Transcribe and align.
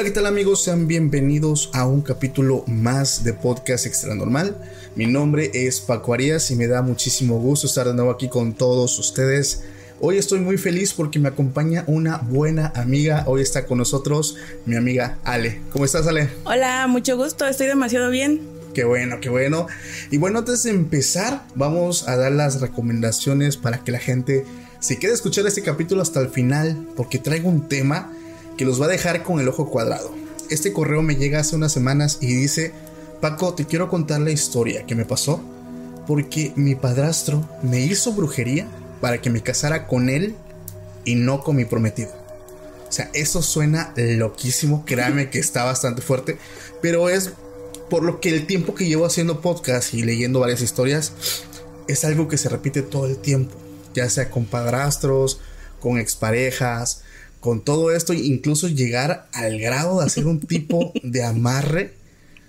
Hola, 0.00 0.08
¿qué 0.08 0.14
tal 0.14 0.24
amigos? 0.24 0.64
Sean 0.64 0.88
bienvenidos 0.88 1.68
a 1.74 1.86
un 1.86 2.00
capítulo 2.00 2.64
más 2.66 3.22
de 3.22 3.34
Podcast 3.34 3.84
Extra 3.84 4.14
Normal. 4.14 4.56
Mi 4.96 5.04
nombre 5.04 5.50
es 5.52 5.82
Paco 5.82 6.14
Arias 6.14 6.50
y 6.50 6.56
me 6.56 6.68
da 6.68 6.80
muchísimo 6.80 7.38
gusto 7.38 7.66
estar 7.66 7.86
de 7.86 7.92
nuevo 7.92 8.10
aquí 8.10 8.30
con 8.30 8.54
todos 8.54 8.98
ustedes. 8.98 9.62
Hoy 10.00 10.16
estoy 10.16 10.40
muy 10.40 10.56
feliz 10.56 10.94
porque 10.94 11.18
me 11.18 11.28
acompaña 11.28 11.84
una 11.86 12.16
buena 12.16 12.72
amiga. 12.76 13.24
Hoy 13.26 13.42
está 13.42 13.66
con 13.66 13.76
nosotros 13.76 14.38
mi 14.64 14.74
amiga 14.74 15.18
Ale. 15.22 15.60
¿Cómo 15.70 15.84
estás, 15.84 16.06
Ale? 16.06 16.30
Hola, 16.44 16.86
mucho 16.86 17.18
gusto, 17.18 17.46
estoy 17.46 17.66
demasiado 17.66 18.08
bien. 18.08 18.40
Qué 18.72 18.84
bueno, 18.84 19.18
qué 19.20 19.28
bueno. 19.28 19.66
Y 20.10 20.16
bueno, 20.16 20.38
antes 20.38 20.62
de 20.62 20.70
empezar, 20.70 21.44
vamos 21.54 22.08
a 22.08 22.16
dar 22.16 22.32
las 22.32 22.62
recomendaciones 22.62 23.58
para 23.58 23.84
que 23.84 23.92
la 23.92 23.98
gente 23.98 24.46
se 24.80 24.98
quede 24.98 25.10
a 25.10 25.14
escuchar 25.16 25.46
este 25.46 25.60
capítulo 25.60 26.00
hasta 26.00 26.20
el 26.20 26.30
final, 26.30 26.88
porque 26.96 27.18
traigo 27.18 27.50
un 27.50 27.68
tema 27.68 28.14
que 28.60 28.66
los 28.66 28.78
va 28.78 28.84
a 28.84 28.88
dejar 28.90 29.22
con 29.22 29.40
el 29.40 29.48
ojo 29.48 29.70
cuadrado. 29.70 30.14
Este 30.50 30.74
correo 30.74 31.00
me 31.00 31.16
llega 31.16 31.40
hace 31.40 31.56
unas 31.56 31.72
semanas 31.72 32.18
y 32.20 32.26
dice, 32.26 32.74
Paco, 33.22 33.54
te 33.54 33.64
quiero 33.64 33.88
contar 33.88 34.20
la 34.20 34.32
historia 34.32 34.84
que 34.84 34.94
me 34.94 35.06
pasó 35.06 35.42
porque 36.06 36.52
mi 36.56 36.74
padrastro 36.74 37.48
me 37.62 37.80
hizo 37.80 38.12
brujería 38.12 38.68
para 39.00 39.22
que 39.22 39.30
me 39.30 39.42
casara 39.42 39.86
con 39.86 40.10
él 40.10 40.34
y 41.06 41.14
no 41.14 41.42
con 41.42 41.56
mi 41.56 41.64
prometido. 41.64 42.10
O 42.86 42.92
sea, 42.92 43.10
eso 43.14 43.40
suena 43.40 43.94
loquísimo, 43.96 44.84
créame 44.84 45.30
que 45.30 45.38
está 45.38 45.64
bastante 45.64 46.02
fuerte, 46.02 46.36
pero 46.82 47.08
es 47.08 47.30
por 47.88 48.02
lo 48.02 48.20
que 48.20 48.28
el 48.28 48.46
tiempo 48.46 48.74
que 48.74 48.86
llevo 48.86 49.06
haciendo 49.06 49.40
podcast 49.40 49.94
y 49.94 50.02
leyendo 50.02 50.38
varias 50.38 50.60
historias 50.60 51.14
es 51.88 52.04
algo 52.04 52.28
que 52.28 52.36
se 52.36 52.50
repite 52.50 52.82
todo 52.82 53.06
el 53.06 53.16
tiempo, 53.16 53.56
ya 53.94 54.10
sea 54.10 54.28
con 54.28 54.44
padrastros, 54.44 55.40
con 55.80 55.98
exparejas, 55.98 57.04
con 57.40 57.64
todo 57.64 57.90
esto, 57.90 58.12
incluso 58.12 58.68
llegar 58.68 59.28
al 59.32 59.58
grado 59.58 60.00
de 60.00 60.06
hacer 60.06 60.26
un 60.26 60.40
tipo 60.40 60.92
de 61.02 61.24
amarre, 61.24 61.94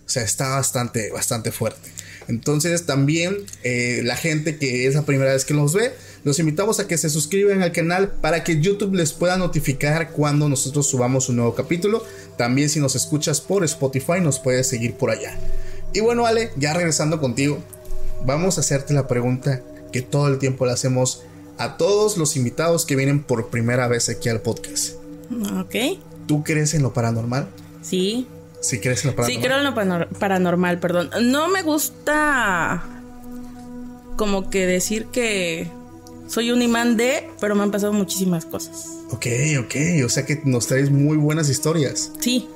o 0.05 0.09
sea, 0.09 0.23
está 0.23 0.49
bastante, 0.49 1.11
bastante 1.11 1.51
fuerte. 1.51 1.89
Entonces 2.27 2.85
también 2.85 3.37
eh, 3.63 4.01
la 4.03 4.15
gente 4.15 4.57
que 4.57 4.85
es 4.87 4.95
la 4.95 5.03
primera 5.03 5.33
vez 5.33 5.45
que 5.45 5.53
nos 5.53 5.73
ve, 5.73 5.91
los 6.23 6.39
invitamos 6.39 6.79
a 6.79 6.87
que 6.87 6.97
se 6.97 7.09
suscriban 7.09 7.63
al 7.63 7.71
canal 7.71 8.11
para 8.11 8.43
que 8.43 8.61
YouTube 8.61 8.93
les 8.93 9.11
pueda 9.11 9.37
notificar 9.37 10.11
cuando 10.11 10.47
nosotros 10.47 10.87
subamos 10.87 11.29
un 11.29 11.37
nuevo 11.37 11.55
capítulo. 11.55 12.03
También 12.37 12.69
si 12.69 12.79
nos 12.79 12.95
escuchas 12.95 13.41
por 13.41 13.63
Spotify 13.63 14.21
nos 14.21 14.39
puedes 14.39 14.67
seguir 14.67 14.93
por 14.93 15.09
allá. 15.09 15.37
Y 15.93 15.99
bueno 16.01 16.25
Ale, 16.25 16.51
ya 16.57 16.73
regresando 16.73 17.19
contigo, 17.19 17.61
vamos 18.25 18.57
a 18.57 18.61
hacerte 18.61 18.93
la 18.93 19.07
pregunta 19.07 19.61
que 19.91 20.01
todo 20.01 20.27
el 20.27 20.37
tiempo 20.37 20.65
le 20.65 20.71
hacemos 20.71 21.23
a 21.57 21.77
todos 21.77 22.17
los 22.17 22.35
invitados 22.35 22.85
que 22.85 22.95
vienen 22.95 23.21
por 23.23 23.49
primera 23.49 23.87
vez 23.87 24.09
aquí 24.09 24.29
al 24.29 24.41
podcast. 24.41 24.95
Ok. 25.59 25.75
¿Tú 26.27 26.43
crees 26.43 26.73
en 26.73 26.81
lo 26.83 26.93
paranormal? 26.93 27.47
Sí. 27.81 28.27
¿Sí 28.61 28.79
crees 28.79 29.03
en 29.03 29.11
lo 29.11 29.15
paranormal? 29.15 29.41
Sí, 29.41 29.47
creo 29.47 29.57
en 29.57 29.63
lo 29.63 29.73
panor- 29.75 30.07
paranormal, 30.17 30.79
perdón. 30.79 31.09
No 31.23 31.47
me 31.49 31.61
gusta 31.63 32.83
como 34.17 34.49
que 34.49 34.65
decir 34.67 35.07
que 35.07 35.67
soy 36.27 36.51
un 36.51 36.61
imán 36.61 36.95
de, 36.97 37.29
pero 37.39 37.55
me 37.55 37.63
han 37.63 37.71
pasado 37.71 37.91
muchísimas 37.93 38.45
cosas. 38.45 38.85
Ok, 39.11 39.25
ok. 39.59 39.75
O 40.05 40.09
sea 40.09 40.25
que 40.25 40.41
nos 40.45 40.67
traes 40.67 40.89
muy 40.91 41.17
buenas 41.17 41.49
historias. 41.49 42.11
Sí, 42.19 42.47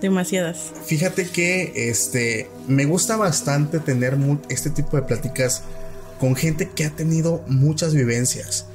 demasiadas. 0.00 0.72
Fíjate 0.86 1.28
que 1.28 1.72
este 1.90 2.50
me 2.66 2.86
gusta 2.86 3.16
bastante 3.16 3.78
tener 3.78 4.16
este 4.48 4.70
tipo 4.70 4.96
de 4.96 5.02
pláticas 5.04 5.62
con 6.22 6.36
gente 6.36 6.70
que 6.72 6.84
ha 6.84 6.90
tenido 6.90 7.42
muchas 7.48 7.94
vivencias. 7.94 8.66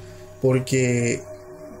Porque 0.42 1.22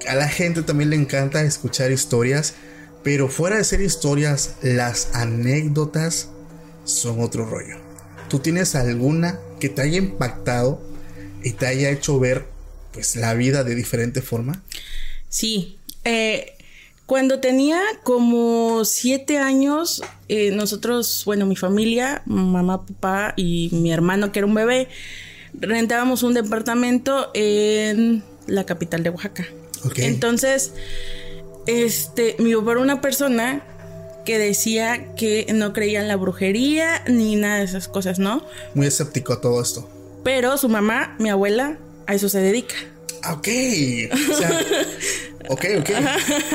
a 0.08 0.14
la 0.14 0.26
gente 0.26 0.62
también 0.62 0.88
le 0.88 0.96
encanta 0.96 1.42
escuchar 1.42 1.92
historias. 1.92 2.54
Pero 3.02 3.28
fuera 3.28 3.58
de 3.58 3.64
ser 3.64 3.82
historias, 3.82 4.54
las 4.62 5.14
anécdotas 5.14 6.30
son 6.86 7.20
otro 7.20 7.44
rollo. 7.44 7.76
¿Tú 8.30 8.38
tienes 8.38 8.76
alguna 8.76 9.38
que 9.60 9.68
te 9.68 9.82
haya 9.82 9.98
impactado 9.98 10.80
y 11.42 11.52
te 11.52 11.66
haya 11.66 11.90
hecho 11.90 12.18
ver 12.18 12.46
pues 12.94 13.14
la 13.16 13.34
vida 13.34 13.62
de 13.62 13.74
diferente 13.74 14.22
forma? 14.22 14.62
Sí. 15.28 15.76
eh, 16.04 16.54
cuando 17.04 17.40
tenía 17.40 17.80
como 18.04 18.86
siete 18.86 19.36
años, 19.36 20.02
eh, 20.28 20.50
nosotros, 20.50 21.24
bueno, 21.26 21.44
mi 21.44 21.56
familia, 21.56 22.22
mamá, 22.24 22.86
papá 22.86 23.34
y 23.36 23.68
mi 23.72 23.92
hermano, 23.92 24.32
que 24.32 24.40
era 24.40 24.46
un 24.46 24.54
bebé, 24.54 24.88
rentábamos 25.54 26.22
un 26.22 26.34
departamento 26.34 27.30
en 27.34 28.22
la 28.46 28.64
capital 28.64 29.02
de 29.02 29.10
Oaxaca. 29.10 29.46
Ok. 29.84 29.98
Entonces, 30.00 30.72
este, 31.66 32.36
mi 32.38 32.54
papá 32.54 32.72
era 32.72 32.80
una 32.80 33.00
persona 33.00 33.62
que 34.24 34.38
decía 34.38 35.14
que 35.14 35.46
no 35.54 35.72
creía 35.72 36.00
en 36.00 36.08
la 36.08 36.16
brujería 36.16 37.02
ni 37.06 37.36
nada 37.36 37.58
de 37.58 37.64
esas 37.64 37.88
cosas, 37.88 38.18
¿no? 38.18 38.44
Muy 38.74 38.86
escéptico 38.86 39.32
a 39.32 39.40
todo 39.40 39.62
esto. 39.62 39.88
Pero 40.24 40.58
su 40.58 40.68
mamá, 40.68 41.16
mi 41.18 41.30
abuela, 41.30 41.78
a 42.06 42.14
eso 42.14 42.28
se 42.28 42.40
dedica. 42.40 42.74
Ah, 43.22 43.34
Ok. 43.34 43.48
O 43.48 44.36
sea, 44.36 44.60
ok, 45.48 45.64
ok. 45.80 45.90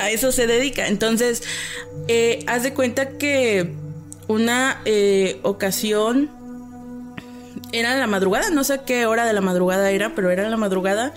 a 0.02 0.12
eso 0.12 0.32
se 0.32 0.48
dedica. 0.48 0.88
Entonces, 0.88 1.44
eh, 2.08 2.44
haz 2.48 2.64
de 2.64 2.74
cuenta 2.74 3.18
que 3.18 3.74
una 4.28 4.82
eh, 4.86 5.40
ocasión 5.44 6.30
era 7.74 7.94
en 7.94 8.00
la 8.00 8.08
madrugada, 8.08 8.52
no 8.52 8.64
sé 8.64 8.82
qué 8.86 9.08
hora 9.08 9.26
de 9.26 9.34
la 9.34 9.42
madrugada 9.42 9.90
era, 9.90 10.14
pero 10.16 10.30
era 10.30 10.44
en 10.44 10.52
la 10.52 10.58
madrugada. 10.58 11.14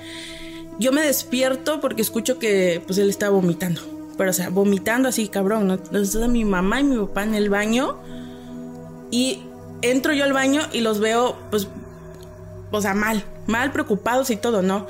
Yo 0.79 0.91
me 0.91 1.03
despierto 1.03 1.81
porque 1.81 2.03
escucho 2.03 2.39
que 2.39 2.83
pues 2.87 2.99
él 2.99 3.11
estaba 3.11 3.33
vomitando. 3.33 3.83
Pero 4.17 4.31
o 4.31 4.33
sea, 4.33 4.49
vomitando 4.49 5.09
así, 5.09 5.29
cabrón. 5.29 5.69
¿no? 5.69 5.75
Entonces 5.75 6.29
mi 6.29 6.45
mamá 6.45 6.81
y 6.81 6.85
mi 6.85 6.97
papá 6.97 7.25
en 7.25 7.35
el 7.35 7.51
baño. 7.51 7.99
Y 9.11 9.43
entro 9.83 10.15
yo 10.15 10.25
al 10.25 10.33
baño 10.33 10.63
y 10.73 10.81
los 10.81 10.99
veo, 10.99 11.37
pues, 11.51 11.69
o 12.71 12.81
sea, 12.81 12.95
mal, 12.95 13.23
mal 13.47 13.71
preocupados 13.71 14.31
y 14.31 14.37
todo, 14.37 14.63
¿no? 14.63 14.87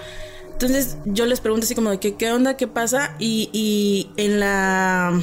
Entonces 0.53 0.97
yo 1.05 1.27
les 1.27 1.41
pregunto 1.41 1.65
así 1.65 1.75
como 1.75 1.91
de 1.91 1.99
que, 1.99 2.15
qué 2.15 2.31
onda, 2.31 2.57
qué 2.57 2.69
pasa. 2.69 3.17
Y, 3.19 3.51
y 3.53 4.11
en 4.17 4.39
la 4.39 5.21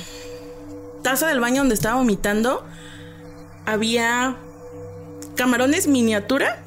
taza 1.03 1.27
del 1.27 1.39
baño 1.39 1.61
donde 1.61 1.75
estaba 1.75 1.95
vomitando 1.95 2.65
había 3.65 4.37
camarones 5.35 5.87
miniatura, 5.87 6.63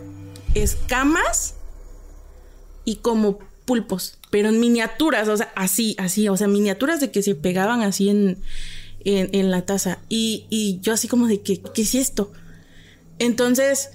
escamas 0.55 1.55
y 2.85 2.97
como 2.97 3.39
pulpos, 3.65 4.19
pero 4.31 4.49
en 4.49 4.61
miniaturas, 4.61 5.29
o 5.29 5.37
sea, 5.37 5.53
así, 5.57 5.97
así, 5.99 6.29
o 6.29 6.37
sea, 6.37 6.49
miniaturas 6.49 7.01
de 7.01 7.11
que 7.11 7.23
se 7.23 7.35
pegaban 7.35 7.83
así 7.83 8.09
en, 8.09 8.39
en, 9.05 9.51
la 9.51 9.63
taza. 9.63 9.99
Y, 10.09 10.47
y 10.51 10.79
yo 10.81 10.93
así 10.93 11.09
como 11.09 11.27
de 11.27 11.41
que, 11.41 11.61
¿qué 11.61 11.83
es 11.83 11.95
esto? 11.95 12.33
Entonces, 13.19 13.91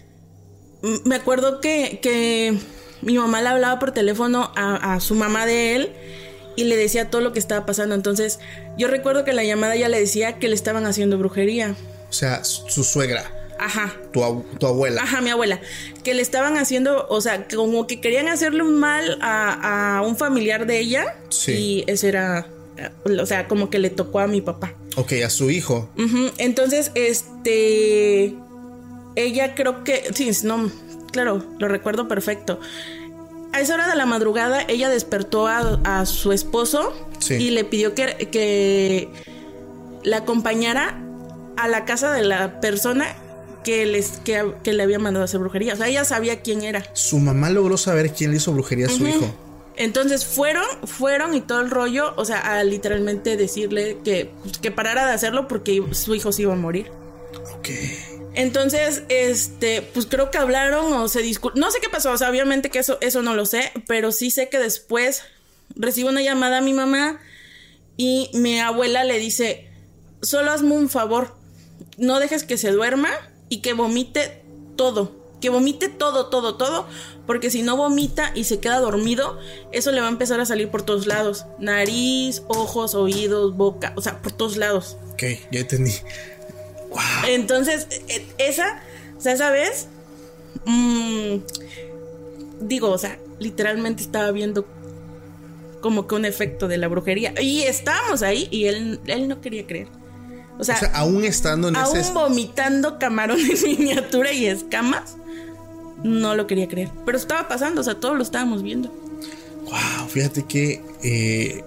me 1.05 1.15
acuerdo 1.15 1.61
que, 1.61 1.99
que 2.01 2.57
mi 3.01 3.17
mamá 3.17 3.41
le 3.41 3.49
hablaba 3.49 3.79
por 3.79 3.91
teléfono 3.91 4.51
a, 4.55 4.93
a 4.93 4.99
su 4.99 5.15
mamá 5.15 5.45
de 5.45 5.75
él 5.75 5.89
y 6.55 6.65
le 6.65 6.75
decía 6.75 7.09
todo 7.09 7.21
lo 7.21 7.33
que 7.33 7.39
estaba 7.39 7.65
pasando. 7.65 7.95
Entonces, 7.95 8.39
yo 8.77 8.87
recuerdo 8.87 9.23
que 9.23 9.33
la 9.33 9.43
llamada 9.43 9.75
ya 9.75 9.89
le 9.89 9.99
decía 9.99 10.37
que 10.37 10.49
le 10.49 10.55
estaban 10.55 10.85
haciendo 10.85 11.17
brujería. 11.17 11.75
O 12.09 12.13
sea, 12.13 12.43
su 12.43 12.83
suegra. 12.83 13.40
Ajá. 13.61 13.93
Tu, 14.11 14.23
abuela. 14.65 15.03
Ajá, 15.03 15.21
mi 15.21 15.29
abuela. 15.29 15.61
Que 16.03 16.15
le 16.15 16.23
estaban 16.23 16.57
haciendo, 16.57 17.05
o 17.09 17.21
sea, 17.21 17.47
como 17.47 17.85
que 17.85 18.01
querían 18.01 18.27
hacerle 18.27 18.63
un 18.63 18.79
mal 18.79 19.19
a, 19.21 20.01
un 20.03 20.17
familiar 20.17 20.65
de 20.65 20.79
ella. 20.79 21.15
Sí. 21.29 21.51
Y 21.51 21.83
ese 21.85 22.07
era, 22.07 22.47
o 23.05 23.25
sea, 23.27 23.47
como 23.47 23.69
que 23.69 23.77
le 23.77 23.91
tocó 23.91 24.19
a 24.19 24.25
mi 24.25 24.41
papá. 24.41 24.73
Ok, 24.97 25.13
a 25.23 25.29
su 25.29 25.51
hijo. 25.51 25.91
Entonces, 26.39 26.91
este, 26.95 28.33
ella 29.15 29.53
creo 29.53 29.83
que, 29.83 30.09
sí, 30.15 30.31
no, 30.43 30.71
claro, 31.11 31.45
lo 31.59 31.67
recuerdo 31.67 32.07
perfecto. 32.07 32.59
A 33.53 33.61
esa 33.61 33.75
hora 33.75 33.87
de 33.87 33.95
la 33.95 34.07
madrugada, 34.07 34.63
ella 34.67 34.89
despertó 34.89 35.45
a, 35.47 36.05
su 36.07 36.31
esposo 36.31 36.93
y 37.29 37.51
le 37.51 37.63
pidió 37.63 37.93
que, 37.93 38.27
que 38.31 39.07
la 40.03 40.17
acompañara 40.17 40.99
a 41.57 41.67
la 41.67 41.85
casa 41.85 42.11
de 42.11 42.23
la 42.23 42.59
persona 42.59 43.15
que, 43.63 43.85
les, 43.85 44.19
que, 44.23 44.73
le 44.73 44.83
había 44.83 44.99
mandado 44.99 45.23
a 45.23 45.25
hacer 45.25 45.39
brujería. 45.39 45.73
O 45.73 45.77
sea, 45.77 45.87
ella 45.87 46.05
sabía 46.05 46.41
quién 46.41 46.63
era. 46.63 46.83
Su 46.93 47.19
mamá 47.19 47.49
logró 47.49 47.77
saber 47.77 48.13
quién 48.13 48.31
le 48.31 48.37
hizo 48.37 48.51
brujería 48.53 48.87
a 48.87 48.89
su 48.89 49.07
hijo. 49.07 49.33
Entonces 49.77 50.25
fueron, 50.25 50.65
fueron 50.83 51.33
y 51.33 51.41
todo 51.41 51.61
el 51.61 51.71
rollo, 51.71 52.13
o 52.17 52.25
sea, 52.25 52.39
a 52.39 52.63
literalmente 52.63 53.37
decirle 53.37 53.97
que, 54.03 54.29
que 54.61 54.69
parara 54.69 55.07
de 55.07 55.13
hacerlo 55.13 55.47
porque 55.47 55.83
su 55.91 56.13
hijo 56.13 56.31
se 56.31 56.43
iba 56.43 56.53
a 56.53 56.57
morir. 56.57 56.91
Ok. 57.57 57.69
Entonces, 58.33 59.03
este, 59.09 59.81
pues 59.81 60.05
creo 60.05 60.31
que 60.31 60.37
hablaron 60.37 60.93
o 60.93 61.07
se 61.07 61.21
disculparon. 61.21 61.61
No 61.61 61.71
sé 61.71 61.79
qué 61.81 61.89
pasó, 61.89 62.11
o 62.11 62.17
sea, 62.17 62.29
obviamente 62.29 62.69
que 62.69 62.79
eso, 62.79 62.97
eso 63.01 63.21
no 63.21 63.33
lo 63.33 63.45
sé, 63.45 63.71
pero 63.87 64.11
sí 64.11 64.31
sé 64.31 64.49
que 64.49 64.59
después 64.59 65.23
recibo 65.75 66.09
una 66.09 66.21
llamada 66.21 66.59
a 66.59 66.61
mi 66.61 66.73
mamá 66.73 67.19
y 67.97 68.29
mi 68.33 68.59
abuela 68.59 69.03
le 69.03 69.19
dice, 69.19 69.69
solo 70.21 70.51
hazme 70.51 70.71
un 70.71 70.89
favor, 70.89 71.35
no 71.97 72.19
dejes 72.19 72.43
que 72.43 72.57
se 72.57 72.71
duerma 72.71 73.09
y 73.51 73.57
que 73.57 73.73
vomite 73.73 74.41
todo. 74.77 75.11
Que 75.41 75.49
vomite 75.49 75.89
todo, 75.89 76.27
todo, 76.27 76.55
todo. 76.55 76.87
Porque 77.27 77.51
si 77.51 77.63
no 77.63 77.75
vomita 77.75 78.31
y 78.33 78.45
se 78.45 78.61
queda 78.61 78.79
dormido, 78.79 79.37
eso 79.73 79.91
le 79.91 79.99
va 79.99 80.07
a 80.07 80.09
empezar 80.09 80.39
a 80.39 80.45
salir 80.45 80.69
por 80.69 80.83
todos 80.83 81.05
lados. 81.05 81.45
Nariz, 81.59 82.43
ojos, 82.47 82.95
oídos, 82.95 83.57
boca. 83.57 83.91
O 83.97 84.01
sea, 84.01 84.21
por 84.21 84.31
todos 84.31 84.55
lados. 84.55 84.95
Ok, 85.11 85.23
ya 85.51 85.59
entendí. 85.59 85.91
Wow. 86.91 86.99
Entonces, 87.27 87.87
e, 88.07 88.25
esa, 88.37 88.81
o 89.17 89.21
sea, 89.21 89.33
esa 89.33 89.51
vez, 89.51 89.87
mm, 90.65 91.35
digo, 92.61 92.89
o 92.89 92.97
sea, 92.97 93.19
literalmente 93.37 94.01
estaba 94.01 94.31
viendo 94.31 94.65
como 95.81 96.07
que 96.07 96.15
un 96.15 96.23
efecto 96.23 96.69
de 96.69 96.77
la 96.77 96.87
brujería. 96.87 97.33
Y 97.41 97.63
estábamos 97.63 98.21
ahí 98.21 98.47
y 98.49 98.67
él, 98.67 99.01
él 99.07 99.27
no 99.27 99.41
quería 99.41 99.67
creer. 99.67 99.89
O 100.59 100.63
sea, 100.63 100.77
aún 100.93 101.23
estando 101.23 101.69
en 101.69 101.75
aún 101.75 102.13
vomitando 102.13 102.99
camarones 102.99 103.63
miniatura 103.65 104.31
y 104.31 104.45
escamas, 104.45 105.15
no 106.03 106.35
lo 106.35 106.47
quería 106.47 106.67
creer. 106.67 106.89
Pero 107.05 107.17
estaba 107.17 107.47
pasando, 107.47 107.81
o 107.81 107.83
sea, 107.83 107.95
todos 107.95 108.15
lo 108.15 108.23
estábamos 108.23 108.63
viendo. 108.63 108.89
Wow, 109.63 110.07
fíjate 110.09 110.43
que 110.43 110.81
eh, 111.03 111.63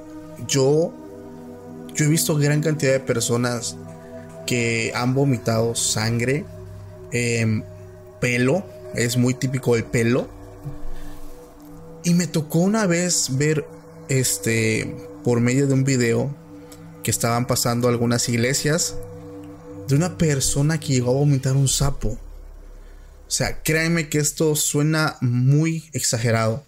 yo, 0.46 0.92
yo 1.94 2.04
he 2.04 2.08
visto 2.08 2.36
gran 2.36 2.60
cantidad 2.60 2.92
de 2.92 3.00
personas 3.00 3.76
que 4.46 4.92
han 4.94 5.14
vomitado 5.14 5.74
sangre, 5.74 6.44
em, 7.12 7.62
pelo, 8.20 8.64
es 8.94 9.16
muy 9.16 9.34
típico 9.34 9.76
el 9.76 9.84
pelo. 9.84 10.28
Y 12.04 12.14
me 12.14 12.26
tocó 12.26 12.58
una 12.58 12.86
vez 12.86 13.28
ver, 13.32 13.66
este, 14.08 14.94
por 15.22 15.40
medio 15.40 15.66
de 15.66 15.74
un 15.74 15.84
video, 15.84 16.30
que 17.04 17.12
estaban 17.12 17.46
pasando 17.46 17.86
algunas 17.86 18.28
iglesias 18.28 18.96
de 19.86 19.94
una 19.94 20.18
persona 20.18 20.80
que 20.80 20.94
llegó 20.94 21.12
a 21.12 21.20
vomitar 21.20 21.54
un 21.54 21.68
sapo. 21.68 22.08
O 22.08 23.30
sea, 23.30 23.62
créanme 23.62 24.08
que 24.08 24.18
esto 24.18 24.56
suena 24.56 25.16
muy 25.20 25.84
exagerado, 25.92 26.64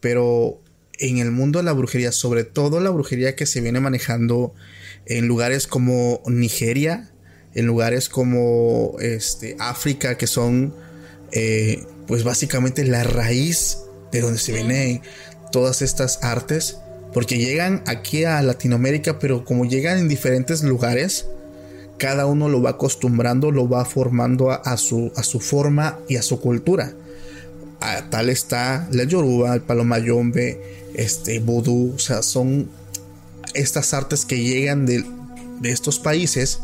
pero 0.00 0.58
en 0.98 1.18
el 1.18 1.30
mundo 1.30 1.58
de 1.58 1.64
la 1.64 1.72
brujería, 1.72 2.12
sobre 2.12 2.44
todo 2.44 2.80
la 2.80 2.90
brujería 2.90 3.36
que 3.36 3.44
se 3.44 3.60
viene 3.60 3.80
manejando 3.80 4.54
en 5.04 5.28
lugares 5.28 5.66
como 5.66 6.22
Nigeria, 6.26 7.10
en 7.54 7.66
lugares 7.66 8.08
como 8.08 8.96
este, 9.00 9.56
África, 9.58 10.16
que 10.16 10.26
son 10.26 10.74
eh, 11.32 11.84
pues 12.06 12.24
básicamente 12.24 12.84
la 12.84 13.02
raíz 13.04 13.78
de 14.12 14.20
donde 14.20 14.38
se 14.38 14.52
vienen 14.52 15.02
todas 15.52 15.82
estas 15.82 16.22
artes, 16.22 16.78
porque 17.16 17.38
llegan 17.38 17.82
aquí 17.86 18.24
a 18.24 18.42
Latinoamérica, 18.42 19.18
pero 19.18 19.42
como 19.42 19.64
llegan 19.64 19.96
en 19.96 20.06
diferentes 20.06 20.62
lugares, 20.62 21.24
cada 21.96 22.26
uno 22.26 22.50
lo 22.50 22.60
va 22.60 22.72
acostumbrando, 22.72 23.50
lo 23.50 23.70
va 23.70 23.86
formando 23.86 24.50
a, 24.50 24.76
su, 24.76 25.10
a 25.16 25.22
su 25.22 25.40
forma 25.40 25.98
y 26.10 26.16
a 26.16 26.22
su 26.22 26.38
cultura. 26.40 26.92
A, 27.80 28.10
tal 28.10 28.28
está 28.28 28.86
la 28.92 29.04
yoruba, 29.04 29.54
el 29.54 29.62
palomayombe, 29.62 30.60
este 30.92 31.40
vudú, 31.40 31.94
o 31.94 31.98
sea, 31.98 32.20
son 32.20 32.68
estas 33.54 33.94
artes 33.94 34.26
que 34.26 34.38
llegan 34.38 34.84
de, 34.84 35.02
estos 35.62 35.98
países, 35.98 36.60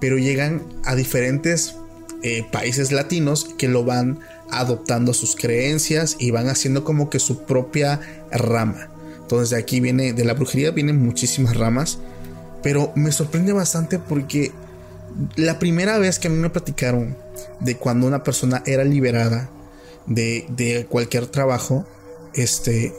pero 0.00 0.18
llegan 0.18 0.64
a 0.82 0.96
diferentes 0.96 1.76
eh, 2.24 2.44
países 2.50 2.90
latinos 2.90 3.46
que 3.58 3.68
lo 3.68 3.84
van 3.84 4.18
adoptando 4.50 5.14
sus 5.14 5.36
creencias 5.36 6.16
y 6.18 6.32
van 6.32 6.48
haciendo 6.48 6.82
como 6.82 7.10
que 7.10 7.20
su 7.20 7.44
propia 7.44 8.00
rama. 8.32 8.90
Entonces 9.24 9.48
de 9.50 9.56
aquí 9.56 9.80
viene, 9.80 10.12
de 10.12 10.22
la 10.22 10.34
brujería 10.34 10.70
vienen 10.70 11.02
muchísimas 11.02 11.56
ramas, 11.56 11.98
pero 12.62 12.92
me 12.94 13.10
sorprende 13.10 13.54
bastante 13.54 13.98
porque 13.98 14.52
la 15.36 15.58
primera 15.58 15.96
vez 15.96 16.18
que 16.18 16.28
a 16.28 16.30
mí 16.30 16.36
me 16.36 16.50
platicaron 16.50 17.16
de 17.60 17.78
cuando 17.78 18.06
una 18.06 18.22
persona 18.22 18.62
era 18.66 18.84
liberada 18.84 19.48
de, 20.06 20.86
cualquier 20.90 21.26
trabajo, 21.26 21.86
este, 22.34 22.92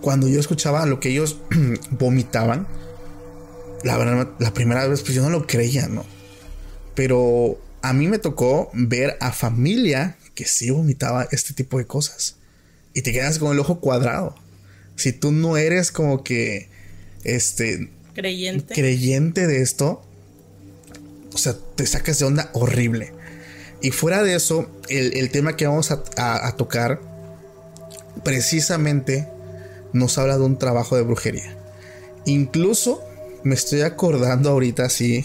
cuando 0.00 0.26
yo 0.26 0.40
escuchaba 0.40 0.86
lo 0.86 1.00
que 1.00 1.10
ellos 1.10 1.38
vomitaban, 1.90 2.66
la 3.84 3.98
verdad, 3.98 4.30
la 4.38 4.54
primera 4.54 4.86
vez 4.86 5.02
pues 5.02 5.12
yo 5.12 5.22
no 5.22 5.28
lo 5.28 5.46
creía, 5.46 5.86
¿no? 5.86 6.06
Pero 6.94 7.58
a 7.82 7.92
mí 7.92 8.08
me 8.08 8.18
tocó 8.18 8.70
ver 8.72 9.18
a 9.20 9.32
familia 9.32 10.16
que 10.34 10.46
sí 10.46 10.70
vomitaba 10.70 11.28
este 11.30 11.52
tipo 11.52 11.76
de 11.76 11.86
cosas. 11.86 12.36
Y 12.94 13.02
te 13.02 13.12
quedas 13.12 13.38
con 13.38 13.52
el 13.52 13.58
ojo 13.58 13.80
cuadrado 13.80 14.41
si 15.02 15.12
tú 15.12 15.32
no 15.32 15.56
eres 15.56 15.90
como 15.90 16.22
que, 16.22 16.68
este, 17.24 17.90
creyente, 18.14 18.72
creyente 18.72 19.48
de 19.48 19.60
esto, 19.60 20.00
o 21.34 21.38
sea, 21.38 21.56
te 21.74 21.84
sacas 21.86 22.20
de 22.20 22.24
onda 22.24 22.50
horrible. 22.52 23.12
Y 23.80 23.90
fuera 23.90 24.22
de 24.22 24.36
eso, 24.36 24.70
el, 24.88 25.28
tema 25.32 25.56
que 25.56 25.66
vamos 25.66 25.90
a, 25.90 26.56
tocar, 26.56 27.00
precisamente 28.22 29.26
nos 29.92 30.18
habla 30.18 30.38
de 30.38 30.44
un 30.44 30.56
trabajo 30.56 30.94
de 30.94 31.02
brujería. 31.02 31.56
Incluso 32.24 33.02
me 33.42 33.56
estoy 33.56 33.80
acordando 33.80 34.50
ahorita 34.50 34.84
así 34.84 35.24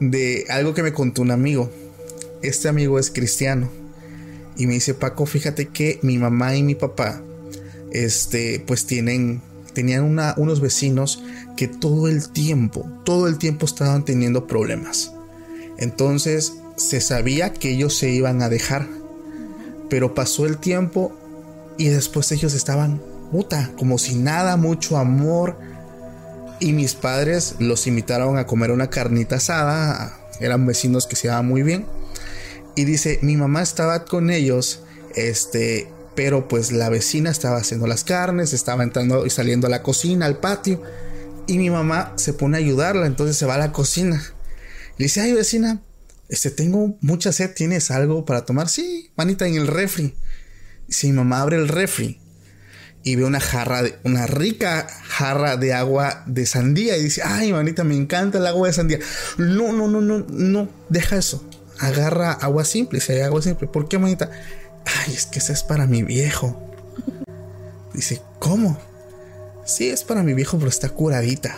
de 0.00 0.44
algo 0.48 0.74
que 0.74 0.82
me 0.82 0.92
contó 0.92 1.22
un 1.22 1.30
amigo. 1.30 1.70
Este 2.42 2.68
amigo 2.68 2.98
es 2.98 3.12
cristiano. 3.12 3.70
Y 4.56 4.66
me 4.66 4.74
dice, 4.74 4.94
Paco, 4.94 5.24
fíjate 5.24 5.68
que 5.68 6.00
mi 6.02 6.18
mamá 6.18 6.56
y 6.56 6.64
mi 6.64 6.74
papá 6.74 7.22
este, 7.92 8.62
pues 8.66 8.86
tienen, 8.86 9.42
tenían 9.74 10.18
unos 10.36 10.60
vecinos 10.60 11.22
que 11.56 11.68
todo 11.68 12.08
el 12.08 12.28
tiempo, 12.30 12.86
todo 13.04 13.28
el 13.28 13.38
tiempo 13.38 13.66
estaban 13.66 14.04
teniendo 14.04 14.46
problemas. 14.46 15.12
Entonces 15.78 16.54
se 16.76 17.00
sabía 17.00 17.52
que 17.52 17.70
ellos 17.70 17.96
se 17.96 18.10
iban 18.10 18.42
a 18.42 18.48
dejar, 18.48 18.88
pero 19.88 20.14
pasó 20.14 20.46
el 20.46 20.58
tiempo 20.58 21.12
y 21.76 21.88
después 21.88 22.32
ellos 22.32 22.54
estaban, 22.54 23.00
puta, 23.30 23.70
como 23.76 23.98
si 23.98 24.14
nada, 24.14 24.56
mucho 24.56 24.96
amor. 24.96 25.58
Y 26.60 26.72
mis 26.72 26.94
padres 26.94 27.56
los 27.58 27.86
invitaron 27.86 28.38
a 28.38 28.46
comer 28.46 28.70
una 28.70 28.88
carnita 28.88 29.36
asada, 29.36 30.16
eran 30.40 30.64
vecinos 30.64 31.06
que 31.06 31.16
se 31.16 31.26
iban 31.26 31.46
muy 31.46 31.62
bien. 31.62 31.86
Y 32.74 32.84
dice, 32.84 33.18
mi 33.22 33.36
mamá 33.36 33.62
estaba 33.62 34.04
con 34.04 34.30
ellos, 34.30 34.82
este, 35.14 35.88
pero 36.14 36.48
pues 36.48 36.72
la 36.72 36.88
vecina 36.88 37.30
estaba 37.30 37.56
haciendo 37.56 37.86
las 37.86 38.04
carnes, 38.04 38.52
estaba 38.52 38.82
entrando 38.82 39.26
y 39.26 39.30
saliendo 39.30 39.66
a 39.66 39.70
la 39.70 39.82
cocina, 39.82 40.26
al 40.26 40.38
patio, 40.38 40.82
y 41.46 41.58
mi 41.58 41.70
mamá 41.70 42.12
se 42.16 42.32
pone 42.32 42.56
a 42.56 42.60
ayudarla, 42.60 43.06
entonces 43.06 43.36
se 43.36 43.46
va 43.46 43.54
a 43.54 43.58
la 43.58 43.72
cocina. 43.72 44.22
Le 44.98 45.06
dice, 45.06 45.20
ay 45.20 45.32
vecina, 45.32 45.80
este, 46.28 46.50
tengo 46.50 46.96
mucha 47.00 47.32
sed, 47.32 47.52
¿tienes 47.54 47.90
algo 47.90 48.24
para 48.24 48.44
tomar? 48.44 48.68
Sí, 48.68 49.10
manita, 49.16 49.46
en 49.46 49.56
el 49.56 49.66
refri. 49.66 50.14
Si 50.88 51.08
mi 51.08 51.14
mamá 51.14 51.40
abre 51.40 51.56
el 51.56 51.68
refri 51.68 52.20
y 53.02 53.16
ve 53.16 53.24
una 53.24 53.40
jarra, 53.40 53.82
de, 53.82 53.98
una 54.04 54.26
rica 54.26 54.86
jarra 55.04 55.56
de 55.56 55.72
agua 55.72 56.22
de 56.26 56.46
sandía 56.46 56.96
y 56.96 57.02
dice, 57.02 57.22
ay 57.24 57.52
manita, 57.52 57.84
me 57.84 57.96
encanta 57.96 58.38
el 58.38 58.46
agua 58.46 58.68
de 58.68 58.74
sandía. 58.74 58.98
No, 59.38 59.72
no, 59.72 59.88
no, 59.88 60.00
no, 60.00 60.26
no, 60.28 60.68
deja 60.88 61.16
eso. 61.16 61.46
Agarra 61.78 62.32
agua 62.32 62.64
simple, 62.64 63.00
si 63.00 63.12
hay 63.12 63.20
agua 63.22 63.42
simple. 63.42 63.66
¿Por 63.66 63.88
qué, 63.88 63.98
manita? 63.98 64.30
Ay, 64.84 65.14
es 65.14 65.26
que 65.26 65.38
esa 65.38 65.52
es 65.52 65.62
para 65.62 65.86
mi 65.86 66.02
viejo. 66.02 66.56
Dice, 67.94 68.20
¿cómo? 68.38 68.78
Sí, 69.64 69.88
es 69.90 70.02
para 70.04 70.22
mi 70.22 70.34
viejo, 70.34 70.56
pero 70.58 70.68
está 70.70 70.88
curadita. 70.88 71.56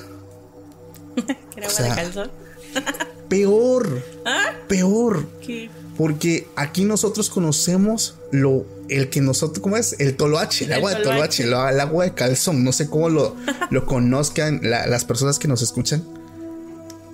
¿Qué 1.54 1.66
o 1.66 1.70
sea, 1.70 1.90
de 1.90 1.94
calzón? 1.94 2.30
peor. 3.28 4.02
¿Ah? 4.26 4.52
Peor. 4.68 5.26
¿Qué? 5.40 5.70
Porque 5.96 6.48
aquí 6.56 6.84
nosotros 6.84 7.30
conocemos 7.30 8.16
lo 8.32 8.66
el 8.88 9.08
que 9.10 9.20
nosotros, 9.22 9.60
¿cómo 9.62 9.76
es? 9.78 9.96
El 9.98 10.16
toloache, 10.16 10.64
el, 10.66 10.72
El 10.72 10.76
agua 10.78 10.90
de 10.90 10.96
toloache. 11.02 11.44
toloache, 11.44 11.46
lo- 11.46 11.68
el 11.68 11.80
agua 11.80 12.04
de 12.04 12.14
calzón. 12.14 12.64
No 12.64 12.72
sé 12.72 12.88
cómo 12.88 13.08
lo, 13.08 13.36
lo 13.70 13.86
conozcan 13.86 14.60
la- 14.62 14.86
las 14.86 15.04
personas 15.04 15.38
que 15.38 15.48
nos 15.48 15.62
escuchan. 15.62 16.02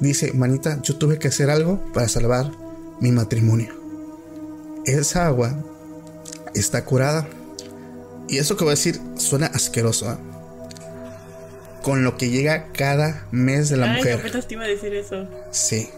Dice, 0.01 0.33
manita, 0.33 0.81
yo 0.83 0.97
tuve 0.97 1.19
que 1.19 1.29
hacer 1.29 1.51
algo 1.51 1.79
para 1.93 2.09
salvar 2.09 2.51
mi 3.01 3.13
matrimonio. 3.13 3.75
Esa 4.87 5.27
agua 5.27 5.55
está 6.55 6.85
curada. 6.85 7.29
Y 8.29 8.39
eso 8.39 8.57
que 8.57 8.65
voy 8.65 8.73
a 8.73 8.77
decir 8.77 9.01
suena 9.17 9.47
asqueroso. 9.47 10.13
¿eh? 10.13 10.17
Con 11.83 12.05
lo 12.05 12.17
que 12.17 12.31
llega 12.31 12.73
cada 12.73 13.27
mes 13.31 13.69
de 13.71 13.77
la 13.77 13.91
Ay, 13.93 13.97
mujer. 13.99 14.21
apenas 14.21 14.47
te 14.47 14.55
iba 14.55 14.65
a 14.65 14.69
decir 14.69 14.95
eso. 14.95 15.29
Sí. 15.51 15.89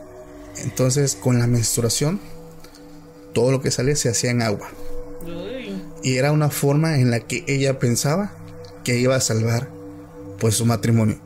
Entonces, 0.59 1.15
con 1.15 1.39
la 1.39 1.47
menstruación, 1.47 2.21
todo 3.33 3.51
lo 3.51 3.61
que 3.61 3.71
sale 3.71 3.97
se 3.97 4.09
hacía 4.09 4.31
en 4.31 4.43
agua. 4.43 4.69
Uy. 5.25 5.83
Y 6.03 6.17
era 6.17 6.33
una 6.33 6.51
forma 6.51 6.99
en 6.99 7.11
la 7.11 7.21
que 7.21 7.45
ella 7.49 7.79
pensaba 7.79 8.33
que 8.85 8.99
iba 8.99 9.17
a 9.17 9.21
salvar 9.21 9.69
pues 10.39 10.57
su 10.57 10.67
matrimonio. 10.67 11.21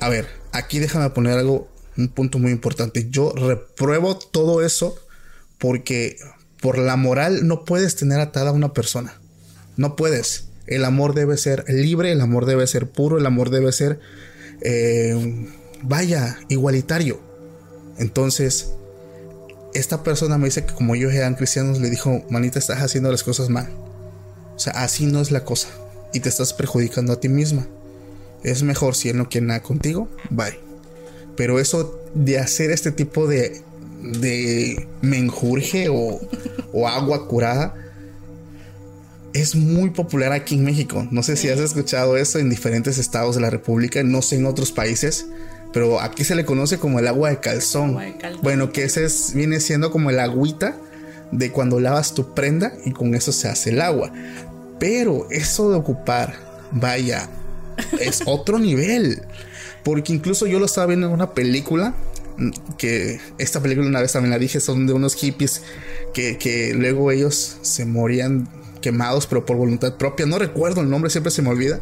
A 0.00 0.08
ver, 0.08 0.26
aquí 0.52 0.78
déjame 0.78 1.10
poner 1.10 1.38
algo, 1.38 1.68
un 1.96 2.08
punto 2.08 2.38
muy 2.38 2.52
importante. 2.52 3.08
Yo 3.10 3.32
repruebo 3.32 4.16
todo 4.18 4.62
eso 4.64 4.96
porque 5.58 6.16
por 6.64 6.78
la 6.78 6.96
moral 6.96 7.46
no 7.46 7.66
puedes 7.66 7.94
tener 7.94 8.20
atada 8.20 8.48
a 8.48 8.54
una 8.54 8.72
persona. 8.72 9.20
No 9.76 9.96
puedes. 9.96 10.46
El 10.66 10.86
amor 10.86 11.12
debe 11.12 11.36
ser 11.36 11.66
libre, 11.68 12.10
el 12.10 12.22
amor 12.22 12.46
debe 12.46 12.66
ser 12.66 12.88
puro, 12.88 13.18
el 13.18 13.26
amor 13.26 13.50
debe 13.50 13.70
ser, 13.70 14.00
eh, 14.62 15.46
vaya, 15.82 16.38
igualitario. 16.48 17.20
Entonces, 17.98 18.70
esta 19.74 20.02
persona 20.02 20.38
me 20.38 20.46
dice 20.46 20.64
que 20.64 20.72
como 20.72 20.94
ellos 20.94 21.12
eran 21.12 21.34
cristianos, 21.34 21.80
le 21.80 21.90
dijo, 21.90 22.24
manita, 22.30 22.58
estás 22.60 22.80
haciendo 22.80 23.12
las 23.12 23.24
cosas 23.24 23.50
mal. 23.50 23.68
O 24.56 24.58
sea, 24.58 24.72
así 24.72 25.04
no 25.04 25.20
es 25.20 25.30
la 25.30 25.44
cosa. 25.44 25.68
Y 26.14 26.20
te 26.20 26.30
estás 26.30 26.54
perjudicando 26.54 27.12
a 27.12 27.20
ti 27.20 27.28
misma. 27.28 27.66
Es 28.42 28.62
mejor 28.62 28.94
si 28.94 29.10
él 29.10 29.18
no 29.18 29.28
quiere 29.28 29.48
nada 29.48 29.62
contigo, 29.62 30.08
bye. 30.30 30.58
Pero 31.36 31.60
eso 31.60 32.02
de 32.14 32.38
hacer 32.38 32.70
este 32.70 32.90
tipo 32.90 33.26
de, 33.26 33.60
de 34.12 34.86
menjurje 35.02 35.88
o, 35.88 36.20
o 36.72 36.88
agua 36.88 37.26
curada 37.26 37.74
es 39.32 39.56
muy 39.56 39.90
popular 39.90 40.32
aquí 40.32 40.54
en 40.54 40.64
México. 40.64 41.06
No 41.10 41.22
sé 41.22 41.36
si 41.36 41.48
has 41.48 41.58
escuchado 41.58 42.16
eso 42.16 42.38
en 42.38 42.48
diferentes 42.50 42.98
estados 42.98 43.34
de 43.34 43.40
la 43.40 43.50
República, 43.50 44.02
no 44.04 44.22
sé 44.22 44.36
en 44.36 44.46
otros 44.46 44.70
países, 44.70 45.26
pero 45.72 46.00
aquí 46.00 46.22
se 46.22 46.36
le 46.36 46.44
conoce 46.44 46.78
como 46.78 47.00
el 47.00 47.08
agua 47.08 47.30
de 47.30 47.40
calzón. 47.40 47.90
Agua 47.90 48.04
de 48.04 48.16
calzón. 48.16 48.42
Bueno, 48.42 48.70
que 48.72 48.84
ese 48.84 49.04
es- 49.04 49.32
viene 49.34 49.58
siendo 49.58 49.90
como 49.90 50.10
el 50.10 50.20
agüita 50.20 50.76
de 51.32 51.50
cuando 51.50 51.80
lavas 51.80 52.14
tu 52.14 52.32
prenda 52.32 52.72
y 52.84 52.92
con 52.92 53.14
eso 53.16 53.32
se 53.32 53.48
hace 53.48 53.70
el 53.70 53.80
agua. 53.80 54.12
Pero 54.78 55.26
eso 55.30 55.68
de 55.70 55.76
ocupar, 55.78 56.34
vaya, 56.70 57.28
es 58.00 58.22
otro 58.26 58.58
nivel. 58.60 59.22
Porque 59.82 60.12
incluso 60.12 60.46
yo 60.46 60.60
lo 60.60 60.66
estaba 60.66 60.86
viendo 60.86 61.08
en 61.08 61.12
una 61.12 61.34
película, 61.34 61.94
que 62.78 63.20
esta 63.38 63.60
película 63.62 63.86
una 63.86 64.00
vez 64.00 64.12
también 64.12 64.30
la 64.30 64.38
dije, 64.38 64.60
son 64.60 64.86
de 64.86 64.92
unos 64.92 65.14
hippies 65.14 65.62
que, 66.12 66.38
que 66.38 66.74
luego 66.74 67.10
ellos 67.10 67.58
se 67.62 67.84
morían 67.84 68.48
quemados, 68.80 69.26
pero 69.26 69.46
por 69.46 69.56
voluntad 69.56 69.96
propia. 69.96 70.26
No 70.26 70.38
recuerdo 70.38 70.80
el 70.80 70.90
nombre, 70.90 71.10
siempre 71.10 71.30
se 71.30 71.42
me 71.42 71.50
olvida. 71.50 71.80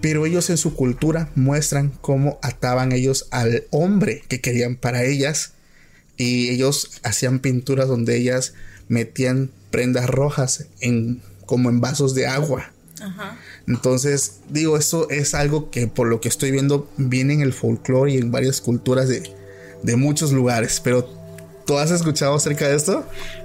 Pero 0.00 0.26
ellos 0.26 0.50
en 0.50 0.56
su 0.56 0.74
cultura 0.74 1.30
muestran 1.34 1.92
cómo 2.00 2.38
ataban 2.42 2.92
ellos 2.92 3.26
al 3.30 3.64
hombre 3.70 4.22
que 4.28 4.40
querían 4.40 4.76
para 4.76 5.04
ellas. 5.04 5.52
Y 6.16 6.50
ellos 6.50 7.00
hacían 7.02 7.40
pinturas 7.40 7.88
donde 7.88 8.16
ellas 8.16 8.54
metían 8.88 9.50
prendas 9.70 10.08
rojas 10.08 10.66
en, 10.80 11.20
como 11.46 11.68
en 11.68 11.80
vasos 11.80 12.14
de 12.14 12.26
agua. 12.26 12.72
Ajá. 13.02 13.38
Entonces, 13.66 14.40
digo, 14.48 14.76
eso 14.76 15.10
es 15.10 15.34
algo 15.34 15.70
que 15.70 15.88
por 15.88 16.06
lo 16.06 16.20
que 16.20 16.28
estoy 16.28 16.50
viendo 16.50 16.88
viene 16.96 17.34
en 17.34 17.40
el 17.40 17.52
folclore 17.52 18.12
y 18.12 18.18
en 18.18 18.30
varias 18.30 18.60
culturas 18.60 19.08
de, 19.08 19.22
de 19.84 19.96
muchos 19.96 20.32
lugares. 20.32 20.80
Pero, 20.82 21.08
¿tú 21.66 21.78
has 21.78 21.90
escuchado 21.90 22.34
acerca 22.34 22.68
de 22.68 22.76
esto? 22.76 23.04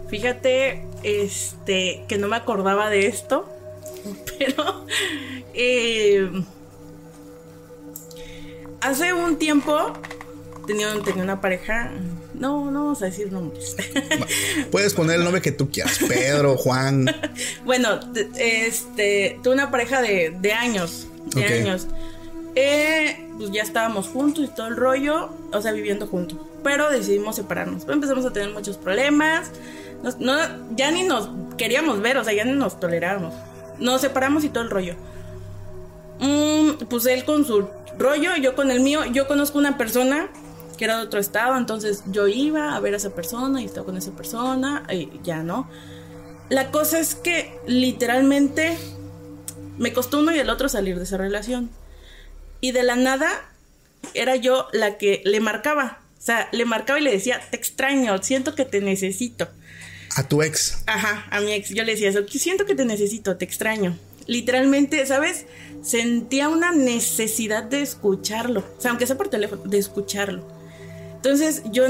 Fíjate, 0.09 0.85
este, 1.03 2.03
que 2.07 2.17
no 2.17 2.27
me 2.27 2.37
acordaba 2.37 2.89
de 2.89 3.07
esto, 3.07 3.47
pero 4.39 4.85
eh, 5.53 6.27
hace 8.81 9.13
un 9.13 9.37
tiempo 9.37 9.93
tenía, 10.65 10.87
tenía 11.03 11.23
una 11.23 11.41
pareja, 11.41 11.91
no, 12.33 12.71
no 12.71 12.85
vamos 12.85 13.01
a 13.01 13.05
decir 13.05 13.31
nombres. 13.31 13.75
Puedes 14.71 14.93
poner 14.93 15.17
el 15.17 15.23
nombre 15.23 15.41
que 15.41 15.51
tú 15.51 15.69
quieras, 15.69 15.99
Pedro, 16.07 16.57
Juan. 16.57 17.05
bueno, 17.65 17.99
este, 18.37 19.39
tuve 19.43 19.53
una 19.53 19.69
pareja 19.69 20.01
de, 20.01 20.33
de 20.39 20.53
años, 20.53 21.07
de 21.35 21.45
años. 21.45 21.87
Eh, 22.55 23.28
pues 23.39 23.51
ya 23.51 23.63
estábamos 23.63 24.07
juntos 24.09 24.43
y 24.43 24.47
todo 24.49 24.67
el 24.67 24.75
rollo, 24.75 25.29
o 25.51 25.61
sea, 25.61 25.71
viviendo 25.71 26.05
juntos. 26.05 26.37
Pero 26.63 26.89
decidimos 26.91 27.37
separarnos. 27.37 27.87
Empezamos 27.87 28.25
a 28.25 28.33
tener 28.33 28.53
muchos 28.53 28.77
problemas. 28.77 29.49
Nos- 30.03 30.19
no, 30.19 30.35
ya 30.75 30.91
ni 30.91 31.03
nos 31.03 31.29
queríamos 31.57 32.01
ver, 32.01 32.17
o 32.17 32.23
sea, 32.23 32.33
ya 32.33 32.43
ni 32.45 32.51
nos 32.51 32.79
tolerábamos. 32.79 33.33
Nos 33.79 34.01
separamos 34.01 34.43
y 34.43 34.49
todo 34.49 34.63
el 34.63 34.69
rollo. 34.69 34.95
Mm, 36.19 36.85
pues 36.89 37.05
él 37.05 37.23
con 37.25 37.45
su 37.45 37.65
rollo, 37.97 38.35
yo 38.41 38.55
con 38.55 38.71
el 38.71 38.81
mío. 38.81 39.05
Yo 39.05 39.27
conozco 39.27 39.57
una 39.57 39.77
persona 39.77 40.27
que 40.77 40.85
era 40.85 40.97
de 40.97 41.03
otro 41.03 41.19
estado, 41.19 41.57
entonces 41.57 42.03
yo 42.07 42.27
iba 42.27 42.75
a 42.75 42.79
ver 42.79 42.93
a 42.93 42.97
esa 42.97 43.09
persona 43.11 43.61
y 43.61 43.65
estaba 43.65 43.85
con 43.85 43.97
esa 43.97 44.11
persona 44.11 44.83
y 44.91 45.09
ya 45.23 45.43
no. 45.43 45.69
La 46.49 46.71
cosa 46.71 46.99
es 46.99 47.15
que 47.15 47.59
literalmente 47.67 48.77
me 49.77 49.93
costó 49.93 50.19
uno 50.19 50.33
y 50.35 50.39
el 50.39 50.49
otro 50.49 50.67
salir 50.67 50.97
de 50.97 51.03
esa 51.03 51.17
relación. 51.17 51.69
Y 52.61 52.71
de 52.71 52.83
la 52.83 52.95
nada 52.95 53.29
era 54.13 54.35
yo 54.35 54.67
la 54.73 54.97
que 54.97 55.21
le 55.25 55.39
marcaba. 55.39 55.99
O 56.17 56.21
sea, 56.21 56.49
le 56.51 56.65
marcaba 56.65 56.99
y 56.99 57.03
le 57.03 57.11
decía, 57.11 57.39
te 57.49 57.57
extraño, 57.57 58.21
siento 58.21 58.55
que 58.55 58.65
te 58.65 58.81
necesito. 58.81 59.47
A 60.15 60.27
tu 60.27 60.41
ex. 60.41 60.83
Ajá, 60.85 61.25
a 61.29 61.39
mi 61.39 61.53
ex, 61.53 61.69
yo 61.69 61.83
le 61.83 61.93
decía 61.93 62.09
eso, 62.09 62.27
siento 62.27 62.65
que 62.65 62.75
te 62.75 62.85
necesito, 62.85 63.37
te 63.37 63.45
extraño. 63.45 63.97
Literalmente, 64.27 65.05
¿sabes? 65.05 65.45
Sentía 65.81 66.49
una 66.49 66.71
necesidad 66.71 67.63
de 67.63 67.81
escucharlo. 67.81 68.63
O 68.77 68.81
sea, 68.81 68.91
aunque 68.91 69.07
sea 69.07 69.17
por 69.17 69.29
teléfono, 69.29 69.63
de 69.63 69.77
escucharlo. 69.77 70.45
Entonces, 71.15 71.63
yo, 71.71 71.85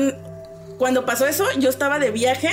cuando 0.78 1.06
pasó 1.06 1.28
eso, 1.28 1.46
yo 1.58 1.70
estaba 1.70 2.00
de 2.00 2.12
viaje, 2.12 2.50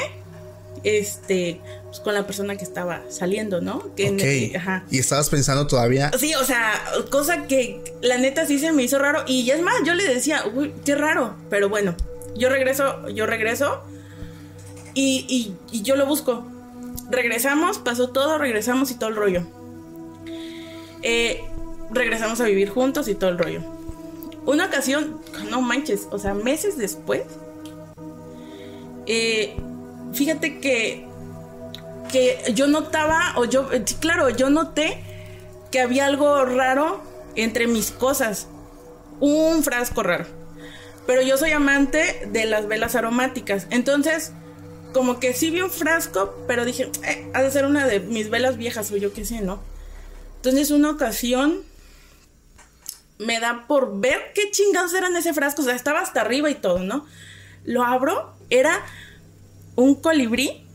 este, 0.83 1.61
pues, 1.87 2.01
con 2.01 2.15
la 2.15 2.27
persona 2.27 2.57
que 2.57 2.65
estaba 2.65 3.03
saliendo, 3.09 3.61
¿no? 3.61 3.95
Que 3.95 4.07
en- 4.09 4.51
Ok. 4.51 4.57
ajá. 4.57 4.85
Y 4.91 4.99
estabas 4.99 5.29
pensando 5.31 5.67
todavía. 5.67 6.11
Sí, 6.19 6.35
o 6.35 6.45
sea, 6.45 6.73
cosa 7.11 7.47
que 7.47 7.83
la 8.03 8.19
neta 8.19 8.47
sí 8.47 8.59
se 8.59 8.73
me 8.73 8.83
hizo 8.83 8.99
raro. 8.99 9.23
Y 9.27 9.49
es 9.51 9.61
más, 9.63 9.75
yo 9.85 9.95
le 9.95 10.07
decía, 10.07 10.45
uy, 10.55 10.73
qué 10.85 10.95
raro. 10.95 11.35
Pero 11.51 11.69
bueno, 11.69 11.95
yo 12.37 12.49
regreso, 12.49 13.09
yo 13.09 13.27
regreso 13.27 13.83
y, 14.95 15.25
y- 15.29 15.57
y 15.77 15.83
yo 15.83 15.97
lo 15.97 16.07
busco. 16.07 16.45
Regresamos, 17.11 17.79
pasó 17.79 18.09
todo, 18.11 18.37
regresamos 18.39 18.91
y 18.91 18.95
todo 18.99 19.11
el 19.11 19.17
rollo. 19.17 19.47
Eh, 21.03 21.41
regresamos 21.93 22.41
a 22.41 22.45
vivir 22.45 22.69
juntos 22.71 23.07
y 23.09 23.15
todo 23.15 23.31
el 23.31 23.39
rollo. 23.39 23.61
Una 24.45 24.67
ocasión, 24.67 25.21
no 25.51 25.61
manches, 25.61 26.09
o 26.11 26.19
sea, 26.19 26.35
meses 26.35 26.77
después, 26.79 27.23
eh, 29.07 29.57
fíjate 30.13 30.59
que, 30.61 31.07
yo 32.55 32.67
notaba, 32.67 33.35
o 33.37 33.45
yo, 33.45 33.73
eh, 33.73 33.85
claro, 34.01 34.31
yo 34.31 34.51
noté 34.51 35.03
que 35.71 35.81
había 35.81 36.07
algo 36.07 36.45
raro 36.45 37.03
entre 37.35 37.67
mis 37.67 37.91
cosas. 37.91 38.49
Un 39.21 39.63
frasco 39.63 40.03
raro. 40.03 40.27
Pero 41.07 41.23
yo 41.23 41.37
soy 41.37 41.53
amante 41.53 42.29
de 42.31 42.47
las 42.47 42.67
velas 42.67 42.95
aromáticas. 42.95 43.67
Entonces, 43.71 44.33
como 44.93 45.21
que 45.21 45.33
sí 45.33 45.51
vi 45.51 45.63
un 45.63 45.71
frasco, 45.71 46.35
pero 46.47 46.65
dije, 46.65 46.91
eh, 47.05 47.31
ha 47.35 47.43
de 47.43 47.51
ser 47.51 47.65
una 47.65 47.87
de 47.87 48.01
mis 48.01 48.31
velas 48.31 48.57
viejas 48.57 48.91
o 48.93 48.97
yo 48.97 49.13
qué 49.13 49.25
sé, 49.25 49.41
¿no? 49.41 49.61
Entonces, 50.37 50.71
una 50.71 50.91
ocasión 50.91 51.63
me 53.19 53.41
da 53.41 53.67
por 53.67 54.01
ver 54.01 54.33
qué 54.35 54.51
chingados 54.51 54.93
eran 54.95 55.17
ese 55.17 55.33
frasco. 55.33 55.63
O 55.63 55.65
sea, 55.65 55.75
estaba 55.75 56.01
hasta 56.01 56.21
arriba 56.21 56.51
y 56.51 56.55
todo, 56.55 56.81
¿no? 56.81 57.07
Lo 57.65 57.85
abro, 57.85 58.35
era 58.51 58.85
un 59.75 59.95
colibrí 59.95 60.66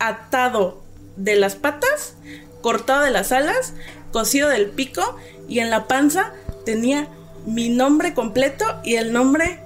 atado 0.00 0.82
de 1.16 1.36
las 1.36 1.54
patas, 1.54 2.14
cortado 2.62 3.04
de 3.04 3.10
las 3.10 3.30
alas, 3.32 3.74
cosido 4.12 4.48
del 4.48 4.66
pico 4.70 5.16
y 5.48 5.60
en 5.60 5.70
la 5.70 5.86
panza 5.86 6.32
tenía 6.64 7.08
mi 7.46 7.68
nombre 7.68 8.12
completo 8.14 8.64
y 8.84 8.96
el 8.96 9.12
nombre 9.12 9.60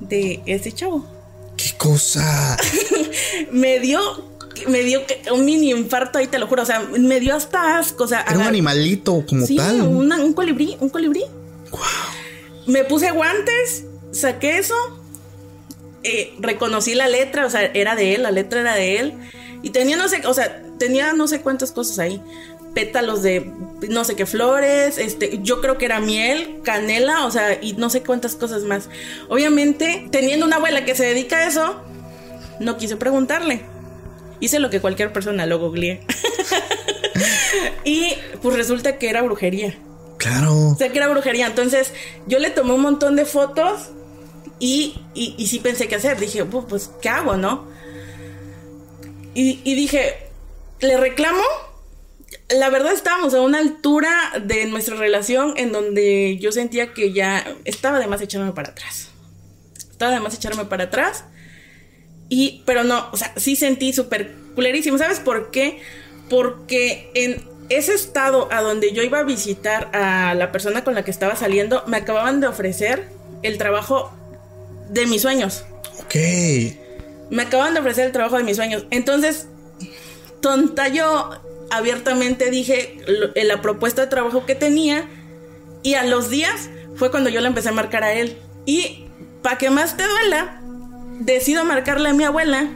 de 0.00 0.42
ese 0.46 0.72
chavo. 0.72 1.06
¿Qué 1.56 1.72
cosa? 1.76 2.56
Me 3.52 3.80
dio 3.80 4.00
me 4.68 4.80
dio 4.82 5.00
un 5.32 5.46
mini 5.46 5.70
infarto 5.70 6.18
ahí, 6.18 6.26
te 6.26 6.38
lo 6.38 6.46
juro, 6.46 6.64
o 6.64 6.66
sea, 6.66 6.80
me 6.80 7.18
dio 7.18 7.34
hasta 7.34 7.78
asco, 7.78 8.04
o 8.04 8.06
sea, 8.06 8.20
Era 8.28 8.36
un 8.36 8.42
animalito 8.42 9.24
como 9.26 9.46
sí, 9.46 9.56
tal. 9.56 9.80
una- 9.82 10.16
un 10.22 10.34
colibrí, 10.34 10.76
un 10.80 10.90
colibrí. 10.90 11.24
Me 12.66 12.84
puse 12.84 13.10
guantes 13.10 13.84
saqué 14.12 14.58
eso, 14.58 14.74
eh, 16.02 16.34
reconocí 16.40 16.94
la 16.94 17.08
letra, 17.08 17.46
o 17.46 17.50
sea, 17.50 17.62
era 17.64 17.94
de 17.94 18.14
él, 18.16 18.22
la 18.24 18.32
letra 18.32 18.60
era 18.60 18.74
de 18.74 18.98
él. 18.98 19.14
Y 19.62 19.70
tenía 19.70 19.96
no 19.96 20.08
sé, 20.08 20.26
o 20.26 20.34
sea, 20.34 20.62
tenía 20.78 21.12
no 21.12 21.28
sé 21.28 21.40
cuántas 21.40 21.72
cosas 21.72 21.98
ahí. 21.98 22.22
Pétalos 22.74 23.22
de 23.22 23.52
no 23.88 24.04
sé 24.04 24.14
qué 24.14 24.26
flores, 24.26 24.98
este, 24.98 25.40
yo 25.42 25.60
creo 25.60 25.76
que 25.76 25.86
era 25.86 26.00
miel, 26.00 26.60
canela, 26.62 27.26
o 27.26 27.30
sea, 27.30 27.58
y 27.60 27.72
no 27.72 27.90
sé 27.90 28.02
cuántas 28.02 28.36
cosas 28.36 28.62
más. 28.62 28.88
Obviamente, 29.28 30.08
teniendo 30.10 30.46
una 30.46 30.56
abuela 30.56 30.84
que 30.84 30.94
se 30.94 31.04
dedica 31.04 31.38
a 31.38 31.46
eso, 31.46 31.82
no 32.60 32.76
quise 32.76 32.96
preguntarle. 32.96 33.62
Hice 34.38 34.58
lo 34.58 34.70
que 34.70 34.80
cualquier 34.80 35.12
persona 35.12 35.46
lo 35.46 35.58
googleé. 35.58 36.00
y 37.84 38.12
pues 38.40 38.56
resulta 38.56 38.98
que 38.98 39.10
era 39.10 39.22
brujería. 39.22 39.76
Claro. 40.18 40.70
O 40.70 40.76
sea, 40.76 40.90
que 40.90 40.98
era 40.98 41.08
brujería. 41.08 41.46
Entonces, 41.46 41.92
yo 42.26 42.38
le 42.38 42.50
tomé 42.50 42.72
un 42.74 42.82
montón 42.82 43.16
de 43.16 43.24
fotos 43.24 43.90
y, 44.58 45.00
y, 45.14 45.46
sí 45.46 45.58
pensé 45.58 45.88
qué 45.88 45.96
hacer. 45.96 46.20
Dije, 46.20 46.44
pues, 46.44 46.90
¿qué 47.00 47.08
hago, 47.08 47.36
no? 47.36 47.69
Y, 49.34 49.74
dije, 49.74 50.14
¿le 50.80 50.96
reclamo? 50.96 51.42
La 52.48 52.68
verdad 52.68 52.92
estábamos 52.92 53.32
a 53.34 53.40
una 53.40 53.58
altura 53.58 54.10
de 54.42 54.66
nuestra 54.66 54.96
relación 54.96 55.54
en 55.56 55.72
donde 55.72 56.36
yo 56.38 56.52
sentía 56.52 56.92
que 56.92 57.12
ya 57.12 57.44
estaba 57.64 57.98
de 57.98 58.06
más 58.06 58.20
echarme 58.20 58.52
para 58.52 58.70
atrás. 58.70 59.08
Estaba 59.78 60.12
de 60.12 60.20
más 60.20 60.34
echarme 60.34 60.64
para 60.64 60.84
atrás. 60.84 61.24
Y, 62.28 62.62
pero 62.66 62.84
no, 62.84 63.08
o 63.12 63.16
sea, 63.16 63.32
sí 63.36 63.56
sentí 63.56 63.92
súper 63.92 64.34
culerísimo. 64.54 64.98
¿Sabes 64.98 65.20
por 65.20 65.50
qué? 65.50 65.80
Porque 66.28 67.10
en 67.14 67.44
ese 67.68 67.94
estado 67.94 68.48
a 68.52 68.62
donde 68.62 68.92
yo 68.92 69.02
iba 69.02 69.20
a 69.20 69.22
visitar 69.22 69.90
a 69.94 70.34
la 70.34 70.50
persona 70.50 70.82
con 70.82 70.94
la 70.94 71.04
que 71.04 71.10
estaba 71.12 71.36
saliendo, 71.36 71.84
me 71.86 71.98
acababan 71.98 72.40
de 72.40 72.48
ofrecer 72.48 73.08
el 73.42 73.58
trabajo 73.58 74.12
de 74.88 75.06
mis 75.06 75.22
sueños. 75.22 75.64
Ok. 76.00 76.16
Me 77.30 77.42
acaban 77.42 77.74
de 77.74 77.80
ofrecer 77.80 78.06
el 78.06 78.12
trabajo 78.12 78.36
de 78.36 78.44
mis 78.44 78.56
sueños. 78.56 78.84
Entonces, 78.90 79.46
tonta 80.40 80.88
yo 80.88 81.30
abiertamente 81.70 82.50
dije 82.50 82.98
la 83.36 83.62
propuesta 83.62 84.02
de 84.02 84.08
trabajo 84.08 84.44
que 84.44 84.56
tenía 84.56 85.08
y 85.82 85.94
a 85.94 86.04
los 86.04 86.28
días 86.28 86.68
fue 86.96 87.10
cuando 87.10 87.30
yo 87.30 87.40
le 87.40 87.46
empecé 87.46 87.68
a 87.68 87.72
marcar 87.72 88.04
a 88.04 88.12
él. 88.12 88.36
Y 88.66 89.06
para 89.42 89.58
que 89.58 89.70
más 89.70 89.96
te 89.96 90.02
duela, 90.06 90.60
decido 91.20 91.64
marcarle 91.64 92.10
a 92.10 92.14
mi 92.14 92.24
abuela 92.24 92.68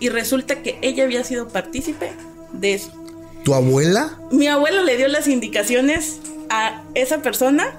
y 0.00 0.08
resulta 0.08 0.62
que 0.62 0.78
ella 0.82 1.04
había 1.04 1.24
sido 1.24 1.48
partícipe 1.48 2.12
de 2.52 2.74
eso. 2.74 2.92
¿Tu 3.44 3.54
abuela? 3.54 4.18
Mi 4.30 4.46
abuela 4.48 4.82
le 4.82 4.96
dio 4.96 5.08
las 5.08 5.26
indicaciones 5.28 6.20
a 6.50 6.82
esa 6.94 7.22
persona 7.22 7.72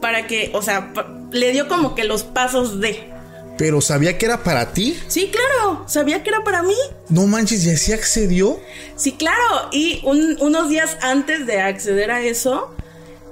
para 0.00 0.26
que, 0.26 0.50
o 0.54 0.62
sea, 0.62 0.92
le 1.30 1.52
dio 1.52 1.68
como 1.68 1.94
que 1.94 2.04
los 2.04 2.24
pasos 2.24 2.80
de. 2.80 3.12
¿Pero 3.56 3.80
sabía 3.80 4.18
que 4.18 4.26
era 4.26 4.42
para 4.42 4.72
ti? 4.72 4.98
Sí, 5.06 5.30
claro, 5.30 5.84
sabía 5.86 6.22
que 6.22 6.30
era 6.30 6.42
para 6.42 6.62
mí. 6.62 6.76
No 7.08 7.26
manches, 7.26 7.64
¿y 7.64 7.70
así 7.70 7.92
accedió? 7.92 8.60
Sí, 8.96 9.12
claro, 9.12 9.68
y 9.70 10.00
unos 10.04 10.68
días 10.68 10.96
antes 11.00 11.46
de 11.46 11.60
acceder 11.60 12.10
a 12.10 12.20
eso, 12.22 12.74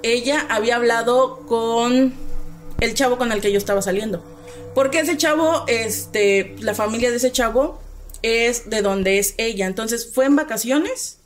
ella 0.01 0.45
había 0.49 0.77
hablado 0.77 1.45
con 1.45 2.13
el 2.79 2.93
chavo 2.93 3.17
con 3.17 3.31
el 3.31 3.41
que 3.41 3.51
yo 3.51 3.57
estaba 3.57 3.81
saliendo. 3.81 4.23
Porque 4.73 4.99
ese 4.99 5.17
chavo, 5.17 5.65
este, 5.67 6.55
la 6.59 6.73
familia 6.73 7.11
de 7.11 7.17
ese 7.17 7.31
chavo 7.31 7.81
es 8.21 8.69
de 8.69 8.81
donde 8.81 9.19
es 9.19 9.35
ella. 9.37 9.67
Entonces 9.67 10.11
fue 10.13 10.25
en 10.25 10.35
vacaciones 10.35 11.19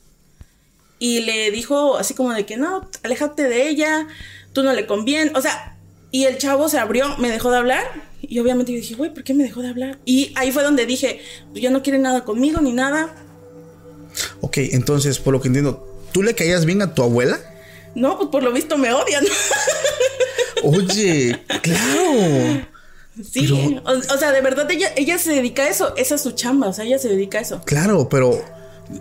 y 0.99 1.21
le 1.21 1.51
dijo 1.51 1.97
así 1.97 2.13
como 2.13 2.33
de 2.33 2.45
que 2.45 2.57
no, 2.57 2.89
aléjate 3.03 3.43
de 3.43 3.69
ella, 3.69 4.07
tú 4.53 4.63
no 4.63 4.73
le 4.73 4.85
conviene. 4.85 5.31
O 5.35 5.41
sea, 5.41 5.76
y 6.17 6.25
el 6.25 6.39
chavo 6.39 6.67
se 6.67 6.79
abrió, 6.79 7.15
me 7.19 7.29
dejó 7.29 7.51
de 7.51 7.57
hablar. 7.57 7.83
Y 8.23 8.39
obviamente 8.39 8.71
yo 8.71 8.79
dije, 8.79 8.95
güey, 8.95 9.13
¿por 9.13 9.23
qué 9.23 9.35
me 9.35 9.43
dejó 9.43 9.61
de 9.61 9.67
hablar? 9.67 9.99
Y 10.03 10.31
ahí 10.33 10.51
fue 10.51 10.63
donde 10.63 10.87
dije, 10.87 11.21
pues 11.51 11.61
ya 11.61 11.69
no 11.69 11.83
quiere 11.83 11.99
nada 11.99 12.25
conmigo 12.25 12.59
ni 12.59 12.73
nada. 12.73 13.13
Ok, 14.41 14.57
entonces, 14.57 15.19
por 15.19 15.33
lo 15.33 15.41
que 15.41 15.49
entiendo, 15.49 15.87
¿tú 16.13 16.23
le 16.23 16.33
caías 16.33 16.65
bien 16.65 16.81
a 16.81 16.95
tu 16.95 17.03
abuela? 17.03 17.39
No, 17.93 18.17
pues 18.17 18.29
por 18.29 18.41
lo 18.41 18.51
visto 18.51 18.79
me 18.79 18.91
odian. 18.91 19.25
Oye, 20.63 21.39
claro. 21.61 22.65
Sí, 23.23 23.79
o, 23.85 24.17
sea, 24.17 24.31
de 24.31 24.41
verdad 24.41 24.69
ella, 24.71 24.91
ella 24.95 25.19
se 25.19 25.33
dedica 25.33 25.65
a 25.65 25.69
eso, 25.69 25.95
esa 25.97 26.15
es 26.15 26.21
su 26.21 26.31
chamba, 26.31 26.67
o 26.67 26.73
sea, 26.73 26.83
ella 26.83 26.97
se 26.97 27.09
dedica 27.09 27.37
a 27.37 27.41
eso. 27.41 27.61
Claro, 27.63 28.09
pero, 28.09 28.43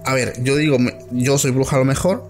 a 0.05 0.12
ver, 0.12 0.35
yo 0.42 0.55
digo, 0.57 0.76
yo 1.12 1.38
soy 1.38 1.50
bruja 1.50 1.76
a 1.76 1.79
lo 1.79 1.87
mejor, 1.87 2.29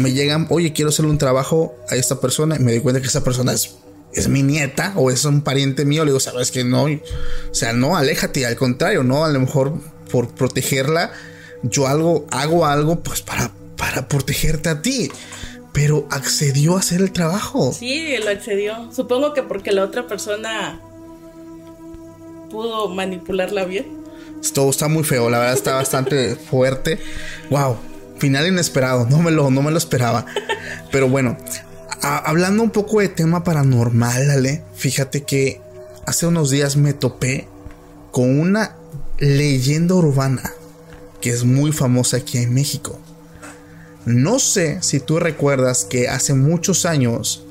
me 0.00 0.12
llegan, 0.12 0.46
oye, 0.50 0.72
quiero 0.72 0.90
hacerle 0.90 1.10
un 1.10 1.18
trabajo 1.18 1.74
a 1.88 1.96
esta 1.96 2.20
persona 2.20 2.54
y 2.54 2.60
me 2.60 2.70
doy 2.70 2.80
cuenta 2.80 3.00
que 3.00 3.08
esa 3.08 3.24
persona 3.24 3.52
es, 3.52 3.74
es 4.12 4.28
mi 4.28 4.42
nieta 4.42 4.92
o 4.96 5.10
es 5.10 5.24
un 5.24 5.42
pariente 5.42 5.84
mío, 5.84 6.04
le 6.04 6.10
digo, 6.10 6.20
sabes 6.20 6.50
que 6.50 6.64
no, 6.64 6.84
o 6.84 7.54
sea, 7.54 7.72
no, 7.72 7.96
aléjate, 7.96 8.46
al 8.46 8.56
contrario, 8.56 9.02
no, 9.02 9.24
a 9.24 9.28
lo 9.28 9.40
mejor 9.40 9.74
por 10.10 10.28
protegerla, 10.34 11.12
yo 11.62 11.86
algo, 11.86 12.26
hago 12.30 12.66
algo 12.66 13.00
pues 13.00 13.22
para, 13.22 13.50
para 13.76 14.08
protegerte 14.08 14.68
a 14.68 14.82
ti 14.82 15.10
pero 15.72 16.06
accedió 16.10 16.76
a 16.76 16.80
hacer 16.80 17.00
el 17.00 17.12
trabajo. 17.12 17.72
Sí, 17.72 18.16
lo 18.18 18.30
accedió. 18.30 18.92
Supongo 18.92 19.32
que 19.34 19.42
porque 19.42 19.72
la 19.72 19.84
otra 19.84 20.06
persona 20.06 20.80
pudo 22.50 22.88
manipularla 22.88 23.64
bien. 23.64 24.00
Esto 24.40 24.68
está 24.68 24.88
muy 24.88 25.04
feo, 25.04 25.30
la 25.30 25.38
verdad 25.38 25.54
está 25.54 25.74
bastante 25.74 26.34
fuerte. 26.50 26.98
Wow, 27.50 27.76
final 28.18 28.46
inesperado, 28.46 29.06
no 29.06 29.18
me 29.18 29.30
lo, 29.30 29.50
no 29.50 29.62
me 29.62 29.70
lo 29.70 29.78
esperaba. 29.78 30.26
Pero 30.90 31.08
bueno, 31.08 31.36
hablando 32.02 32.62
un 32.62 32.70
poco 32.70 33.00
de 33.00 33.08
tema 33.08 33.44
paranormal, 33.44 34.30
Ale, 34.30 34.64
fíjate 34.74 35.22
que 35.24 35.60
hace 36.06 36.26
unos 36.26 36.50
días 36.50 36.76
me 36.76 36.92
topé 36.92 37.46
con 38.10 38.40
una 38.40 38.76
leyenda 39.18 39.94
urbana 39.94 40.52
que 41.20 41.30
es 41.30 41.44
muy 41.44 41.72
famosa 41.72 42.18
aquí 42.18 42.38
en 42.38 42.54
México. 42.54 42.98
No 44.06 44.38
sé 44.38 44.78
si 44.82 45.00
tú 45.00 45.18
recuerdas 45.18 45.84
que 45.84 46.08
hace 46.08 46.34
muchos 46.34 46.86
años 46.86 47.44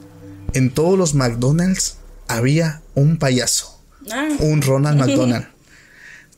en 0.54 0.72
todos 0.72 0.98
los 0.98 1.14
McDonald's 1.14 1.98
había 2.28 2.82
un 2.96 3.18
payaso. 3.18 3.80
Ah. 4.12 4.30
Un 4.40 4.62
Ronald 4.62 5.00
McDonald. 5.00 5.48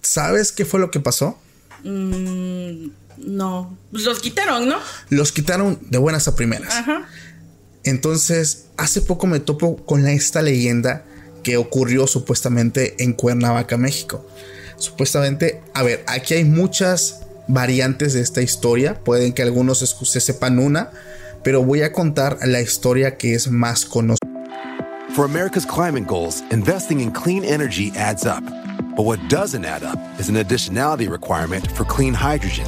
¿Sabes 0.02 0.52
qué 0.52 0.66
fue 0.66 0.80
lo 0.80 0.92
que 0.92 1.00
pasó? 1.00 1.40
Mm, 1.84 2.88
no. 3.18 3.78
Pues 3.92 4.04
los 4.04 4.20
quitaron, 4.20 4.68
¿no? 4.68 4.78
Los 5.10 5.32
quitaron 5.32 5.80
de 5.90 5.98
buenas 5.98 6.28
a 6.28 6.36
primeras. 6.36 6.74
Entonces, 7.84 8.66
hace 8.78 9.02
poco 9.02 9.28
me 9.28 9.40
topo 9.40 9.78
con 9.78 10.08
esta 10.08 10.42
leyenda 10.42 11.04
que 11.44 11.58
ocurrió 11.58 12.08
supuestamente 12.08 13.04
en 13.04 13.14
Cuernavaca, 13.14 13.78
México. 13.78 14.26
Supuestamente, 14.78 15.62
a 15.74 15.84
ver, 15.84 16.04
aquí 16.08 16.36
hay 16.36 16.44
muchas 16.44 17.22
variantes 17.48 18.14
de 18.14 18.22
esta 18.22 18.42
historia. 18.42 19.04
Pueden 19.04 19.34
que 19.34 19.42
algunos 19.42 19.80
se 19.80 20.20
sepan 20.20 20.60
una, 20.60 20.92
pero 21.44 21.64
voy 21.64 21.82
a 21.82 21.92
contar 21.92 22.38
la 22.46 22.62
historia 22.62 23.18
que 23.18 23.34
es 23.34 23.50
más 23.50 23.86
conocida. 23.86 24.20
For 25.16 25.26
America's 25.26 25.66
climate 25.66 26.06
goals, 26.08 26.42
investing 26.52 27.02
in 27.02 27.12
clean 27.12 27.44
energy 27.44 27.92
adds 27.98 28.26
up. 28.26 28.44
But 28.96 29.06
what 29.06 29.20
doesn't 29.30 29.66
add 29.66 29.84
up 29.84 30.00
is 30.20 30.30
an 30.30 30.36
additionality 30.36 31.10
requirement 31.10 31.70
for 31.72 31.86
clean 31.86 32.14
hydrogen. 32.14 32.68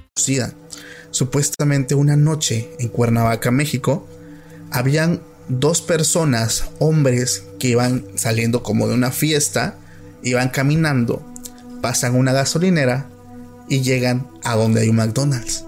Supuestamente 1.11 1.95
una 1.95 2.15
noche 2.15 2.69
en 2.79 2.87
Cuernavaca, 2.87 3.51
México, 3.51 4.07
habían 4.71 5.21
dos 5.49 5.81
personas, 5.81 6.65
hombres, 6.79 7.43
que 7.59 7.69
iban 7.69 8.05
saliendo 8.15 8.63
como 8.63 8.87
de 8.87 8.93
una 8.93 9.11
fiesta, 9.11 9.75
iban 10.23 10.49
caminando, 10.49 11.21
pasan 11.81 12.15
una 12.15 12.31
gasolinera 12.31 13.09
y 13.67 13.81
llegan 13.81 14.27
a 14.43 14.55
donde 14.55 14.81
hay 14.81 14.89
un 14.89 14.97
McDonald's. 14.97 15.65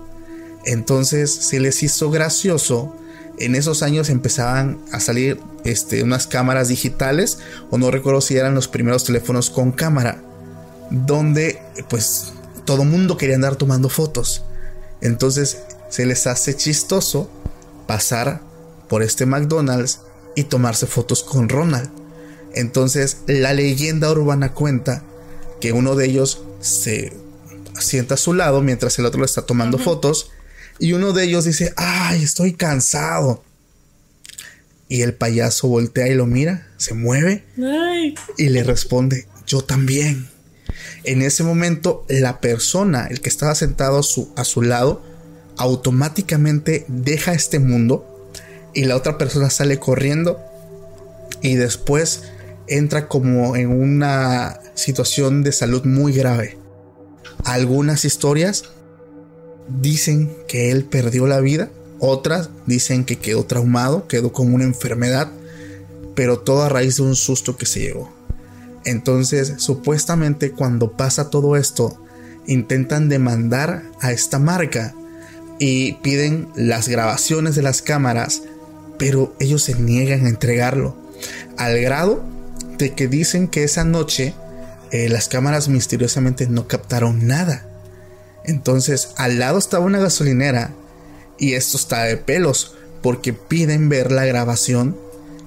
Entonces 0.65 1.33
se 1.33 1.59
les 1.59 1.83
hizo 1.83 2.09
gracioso. 2.09 2.95
En 3.39 3.55
esos 3.55 3.83
años 3.83 4.09
empezaban 4.09 4.79
a 4.91 4.99
salir 4.99 5.39
este, 5.65 6.03
unas 6.03 6.27
cámaras 6.27 6.67
digitales, 6.67 7.39
o 7.69 7.77
no 7.77 7.91
recuerdo 7.91 8.21
si 8.21 8.37
eran 8.37 8.55
los 8.55 8.67
primeros 8.67 9.03
teléfonos 9.03 9.49
con 9.49 9.71
cámara, 9.71 10.21
donde 10.91 11.59
pues 11.89 12.33
todo 12.65 12.84
mundo 12.84 13.17
quería 13.17 13.36
andar 13.36 13.56
tomando 13.56 13.89
fotos. 13.89 14.43
Entonces 15.02 15.60
se 15.89 16.06
les 16.06 16.28
hace 16.28 16.56
chistoso 16.56 17.30
pasar 17.88 18.41
por 18.89 19.04
este 19.04 19.26
McDonald's 19.26 19.99
y 20.36 20.45
tomarse 20.45 20.88
fotos 20.88 21.23
con 21.23 21.49
Ronald. 21.49 21.89
Entonces 22.56 23.17
la 23.28 23.54
leyenda 23.54 24.12
urbana 24.12 24.54
cuenta 24.54 25.04
que 25.60 25.71
uno 25.71 25.95
de 25.95 26.06
ellos 26.06 26.41
se 26.60 27.13
sienta 27.80 28.15
a 28.15 28.17
su 28.17 28.34
lado 28.34 28.62
mientras 28.62 28.97
el 28.99 29.06
otro 29.06 29.19
le 29.19 29.26
está 29.26 29.43
tomando 29.43 29.78
fotos 29.78 30.30
y 30.80 30.93
uno 30.93 31.13
de 31.13 31.23
ellos 31.26 31.45
dice, 31.45 31.73
ay, 31.78 32.23
estoy 32.23 32.54
cansado. 32.54 33.43
Y 34.89 35.02
el 35.02 35.13
payaso 35.13 35.67
voltea 35.67 36.08
y 36.08 36.13
lo 36.13 36.26
mira, 36.26 36.67
se 36.78 36.93
mueve 36.93 37.45
y 38.38 38.49
le 38.49 38.63
responde, 38.63 39.28
yo 39.47 39.62
también. 39.62 40.32
En 41.03 41.21
ese 41.21 41.43
momento 41.43 42.05
la 42.07 42.39
persona, 42.39 43.07
el 43.09 43.21
que 43.21 43.29
estaba 43.29 43.55
sentado 43.55 43.99
a 43.99 44.03
su, 44.03 44.29
a 44.35 44.43
su 44.43 44.61
lado, 44.61 45.01
automáticamente 45.57 46.85
deja 46.87 47.33
este 47.33 47.59
mundo 47.59 48.29
y 48.73 48.85
la 48.85 48.95
otra 48.95 49.17
persona 49.17 49.49
sale 49.49 49.79
corriendo 49.79 50.39
y 51.41 51.55
después 51.55 52.23
entra 52.67 53.07
como 53.07 53.55
en 53.55 53.69
una 53.69 54.59
situación 54.75 55.43
de 55.43 55.51
salud 55.51 55.83
muy 55.83 56.13
grave. 56.13 56.57
Algunas 57.43 58.05
historias 58.05 58.63
dicen 59.81 60.35
que 60.47 60.71
él 60.71 60.85
perdió 60.85 61.27
la 61.27 61.39
vida, 61.39 61.69
otras 61.99 62.49
dicen 62.65 63.05
que 63.05 63.17
quedó 63.17 63.45
traumado, 63.45 64.07
quedó 64.07 64.31
con 64.31 64.53
una 64.53 64.63
enfermedad, 64.63 65.31
pero 66.15 66.39
todo 66.39 66.63
a 66.63 66.69
raíz 66.69 66.97
de 66.97 67.03
un 67.03 67.15
susto 67.15 67.57
que 67.57 67.65
se 67.65 67.81
llevó. 67.81 68.11
Entonces, 68.85 69.53
supuestamente 69.57 70.51
cuando 70.51 70.91
pasa 70.91 71.29
todo 71.29 71.55
esto, 71.55 71.99
intentan 72.45 73.09
demandar 73.09 73.83
a 74.01 74.11
esta 74.11 74.39
marca 74.39 74.93
y 75.59 75.93
piden 76.01 76.49
las 76.55 76.87
grabaciones 76.87 77.55
de 77.55 77.61
las 77.61 77.81
cámaras, 77.81 78.41
pero 78.97 79.35
ellos 79.39 79.63
se 79.63 79.75
niegan 79.75 80.25
a 80.25 80.29
entregarlo, 80.29 80.97
al 81.57 81.79
grado 81.79 82.23
de 82.77 82.93
que 82.93 83.07
dicen 83.07 83.47
que 83.47 83.63
esa 83.63 83.83
noche 83.83 84.33
eh, 84.91 85.09
las 85.09 85.27
cámaras 85.27 85.69
misteriosamente 85.69 86.47
no 86.47 86.67
captaron 86.67 87.27
nada. 87.27 87.65
Entonces, 88.45 89.09
al 89.17 89.39
lado 89.39 89.57
estaba 89.57 89.85
una 89.85 89.99
gasolinera 89.99 90.71
y 91.39 91.53
esto 91.53 91.77
está 91.77 92.03
de 92.03 92.17
pelos, 92.17 92.75
porque 93.01 93.33
piden 93.33 93.89
ver 93.89 94.11
la 94.11 94.25
grabación 94.25 94.97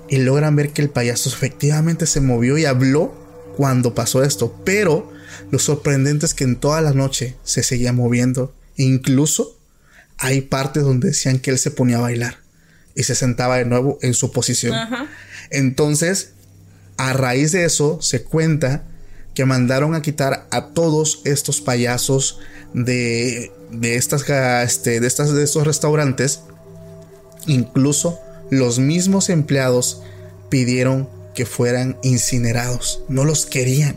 y 0.08 0.18
logran 0.18 0.56
ver 0.56 0.70
que 0.70 0.82
el 0.82 0.90
payaso 0.90 1.28
efectivamente 1.28 2.06
se 2.06 2.20
movió 2.20 2.58
y 2.58 2.64
habló 2.64 3.14
cuando 3.56 3.94
pasó 3.94 4.22
esto, 4.22 4.54
pero 4.64 5.12
lo 5.50 5.58
sorprendente 5.58 6.26
es 6.26 6.34
que 6.34 6.44
en 6.44 6.56
toda 6.56 6.80
la 6.80 6.92
noche 6.92 7.36
se 7.44 7.62
seguía 7.62 7.92
moviendo, 7.92 8.54
incluso 8.76 9.56
hay 10.18 10.42
partes 10.42 10.82
donde 10.82 11.08
decían 11.08 11.38
que 11.38 11.50
él 11.50 11.58
se 11.58 11.70
ponía 11.70 11.98
a 11.98 12.02
bailar 12.02 12.38
y 12.94 13.02
se 13.02 13.14
sentaba 13.14 13.58
de 13.58 13.64
nuevo 13.64 13.98
en 14.02 14.14
su 14.14 14.32
posición. 14.32 14.74
Entonces, 15.50 16.30
a 16.96 17.12
raíz 17.12 17.52
de 17.52 17.64
eso, 17.64 18.00
se 18.00 18.22
cuenta 18.22 18.84
que 19.34 19.44
mandaron 19.44 19.94
a 19.94 20.00
quitar 20.00 20.46
a 20.50 20.68
todos 20.68 21.20
estos 21.24 21.60
payasos 21.60 22.40
de, 22.72 23.52
de, 23.70 23.96
estas, 23.96 24.22
este, 24.64 25.00
de, 25.00 25.06
estas, 25.06 25.34
de 25.34 25.44
estos 25.44 25.66
restaurantes. 25.66 26.40
Incluso 27.46 28.18
los 28.50 28.78
mismos 28.78 29.28
empleados 29.28 30.02
pidieron 30.48 31.08
que 31.36 31.46
fueran 31.46 31.96
incinerados. 32.02 33.04
No 33.08 33.24
los 33.24 33.46
querían, 33.46 33.96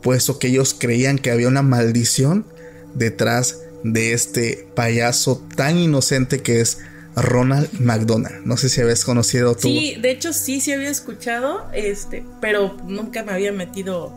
puesto 0.00 0.38
que 0.38 0.46
ellos 0.46 0.74
creían 0.78 1.18
que 1.18 1.30
había 1.30 1.48
una 1.48 1.60
maldición 1.60 2.46
detrás 2.94 3.58
de 3.84 4.14
este 4.14 4.66
payaso 4.74 5.42
tan 5.56 5.76
inocente 5.76 6.40
que 6.40 6.60
es 6.60 6.78
Ronald 7.14 7.68
McDonald. 7.80 8.46
No 8.46 8.56
sé 8.56 8.68
si 8.70 8.80
habías 8.80 9.04
conocido 9.04 9.54
tú. 9.54 9.68
Sí, 9.68 9.96
de 10.00 10.10
hecho 10.10 10.32
sí, 10.32 10.60
sí 10.60 10.72
había 10.72 10.88
escuchado, 10.88 11.68
este, 11.74 12.24
pero 12.40 12.76
nunca 12.86 13.22
me 13.22 13.32
había 13.32 13.52
metido 13.52 14.16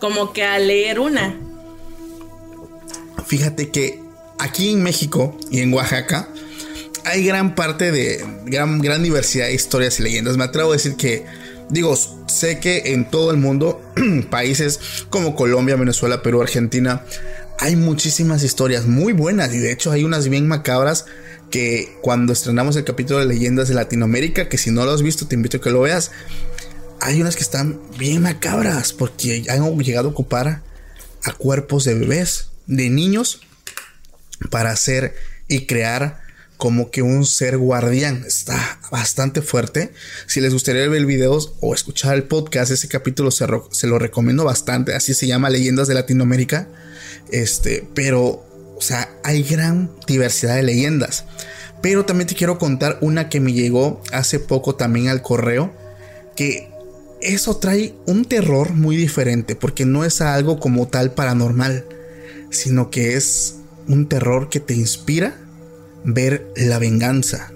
como 0.00 0.32
que 0.32 0.44
a 0.44 0.58
leer 0.58 1.00
una. 1.00 1.38
Fíjate 3.26 3.70
que 3.70 4.00
aquí 4.38 4.72
en 4.72 4.82
México 4.82 5.36
y 5.50 5.60
en 5.60 5.74
Oaxaca 5.74 6.28
hay 7.04 7.24
gran 7.24 7.54
parte 7.54 7.90
de 7.90 8.24
gran, 8.44 8.80
gran 8.80 9.02
diversidad 9.02 9.46
de 9.46 9.54
historias 9.54 9.98
y 9.98 10.02
leyendas. 10.02 10.36
Me 10.36 10.44
atrevo 10.44 10.70
a 10.70 10.74
decir 10.74 10.94
que, 10.96 11.24
digo, 11.70 11.96
sé 12.26 12.60
que 12.60 12.92
en 12.92 13.10
todo 13.10 13.30
el 13.30 13.36
mundo, 13.36 13.80
países 14.30 14.80
como 15.10 15.34
Colombia, 15.34 15.76
Venezuela, 15.76 16.22
Perú, 16.22 16.42
Argentina, 16.42 17.02
hay 17.58 17.76
muchísimas 17.76 18.42
historias 18.42 18.86
muy 18.86 19.12
buenas 19.12 19.52
y 19.52 19.58
de 19.58 19.72
hecho 19.72 19.90
hay 19.90 20.04
unas 20.04 20.28
bien 20.28 20.46
macabras 20.46 21.06
que 21.50 21.96
cuando 22.02 22.32
estrenamos 22.32 22.76
el 22.76 22.84
capítulo 22.84 23.18
de 23.20 23.26
leyendas 23.26 23.68
de 23.68 23.74
Latinoamérica, 23.74 24.48
que 24.48 24.58
si 24.58 24.70
no 24.70 24.84
lo 24.84 24.92
has 24.92 25.02
visto 25.02 25.26
te 25.26 25.34
invito 25.34 25.56
a 25.56 25.60
que 25.60 25.70
lo 25.70 25.80
veas, 25.80 26.12
hay 27.00 27.20
unas 27.20 27.36
que 27.36 27.42
están 27.42 27.80
bien 27.98 28.22
macabras 28.22 28.92
porque 28.92 29.44
han 29.48 29.78
llegado 29.78 30.08
a 30.08 30.12
ocupar 30.12 30.62
a 31.24 31.32
cuerpos 31.32 31.84
de 31.84 31.94
bebés, 31.94 32.50
de 32.66 32.90
niños, 32.90 33.40
para 34.50 34.70
hacer 34.70 35.14
y 35.48 35.66
crear 35.66 36.20
como 36.58 36.90
que 36.90 37.02
un 37.02 37.24
ser 37.24 37.56
guardián. 37.56 38.24
Está 38.26 38.80
bastante 38.90 39.40
fuerte. 39.40 39.92
Si 40.26 40.40
les 40.42 40.52
gustaría 40.52 40.86
ver 40.88 40.98
el 40.98 41.06
video 41.06 41.38
o 41.60 41.74
escuchar 41.74 42.16
el 42.16 42.24
podcast, 42.24 42.72
ese 42.72 42.88
capítulo 42.88 43.30
se, 43.30 43.46
lo 43.46 43.98
recomiendo 43.98 44.44
bastante. 44.44 44.94
Así 44.94 45.14
se 45.14 45.26
llama 45.26 45.48
Leyendas 45.48 45.88
de 45.88 45.94
Latinoamérica. 45.94 46.68
Este, 47.30 47.88
pero, 47.94 48.44
o 48.76 48.80
sea, 48.80 49.08
hay 49.22 49.44
gran 49.44 49.90
diversidad 50.06 50.56
de 50.56 50.64
leyendas. 50.64 51.24
Pero 51.80 52.04
también 52.04 52.26
te 52.26 52.34
quiero 52.34 52.58
contar 52.58 52.98
una 53.00 53.28
que 53.28 53.38
me 53.38 53.52
llegó 53.52 54.02
hace 54.12 54.40
poco 54.40 54.74
también 54.74 55.08
al 55.08 55.22
correo. 55.22 55.72
Que 56.34 56.70
eso 57.20 57.56
trae 57.58 57.94
un 58.06 58.24
terror 58.24 58.72
muy 58.72 58.96
diferente, 58.96 59.54
porque 59.54 59.86
no 59.86 60.04
es 60.04 60.20
algo 60.20 60.58
como 60.58 60.88
tal 60.88 61.12
paranormal, 61.12 61.84
sino 62.50 62.90
que 62.90 63.14
es 63.14 63.56
un 63.86 64.08
terror 64.08 64.48
que 64.48 64.58
te 64.58 64.74
inspira 64.74 65.36
ver 66.14 66.50
la 66.56 66.78
venganza. 66.78 67.52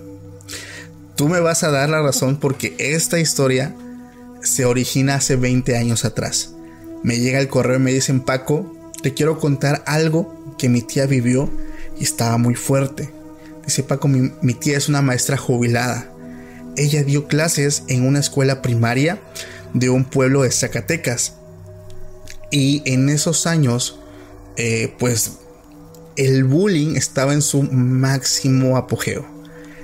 Tú 1.17 1.29
me 1.29 1.41
vas 1.41 1.62
a 1.62 1.71
dar 1.71 1.88
la 1.88 2.03
razón 2.03 2.38
porque 2.38 2.75
esta 2.79 3.19
historia 3.19 3.75
se 4.43 4.65
origina 4.65 5.15
hace 5.15 5.37
20 5.37 5.77
años 5.77 6.05
atrás. 6.05 6.55
Me 7.03 7.19
llega 7.19 7.41
el 7.41 7.49
correo 7.49 7.77
y 7.77 7.83
me 7.83 7.93
dicen, 7.93 8.21
Paco, 8.21 8.93
te 9.03 9.15
quiero 9.15 9.38
contar 9.38 9.83
algo 9.87 10.55
que 10.59 10.69
mi 10.69 10.83
tía 10.83 11.07
vivió 11.07 11.51
y 11.99 12.05
estaba 12.05 12.37
muy 12.38 12.55
fuerte. 12.55 13.11
Dice 13.65 13.83
Paco, 13.83 14.09
mi, 14.09 14.33
mi 14.43 14.55
tía 14.55 14.77
es 14.77 14.88
una 14.88 15.03
maestra 15.03 15.37
jubilada. 15.37 16.11
Ella 16.77 17.05
dio 17.05 17.29
clases 17.29 17.85
en 17.88 18.07
una 18.07 18.21
escuela 18.21 18.61
primaria 18.61 19.21
de 19.73 19.88
un 19.88 20.05
pueblo 20.05 20.43
de 20.43 20.51
Zacatecas. 20.51 21.35
Y 22.51 22.83
en 22.85 23.09
esos 23.09 23.47
años, 23.47 23.99
eh, 24.57 24.95
pues 24.99 25.38
el 26.16 26.44
bullying 26.44 26.96
estaba 26.96 27.33
en 27.33 27.42
su 27.42 27.62
máximo 27.62 28.77
apogeo. 28.77 29.27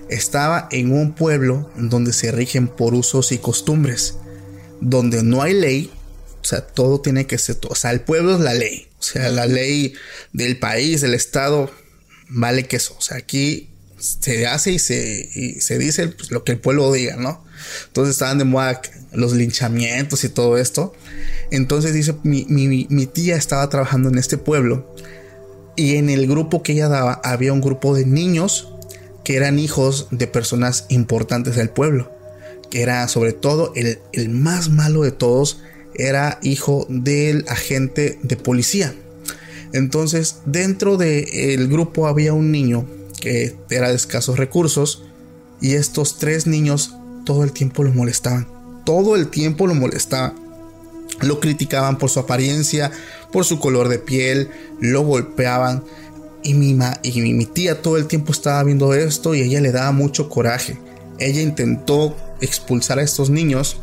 Estaba 0.09 0.69
en 0.71 0.93
un 0.93 1.15
pueblo 1.15 1.71
donde 1.77 2.13
se 2.13 2.33
rigen 2.33 2.69
por 2.69 2.95
usos 2.95 3.33
y 3.33 3.39
costumbres, 3.39 4.15
donde 4.81 5.23
no 5.23 5.43
hay 5.43 5.55
ley, 5.55 5.91
o 6.41 6.45
sea, 6.45 6.63
todo 6.63 7.01
tiene 7.01 7.27
que 7.27 7.37
ser, 7.37 7.59
o 7.69 7.75
sea, 7.75 7.91
el 7.91 8.01
pueblo 8.01 8.35
es 8.35 8.41
la 8.41 8.55
ley, 8.55 8.89
o 8.99 9.03
sea, 9.03 9.29
la 9.29 9.47
ley 9.47 9.95
del 10.33 10.59
país, 10.59 11.03
del 11.03 11.15
estado, 11.15 11.71
vale 12.31 12.65
que 12.65 12.77
eso, 12.77 12.95
o 12.97 13.03
sea, 13.03 13.19
aquí 13.19 13.69
se 13.99 14.47
hace 14.47 14.73
y 14.73 14.79
se, 14.79 15.61
se 15.61 15.79
dice 15.79 16.09
pues, 16.09 16.31
lo 16.31 16.45
que 16.45 16.53
el 16.53 16.59
pueblo 16.59 16.93
diga, 16.93 17.17
¿no? 17.17 17.45
Entonces 17.89 18.15
estaban 18.15 18.39
de 18.39 18.45
moda 18.45 18.81
los 19.13 19.33
linchamientos 19.33 20.25
y 20.25 20.29
todo 20.29 20.59
esto. 20.59 20.95
Entonces 21.51 21.93
dice, 21.95 22.15
mi, 22.23 22.45
mi, 22.49 23.07
tía 23.07 23.37
estaba 23.37 23.69
trabajando 23.69 24.09
en 24.09 24.19
este 24.19 24.39
pueblo 24.39 24.95
y 25.79 25.95
en 25.95 26.11
el 26.11 26.27
grupo 26.27 26.65
que 26.65 26.73
ella 26.73 26.89
daba 26.89 27.21
había 27.23 27.53
un 27.53 27.61
grupo 27.61 27.95
de 27.95 28.05
niños 28.05 28.75
que 29.23 29.37
eran 29.37 29.61
hijos 29.61 30.09
de 30.11 30.27
personas 30.27 30.87
importantes 30.89 31.55
del 31.55 31.71
pueblo. 31.71 32.11
Que 32.69 32.83
era 32.83 33.07
sobre 33.07 33.33
todo 33.33 33.73
el, 33.77 34.01
el 34.13 34.29
más 34.29 34.71
malo 34.71 35.03
de 35.03 35.13
todos, 35.13 35.61
era 35.95 36.41
hijo 36.43 36.85
del 36.89 37.45
agente 37.47 38.19
de 38.25 38.37
policía. 38.37 38.93
Entonces 39.73 40.39
dentro 40.47 40.97
del 40.97 41.69
grupo 41.69 42.09
había 42.09 42.33
un 42.33 42.51
niño 42.51 42.85
que 43.21 43.55
era 43.71 43.91
de 43.91 43.95
escasos 43.95 44.37
recursos 44.37 45.05
y 45.61 45.75
estos 45.75 46.19
tres 46.19 46.49
niños 46.49 46.93
todo 47.25 47.45
el 47.45 47.53
tiempo 47.53 47.85
lo 47.85 47.95
molestaban. 47.95 48.49
Todo 48.85 49.15
el 49.15 49.29
tiempo 49.29 49.69
lo 49.69 49.77
molestaban. 49.77 50.35
Lo 51.21 51.39
criticaban 51.39 51.99
por 51.99 52.11
su 52.11 52.19
apariencia, 52.19 52.91
por 53.33 53.45
su 53.45 53.59
color 53.59 53.89
de 53.89 53.99
piel, 53.99 54.51
lo 54.81 55.03
golpeaban 55.03 55.83
Y 56.43 56.55
mi, 56.55 56.73
ma- 56.75 56.99
y 57.03 57.21
mi, 57.21 57.47
tía 57.47 57.83
todo 57.83 57.97
el 57.97 58.07
tiempo 58.07 58.33
estaba 58.33 58.63
viendo 58.65 58.95
esto 58.95 59.35
y 59.35 59.43
ella 59.43 59.61
le 59.61 59.73
daba 59.73 59.91
mucho 59.93 60.29
coraje. 60.29 60.79
Ella 61.19 61.41
intentó 61.43 62.17
expulsar 62.41 63.01
a 63.01 63.03
estos 63.03 63.29
niños, 63.29 63.77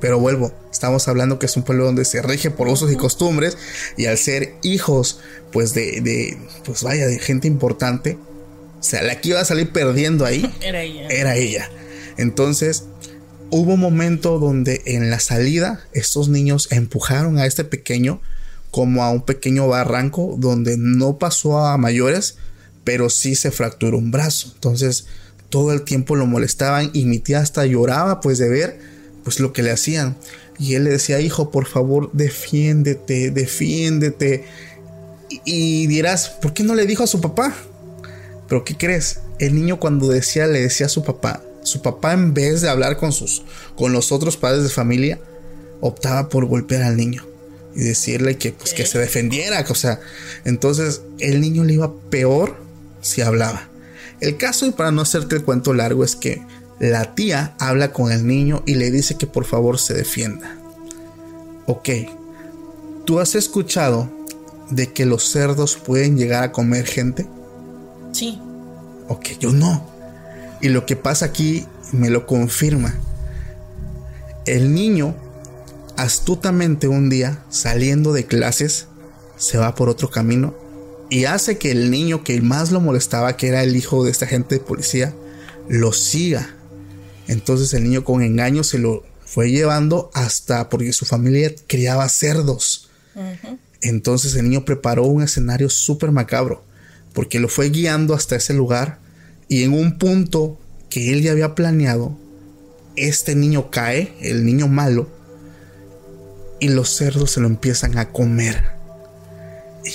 pero 0.00 0.18
vuelvo, 0.18 0.52
estamos 0.72 1.06
hablando 1.06 1.38
que 1.38 1.46
es 1.46 1.56
un 1.56 1.62
pueblo 1.62 1.84
donde 1.84 2.04
se 2.04 2.20
rige 2.20 2.50
por 2.50 2.66
usos 2.66 2.90
y 2.90 2.96
costumbres 2.96 3.56
y 3.96 4.06
al 4.06 4.18
ser 4.18 4.54
hijos, 4.64 5.20
pues 5.52 5.72
de, 5.72 6.00
de 6.00 6.36
pues 6.64 6.82
vaya, 6.82 7.06
de 7.06 7.20
gente 7.20 7.46
importante, 7.46 8.18
o 8.80 8.82
sea, 8.82 9.02
la 9.04 9.20
que 9.20 9.28
iba 9.28 9.40
a 9.40 9.44
salir 9.44 9.70
perdiendo 9.70 10.24
ahí 10.26 10.52
Era 10.60 10.82
ella. 10.82 11.06
era 11.08 11.36
ella. 11.36 11.70
Entonces, 12.16 12.84
hubo 13.50 13.74
un 13.74 13.80
momento 13.80 14.40
donde 14.40 14.82
en 14.86 15.10
la 15.10 15.20
salida 15.20 15.84
estos 15.92 16.28
niños 16.28 16.66
empujaron 16.72 17.38
a 17.38 17.46
este 17.46 17.62
pequeño 17.62 18.20
como 18.72 19.04
a 19.04 19.10
un 19.10 19.20
pequeño 19.20 19.68
barranco 19.68 20.34
donde 20.38 20.76
no 20.78 21.18
pasó 21.18 21.58
a 21.58 21.76
mayores, 21.76 22.38
pero 22.84 23.10
sí 23.10 23.36
se 23.36 23.50
fracturó 23.50 23.98
un 23.98 24.10
brazo. 24.10 24.50
Entonces, 24.54 25.04
todo 25.50 25.74
el 25.74 25.82
tiempo 25.82 26.16
lo 26.16 26.26
molestaban 26.26 26.90
y 26.94 27.04
mi 27.04 27.18
tía 27.18 27.40
hasta 27.40 27.66
lloraba 27.66 28.20
pues 28.20 28.38
de 28.38 28.48
ver 28.48 28.80
pues 29.24 29.40
lo 29.40 29.52
que 29.52 29.62
le 29.62 29.70
hacían. 29.70 30.16
Y 30.58 30.74
él 30.74 30.84
le 30.84 30.90
decía, 30.90 31.20
hijo, 31.20 31.50
por 31.50 31.66
favor, 31.66 32.10
defiéndete, 32.14 33.30
defiéndete. 33.30 34.46
Y, 35.28 35.42
y 35.44 35.86
dirás, 35.86 36.30
¿por 36.30 36.54
qué 36.54 36.62
no 36.62 36.74
le 36.74 36.86
dijo 36.86 37.04
a 37.04 37.08
su 37.08 37.20
papá? 37.20 37.54
Pero 38.48 38.64
¿qué 38.64 38.74
crees? 38.74 39.20
El 39.38 39.54
niño 39.54 39.78
cuando 39.78 40.08
decía, 40.08 40.46
le 40.46 40.62
decía 40.62 40.86
a 40.86 40.88
su 40.88 41.04
papá, 41.04 41.42
su 41.62 41.82
papá 41.82 42.14
en 42.14 42.32
vez 42.32 42.62
de 42.62 42.70
hablar 42.70 42.96
con 42.96 43.12
sus, 43.12 43.44
con 43.76 43.92
los 43.92 44.12
otros 44.12 44.38
padres 44.38 44.62
de 44.62 44.70
familia, 44.70 45.20
optaba 45.82 46.30
por 46.30 46.46
golpear 46.46 46.84
al 46.84 46.96
niño 46.96 47.31
y 47.74 47.80
decirle 47.80 48.36
que, 48.36 48.52
pues, 48.52 48.74
que 48.74 48.86
se 48.86 48.98
defendiera. 48.98 49.64
O 49.68 49.74
sea, 49.74 50.00
entonces 50.44 51.02
el 51.18 51.40
niño 51.40 51.64
le 51.64 51.74
iba 51.74 51.94
peor 52.10 52.56
si 53.00 53.22
hablaba. 53.22 53.68
El 54.20 54.36
caso, 54.36 54.66
y 54.66 54.70
para 54.70 54.92
no 54.92 55.02
hacerte 55.02 55.36
el 55.36 55.44
cuento 55.44 55.74
largo, 55.74 56.04
es 56.04 56.14
que 56.16 56.42
la 56.78 57.14
tía 57.14 57.54
habla 57.58 57.92
con 57.92 58.12
el 58.12 58.26
niño 58.26 58.62
y 58.66 58.74
le 58.74 58.90
dice 58.90 59.16
que 59.16 59.26
por 59.26 59.44
favor 59.44 59.78
se 59.78 59.94
defienda. 59.94 60.56
Ok, 61.66 61.88
¿tú 63.04 63.20
has 63.20 63.34
escuchado 63.34 64.10
de 64.70 64.92
que 64.92 65.06
los 65.06 65.30
cerdos 65.30 65.76
pueden 65.76 66.16
llegar 66.16 66.44
a 66.44 66.52
comer 66.52 66.86
gente? 66.86 67.26
Sí. 68.12 68.40
Ok, 69.08 69.30
yo 69.38 69.52
no. 69.52 69.86
Y 70.60 70.68
lo 70.68 70.86
que 70.86 70.96
pasa 70.96 71.26
aquí 71.26 71.66
me 71.92 72.10
lo 72.10 72.26
confirma. 72.26 72.94
El 74.44 74.74
niño, 74.74 75.14
astutamente 75.96 76.88
un 76.88 77.08
día, 77.10 77.44
saliendo 77.50 78.12
de 78.12 78.26
clases, 78.26 78.88
se 79.36 79.58
va 79.58 79.74
por 79.74 79.88
otro 79.88 80.10
camino 80.10 80.54
y 81.10 81.24
hace 81.24 81.58
que 81.58 81.70
el 81.70 81.90
niño 81.90 82.24
que 82.24 82.40
más 82.40 82.70
lo 82.70 82.80
molestaba, 82.80 83.36
que 83.36 83.48
era 83.48 83.62
el 83.62 83.76
hijo 83.76 84.04
de 84.04 84.10
esta 84.10 84.26
gente 84.26 84.54
de 84.54 84.64
policía, 84.64 85.14
lo 85.68 85.92
siga. 85.92 86.54
Entonces 87.28 87.74
el 87.74 87.84
niño 87.84 88.04
con 88.04 88.22
engaño 88.22 88.64
se 88.64 88.78
lo 88.78 89.04
fue 89.24 89.50
llevando 89.50 90.10
hasta 90.14 90.68
porque 90.68 90.92
su 90.92 91.04
familia 91.04 91.52
criaba 91.66 92.08
cerdos. 92.08 92.90
Entonces 93.80 94.34
el 94.36 94.44
niño 94.44 94.64
preparó 94.64 95.04
un 95.04 95.22
escenario 95.22 95.68
súper 95.68 96.12
macabro 96.12 96.64
porque 97.12 97.40
lo 97.40 97.48
fue 97.48 97.70
guiando 97.70 98.14
hasta 98.14 98.36
ese 98.36 98.54
lugar 98.54 98.98
y 99.48 99.64
en 99.64 99.72
un 99.72 99.98
punto 99.98 100.58
que 100.88 101.12
él 101.12 101.22
ya 101.22 101.32
había 101.32 101.54
planeado, 101.54 102.16
este 102.96 103.34
niño 103.34 103.70
cae, 103.70 104.14
el 104.20 104.44
niño 104.44 104.68
malo, 104.68 105.08
y 106.62 106.68
los 106.68 106.90
cerdos 106.94 107.32
se 107.32 107.40
lo 107.40 107.48
empiezan 107.48 107.98
a 107.98 108.10
comer. 108.10 108.62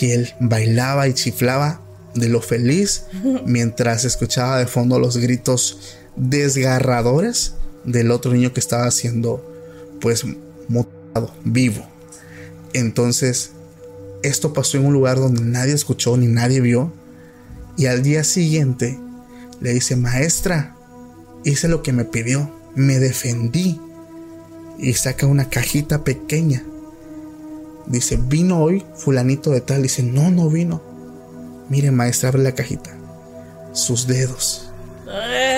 Y 0.02 0.12
él 0.12 0.34
bailaba 0.42 1.08
y 1.08 1.14
chiflaba 1.14 1.80
de 2.14 2.28
lo 2.28 2.42
feliz 2.42 3.06
mientras 3.46 4.04
escuchaba 4.04 4.60
de 4.60 4.68
fondo 4.68 5.00
los 5.00 5.16
gritos 5.16 5.96
desgarradores 6.18 7.54
del 7.86 8.12
otro 8.12 8.34
niño 8.34 8.52
que 8.52 8.60
estaba 8.60 8.92
siendo 8.92 9.50
pues 10.02 10.26
mutado, 10.68 11.34
vivo. 11.46 11.88
Entonces, 12.74 13.52
esto 14.22 14.52
pasó 14.52 14.76
en 14.76 14.88
un 14.88 14.94
lugar 14.94 15.20
donde 15.20 15.44
nadie 15.44 15.74
escuchó 15.74 16.18
ni 16.18 16.28
nadie 16.28 16.60
vio. 16.60 16.92
Y 17.78 17.86
al 17.86 18.04
día 18.04 18.26
siguiente 18.26 19.00
le 19.62 19.74
dice, 19.74 19.96
maestra, 19.96 20.76
hice 21.46 21.70
lo 21.70 21.82
que 21.82 21.94
me 21.94 22.04
pidió, 22.04 22.54
me 22.76 23.00
defendí. 23.00 23.80
Y 24.78 24.94
saca 24.94 25.26
una 25.26 25.50
cajita 25.50 26.04
pequeña. 26.04 26.63
Dice, 27.88 28.18
vino 28.18 28.62
hoy 28.62 28.86
fulanito 28.96 29.52
de 29.52 29.62
tal. 29.62 29.84
Dice, 29.84 30.04
no, 30.04 30.30
no 30.30 30.50
vino. 30.50 30.82
Mire, 31.70 31.92
maestra, 31.92 32.30
abre 32.30 32.44
la 32.44 32.54
cajita. 32.54 32.96
Sus 33.74 34.08
dedos. 34.08 34.70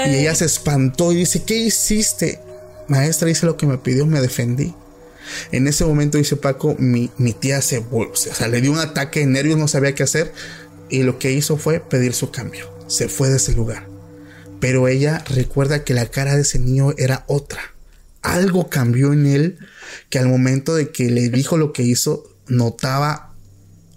Y 0.07 0.15
ella 0.15 0.35
se 0.35 0.45
espantó 0.45 1.11
y 1.11 1.17
dice, 1.17 1.43
¿qué 1.43 1.55
hiciste? 1.55 2.39
Maestra, 2.87 3.29
hice 3.29 3.45
lo 3.45 3.57
que 3.57 3.67
me 3.67 3.77
pidió, 3.77 4.05
me 4.05 4.21
defendí. 4.21 4.73
En 5.51 5.67
ese 5.67 5.85
momento, 5.85 6.17
dice 6.17 6.35
Paco, 6.35 6.75
mi, 6.79 7.11
mi 7.17 7.33
tía 7.33 7.61
se 7.61 7.79
volvió, 7.79 8.13
o 8.13 8.15
sea, 8.15 8.47
le 8.47 8.61
dio 8.61 8.71
un 8.71 8.79
ataque 8.79 9.19
de 9.19 9.27
nervios, 9.27 9.57
no 9.57 9.67
sabía 9.67 9.93
qué 9.93 10.03
hacer. 10.03 10.33
Y 10.89 11.03
lo 11.03 11.19
que 11.19 11.31
hizo 11.31 11.57
fue 11.57 11.79
pedir 11.79 12.13
su 12.13 12.31
cambio. 12.31 12.71
Se 12.87 13.09
fue 13.09 13.29
de 13.29 13.37
ese 13.37 13.53
lugar. 13.53 13.87
Pero 14.59 14.87
ella 14.87 15.23
recuerda 15.29 15.83
que 15.83 15.93
la 15.93 16.07
cara 16.07 16.35
de 16.35 16.41
ese 16.41 16.59
niño 16.59 16.93
era 16.97 17.25
otra. 17.27 17.61
Algo 18.21 18.69
cambió 18.69 19.13
en 19.13 19.25
él 19.25 19.57
que 20.09 20.19
al 20.19 20.27
momento 20.27 20.75
de 20.75 20.91
que 20.91 21.09
le 21.09 21.29
dijo 21.29 21.57
lo 21.57 21.71
que 21.73 21.83
hizo, 21.83 22.23
notaba 22.47 23.33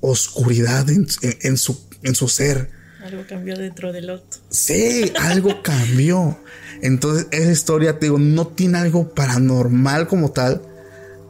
oscuridad 0.00 0.88
en, 0.90 1.06
en- 1.22 1.38
en 1.42 1.56
su, 1.56 1.80
en 2.02 2.14
su 2.14 2.28
ser. 2.28 2.70
Algo 3.04 3.24
cambió 3.28 3.56
dentro 3.56 3.92
del 3.92 4.10
otro. 4.10 4.40
Sí, 4.50 5.12
algo 5.18 5.62
cambió. 5.62 6.38
Entonces, 6.82 7.26
esa 7.30 7.50
historia, 7.50 7.98
te 7.98 8.06
digo, 8.06 8.18
no 8.18 8.46
tiene 8.46 8.78
algo 8.78 9.12
paranormal 9.14 10.06
como 10.08 10.30
tal, 10.32 10.62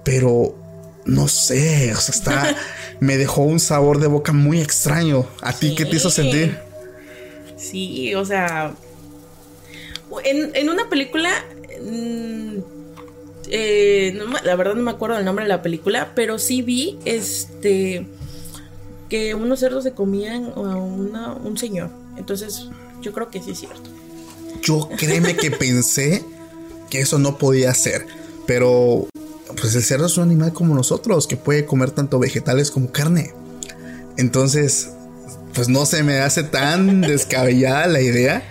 pero 0.04 0.58
no 1.04 1.28
sé, 1.28 1.92
o 1.94 2.00
sea, 2.00 2.14
está, 2.14 2.56
me 3.00 3.16
dejó 3.16 3.42
un 3.42 3.58
sabor 3.60 4.00
de 4.00 4.06
boca 4.06 4.32
muy 4.32 4.60
extraño. 4.60 5.26
¿A 5.40 5.52
ti 5.52 5.74
qué 5.74 5.84
te 5.86 5.96
hizo 5.96 6.10
Sí. 6.10 6.22
sentir? 6.22 6.58
Sí, 7.56 8.14
o 8.14 8.24
sea. 8.24 8.74
En, 10.24 10.50
en 10.54 10.68
una 10.68 10.88
película. 10.90 11.30
mm, 11.82 12.58
eh, 13.48 14.18
la 14.44 14.56
verdad 14.56 14.74
no 14.74 14.82
me 14.82 14.90
acuerdo 14.90 15.16
del 15.16 15.24
nombre 15.24 15.44
de 15.44 15.48
la 15.48 15.62
película, 15.62 16.12
pero 16.14 16.38
sí 16.38 16.62
vi 16.62 16.98
este. 17.04 18.06
Que 19.08 19.34
unos 19.34 19.60
cerdos 19.60 19.84
se 19.84 19.92
comían 19.92 20.52
a 20.56 20.76
un 20.76 21.58
señor. 21.58 21.90
Entonces, 22.16 22.68
yo 23.02 23.12
creo 23.12 23.30
que 23.30 23.42
sí 23.42 23.50
es 23.50 23.58
cierto. 23.58 23.90
Yo 24.62 24.88
créeme 24.96 25.36
que 25.36 25.50
pensé 25.50 26.24
que 26.88 27.00
eso 27.00 27.18
no 27.18 27.36
podía 27.36 27.74
ser, 27.74 28.06
pero 28.46 29.08
pues 29.60 29.74
el 29.74 29.82
cerdo 29.82 30.06
es 30.06 30.16
un 30.16 30.24
animal 30.24 30.52
como 30.52 30.74
nosotros, 30.74 31.26
que 31.26 31.36
puede 31.36 31.66
comer 31.66 31.90
tanto 31.90 32.18
vegetales 32.18 32.70
como 32.70 32.90
carne. 32.90 33.34
Entonces, 34.16 34.90
pues 35.54 35.68
no 35.68 35.84
se 35.86 36.02
me 36.02 36.18
hace 36.20 36.42
tan 36.42 37.00
descabellada 37.00 37.86
la 37.86 38.00
idea 38.00 38.42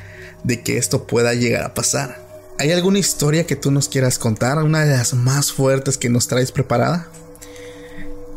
de 0.43 0.61
que 0.61 0.77
esto 0.77 1.05
pueda 1.07 1.33
llegar 1.33 1.63
a 1.63 1.73
pasar. 1.73 2.20
¿Hay 2.61 2.71
alguna 2.71 2.99
historia 2.99 3.47
que 3.47 3.55
tú 3.55 3.71
nos 3.71 3.89
quieras 3.89 4.19
contar? 4.19 4.59
Una 4.59 4.85
de 4.85 4.91
las 4.91 5.15
más 5.15 5.51
fuertes 5.51 5.97
que 5.97 6.09
nos 6.09 6.27
traes 6.27 6.51
preparada. 6.51 7.11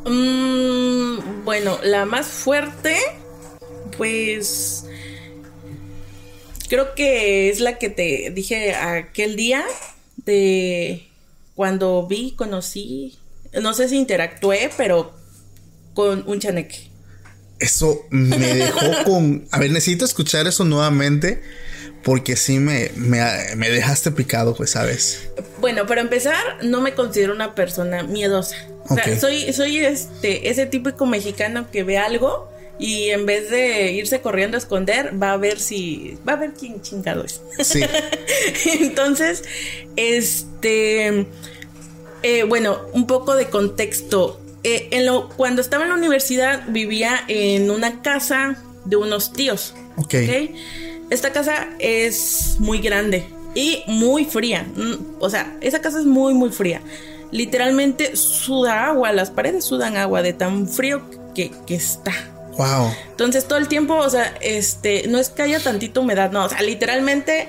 Mm, 0.07 1.45
bueno, 1.45 1.79
la 1.83 2.07
más 2.07 2.27
fuerte, 2.29 2.97
pues 3.99 4.87
creo 6.71 6.95
que 6.95 7.51
es 7.51 7.61
la 7.61 7.77
que 7.77 7.91
te 7.91 8.33
dije 8.35 8.75
aquel 8.75 9.37
día 9.37 9.63
de 10.25 11.07
cuando 11.55 12.07
vi, 12.07 12.33
conocí, 12.35 13.19
no 13.61 13.75
sé 13.75 13.91
si 13.91 13.99
interactué, 13.99 14.71
pero 14.79 15.13
con 15.93 16.27
un 16.27 16.41
chaneque. 16.41 16.89
Eso 17.59 18.07
me 18.09 18.39
dejó 18.39 19.05
con... 19.05 19.47
A 19.51 19.59
ver, 19.59 19.71
necesito 19.71 20.07
escuchar 20.07 20.47
eso 20.47 20.65
nuevamente 20.65 21.43
porque 22.05 22.37
sí 22.37 22.59
me, 22.59 22.91
me, 22.97 23.21
me 23.57 23.71
dejaste 23.71 24.11
picado, 24.11 24.55
pues, 24.55 24.71
¿sabes? 24.71 25.31
Bueno, 25.59 25.87
para 25.87 26.03
empezar, 26.03 26.37
no 26.63 26.81
me 26.81 26.95
considero 26.95 27.35
una 27.35 27.55
persona 27.55 28.03
miedosa. 28.03 28.57
O 28.89 28.95
sea, 28.95 29.19
soy, 29.19 29.53
soy 29.55 29.79
este, 29.79 30.51
ese 30.51 30.67
típico 30.67 31.07
mexicano 31.07 31.71
que 31.71 31.85
ve 31.85 31.97
algo 31.97 32.53
y 32.79 33.11
en 33.11 33.25
vez 33.25 33.51
de 33.51 33.93
irse 33.93 34.21
corriendo 34.21 34.57
a 34.57 34.59
esconder, 34.59 35.21
va 35.21 35.33
a 35.33 35.37
ver 35.39 35.59
si. 35.59 36.19
va 36.29 36.35
a 36.35 36.37
ver 36.37 36.53
quién 36.53 36.83
chingado 36.83 37.25
es. 37.25 37.41
Sí. 37.63 37.81
Entonces, 38.81 39.43
este. 39.97 41.27
eh, 42.23 42.43
bueno, 42.47 42.81
un 42.93 43.07
poco 43.07 43.35
de 43.35 43.47
contexto. 43.47 44.41
Eh, 44.65 44.89
en 44.93 45.07
lo, 45.07 45.29
cuando 45.31 45.61
estaba 45.61 45.85
en 45.85 45.91
la 45.91 45.97
universidad, 45.97 46.65
vivía 46.69 47.25
en 47.29 47.71
una 47.71 48.03
casa 48.03 48.63
de 48.85 48.97
unos 48.97 49.33
tíos. 49.33 49.75
Ok. 49.97 50.15
¿ok? 50.15 50.51
Esta 51.15 51.31
casa 51.31 51.69
es 51.79 52.57
muy 52.59 52.81
grande 52.81 53.25
y 53.55 53.85
muy 53.87 54.25
fría. 54.25 54.67
Mm, 54.75 55.15
O 55.21 55.31
sea, 55.31 55.57
esa 55.61 55.81
casa 55.81 56.01
es 56.01 56.07
muy, 56.07 56.35
muy 56.35 56.51
fría. 56.51 56.81
Literalmente 57.31 58.17
suda 58.17 58.87
agua, 58.89 59.13
las 59.13 59.31
paredes 59.31 59.65
sudan 59.65 59.97
agua 59.97 60.23
de 60.23 60.33
tan 60.33 60.69
frío 60.69 61.03
que, 61.33 61.53
que 61.69 61.77
está. 61.77 62.13
Wow. 62.59 62.93
Entonces 63.11 63.47
todo 63.47 63.61
el 63.61 63.69
tiempo, 63.69 63.95
o 63.95 64.11
sea, 64.11 64.35
este, 64.41 65.07
no 65.07 65.19
es 65.19 65.29
que 65.29 65.43
haya 65.43 65.61
tantita 65.61 66.01
humedad, 66.01 66.33
no, 66.33 66.47
o 66.47 66.49
sea, 66.49 66.63
literalmente 66.63 67.49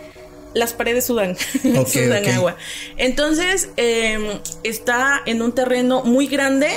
las 0.54 0.74
paredes 0.74 1.06
sudan, 1.06 1.32
Ok, 1.76 1.88
sudan 1.88 2.28
agua. 2.28 2.58
Entonces 2.98 3.70
em, 3.78 4.42
está 4.62 5.24
en 5.26 5.42
un 5.42 5.54
terreno 5.54 6.04
muy 6.04 6.28
grande, 6.28 6.70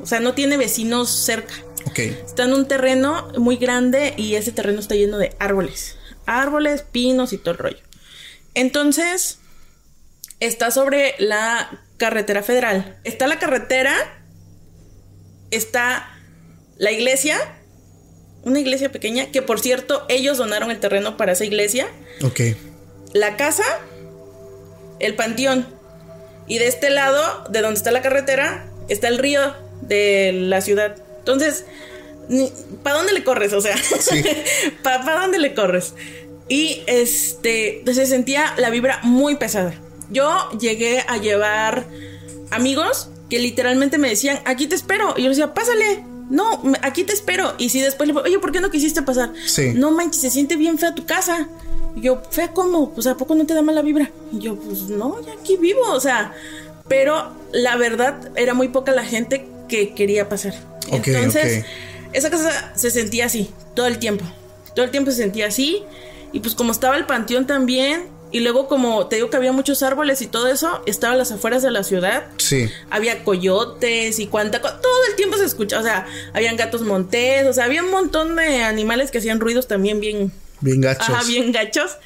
o 0.00 0.06
sea, 0.06 0.20
no 0.20 0.32
tiene 0.32 0.56
vecinos 0.56 1.10
cerca. 1.10 1.52
Ok. 1.86 1.98
Está 1.98 2.44
en 2.44 2.54
un 2.54 2.66
terreno 2.66 3.28
muy 3.36 3.56
grande 3.56 4.14
y 4.16 4.34
ese 4.36 4.50
terreno 4.50 4.80
está 4.80 4.94
lleno 4.94 5.18
de 5.18 5.36
árboles. 5.38 5.96
Árboles, 6.26 6.82
pinos 6.82 7.32
y 7.32 7.38
todo 7.38 7.52
el 7.52 7.58
rollo. 7.58 7.82
Entonces, 8.54 9.38
está 10.40 10.70
sobre 10.70 11.14
la 11.18 11.82
carretera 11.96 12.42
federal. 12.42 12.98
Está 13.04 13.26
la 13.26 13.38
carretera, 13.38 13.94
está 15.50 16.08
la 16.76 16.90
iglesia, 16.90 17.38
una 18.42 18.58
iglesia 18.58 18.90
pequeña, 18.90 19.30
que 19.30 19.42
por 19.42 19.60
cierto, 19.60 20.04
ellos 20.08 20.38
donaron 20.38 20.70
el 20.70 20.80
terreno 20.80 21.16
para 21.16 21.32
esa 21.32 21.44
iglesia. 21.44 21.86
Ok. 22.22 22.40
La 23.12 23.36
casa, 23.36 23.64
el 24.98 25.14
panteón. 25.14 25.66
Y 26.48 26.58
de 26.58 26.66
este 26.66 26.90
lado, 26.90 27.44
de 27.50 27.60
donde 27.60 27.76
está 27.76 27.92
la 27.92 28.02
carretera, 28.02 28.68
está 28.88 29.08
el 29.08 29.18
río 29.18 29.54
de 29.80 30.32
la 30.32 30.60
ciudad. 30.60 30.96
Entonces, 31.18 31.66
¿para 32.82 32.96
dónde 32.96 33.12
le 33.12 33.24
corres? 33.24 33.52
O 33.52 33.60
sea, 33.60 33.76
Sí. 33.76 34.22
¿para 34.82 35.20
dónde 35.20 35.38
le 35.38 35.54
corres? 35.54 35.94
Y 36.48 36.82
este, 36.86 37.82
se 37.86 38.06
sentía 38.06 38.54
la 38.58 38.70
vibra 38.70 39.00
muy 39.02 39.36
pesada. 39.36 39.74
Yo 40.10 40.50
llegué 40.58 41.04
a 41.08 41.16
llevar 41.16 41.86
amigos 42.50 43.08
que 43.30 43.38
literalmente 43.38 43.96
me 43.96 44.08
decían, 44.10 44.40
aquí 44.44 44.66
te 44.66 44.74
espero. 44.74 45.14
Y 45.16 45.22
yo 45.22 45.30
decía, 45.30 45.54
pásale. 45.54 46.04
No, 46.28 46.62
aquí 46.82 47.04
te 47.04 47.12
espero. 47.12 47.54
Y 47.58 47.70
si 47.70 47.80
después 47.80 48.06
le 48.06 48.12
digo, 48.12 48.24
oye, 48.24 48.38
¿por 48.38 48.52
qué 48.52 48.60
no 48.60 48.70
quisiste 48.70 49.02
pasar? 49.02 49.32
Sí. 49.46 49.72
No 49.74 49.90
manches, 49.90 50.20
se 50.20 50.30
siente 50.30 50.56
bien 50.56 50.78
fea 50.78 50.94
tu 50.94 51.04
casa. 51.06 51.48
Y 51.96 52.02
yo, 52.02 52.22
¿fea 52.30 52.48
cómo? 52.52 52.92
Pues 52.94 53.06
¿a 53.06 53.16
poco 53.16 53.34
no 53.34 53.44
te 53.46 53.54
da 53.54 53.62
mala 53.62 53.82
vibra? 53.82 54.10
Y 54.32 54.38
yo, 54.38 54.56
pues 54.56 54.82
no, 54.82 55.20
ya 55.26 55.32
aquí 55.34 55.56
vivo. 55.56 55.80
O 55.90 56.00
sea, 56.00 56.32
pero 56.88 57.32
la 57.52 57.76
verdad 57.76 58.30
era 58.36 58.54
muy 58.54 58.68
poca 58.68 58.92
la 58.92 59.04
gente 59.04 59.46
que 59.68 59.94
quería 59.94 60.28
pasar. 60.28 60.54
Ok, 60.90 61.08
Entonces. 61.08 61.64
Esa 62.12 62.30
casa 62.30 62.72
se 62.74 62.90
sentía 62.90 63.26
así, 63.26 63.50
todo 63.74 63.86
el 63.86 63.98
tiempo. 63.98 64.24
Todo 64.74 64.84
el 64.84 64.90
tiempo 64.90 65.10
se 65.10 65.18
sentía 65.18 65.46
así. 65.48 65.82
Y 66.32 66.40
pues 66.40 66.54
como 66.54 66.72
estaba 66.72 66.96
el 66.96 67.04
panteón 67.06 67.46
también, 67.46 68.08
y 68.30 68.40
luego 68.40 68.66
como 68.66 69.06
te 69.08 69.16
digo 69.16 69.28
que 69.28 69.36
había 69.36 69.52
muchos 69.52 69.82
árboles 69.82 70.22
y 70.22 70.26
todo 70.26 70.48
eso, 70.48 70.82
estaba 70.86 71.12
a 71.12 71.16
las 71.16 71.30
afueras 71.32 71.62
de 71.62 71.70
la 71.70 71.84
ciudad. 71.84 72.24
Sí. 72.38 72.70
Había 72.88 73.22
coyotes 73.24 74.18
y 74.18 74.26
cuanta 74.28 74.62
co- 74.62 74.72
todo 74.72 75.04
el 75.10 75.16
tiempo 75.16 75.36
se 75.36 75.44
escucha, 75.44 75.78
o 75.78 75.82
sea, 75.82 76.06
habían 76.32 76.56
gatos 76.56 76.80
montés, 76.80 77.46
o 77.46 77.52
sea, 77.52 77.64
había 77.66 77.82
un 77.82 77.90
montón 77.90 78.34
de 78.36 78.62
animales 78.62 79.10
que 79.10 79.18
hacían 79.18 79.40
ruidos 79.40 79.68
también 79.68 80.00
bien, 80.00 80.32
Bien 80.62 80.80
gachos. 80.80 81.10
ajá, 81.10 81.22
bien 81.26 81.52
gachos. 81.52 81.98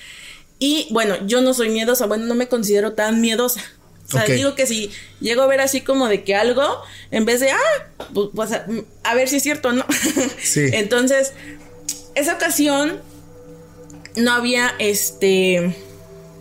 Y 0.58 0.88
bueno, 0.90 1.14
yo 1.26 1.40
no 1.42 1.54
soy 1.54 1.68
miedosa, 1.68 2.06
bueno, 2.06 2.24
no 2.24 2.34
me 2.34 2.48
considero 2.48 2.94
tan 2.94 3.20
miedosa. 3.20 3.60
O 4.06 4.08
sea, 4.12 4.22
digo 4.36 4.54
que 4.54 4.66
si 4.66 4.90
llego 5.20 5.42
a 5.42 5.46
ver 5.46 5.60
así 5.60 5.80
como 5.80 6.06
de 6.08 6.22
que 6.22 6.34
algo, 6.36 6.80
en 7.10 7.24
vez 7.24 7.40
de, 7.40 7.50
ah, 7.50 7.88
pues, 8.14 8.28
pues, 8.34 8.52
a, 8.52 8.66
a 9.04 9.14
ver 9.14 9.28
si 9.28 9.36
es 9.36 9.42
cierto 9.42 9.68
o 9.70 9.72
no. 9.72 9.84
Sí. 10.42 10.68
Entonces, 10.72 11.32
esa 12.14 12.34
ocasión 12.34 13.00
no 14.16 14.32
había 14.32 14.72
este 14.78 15.76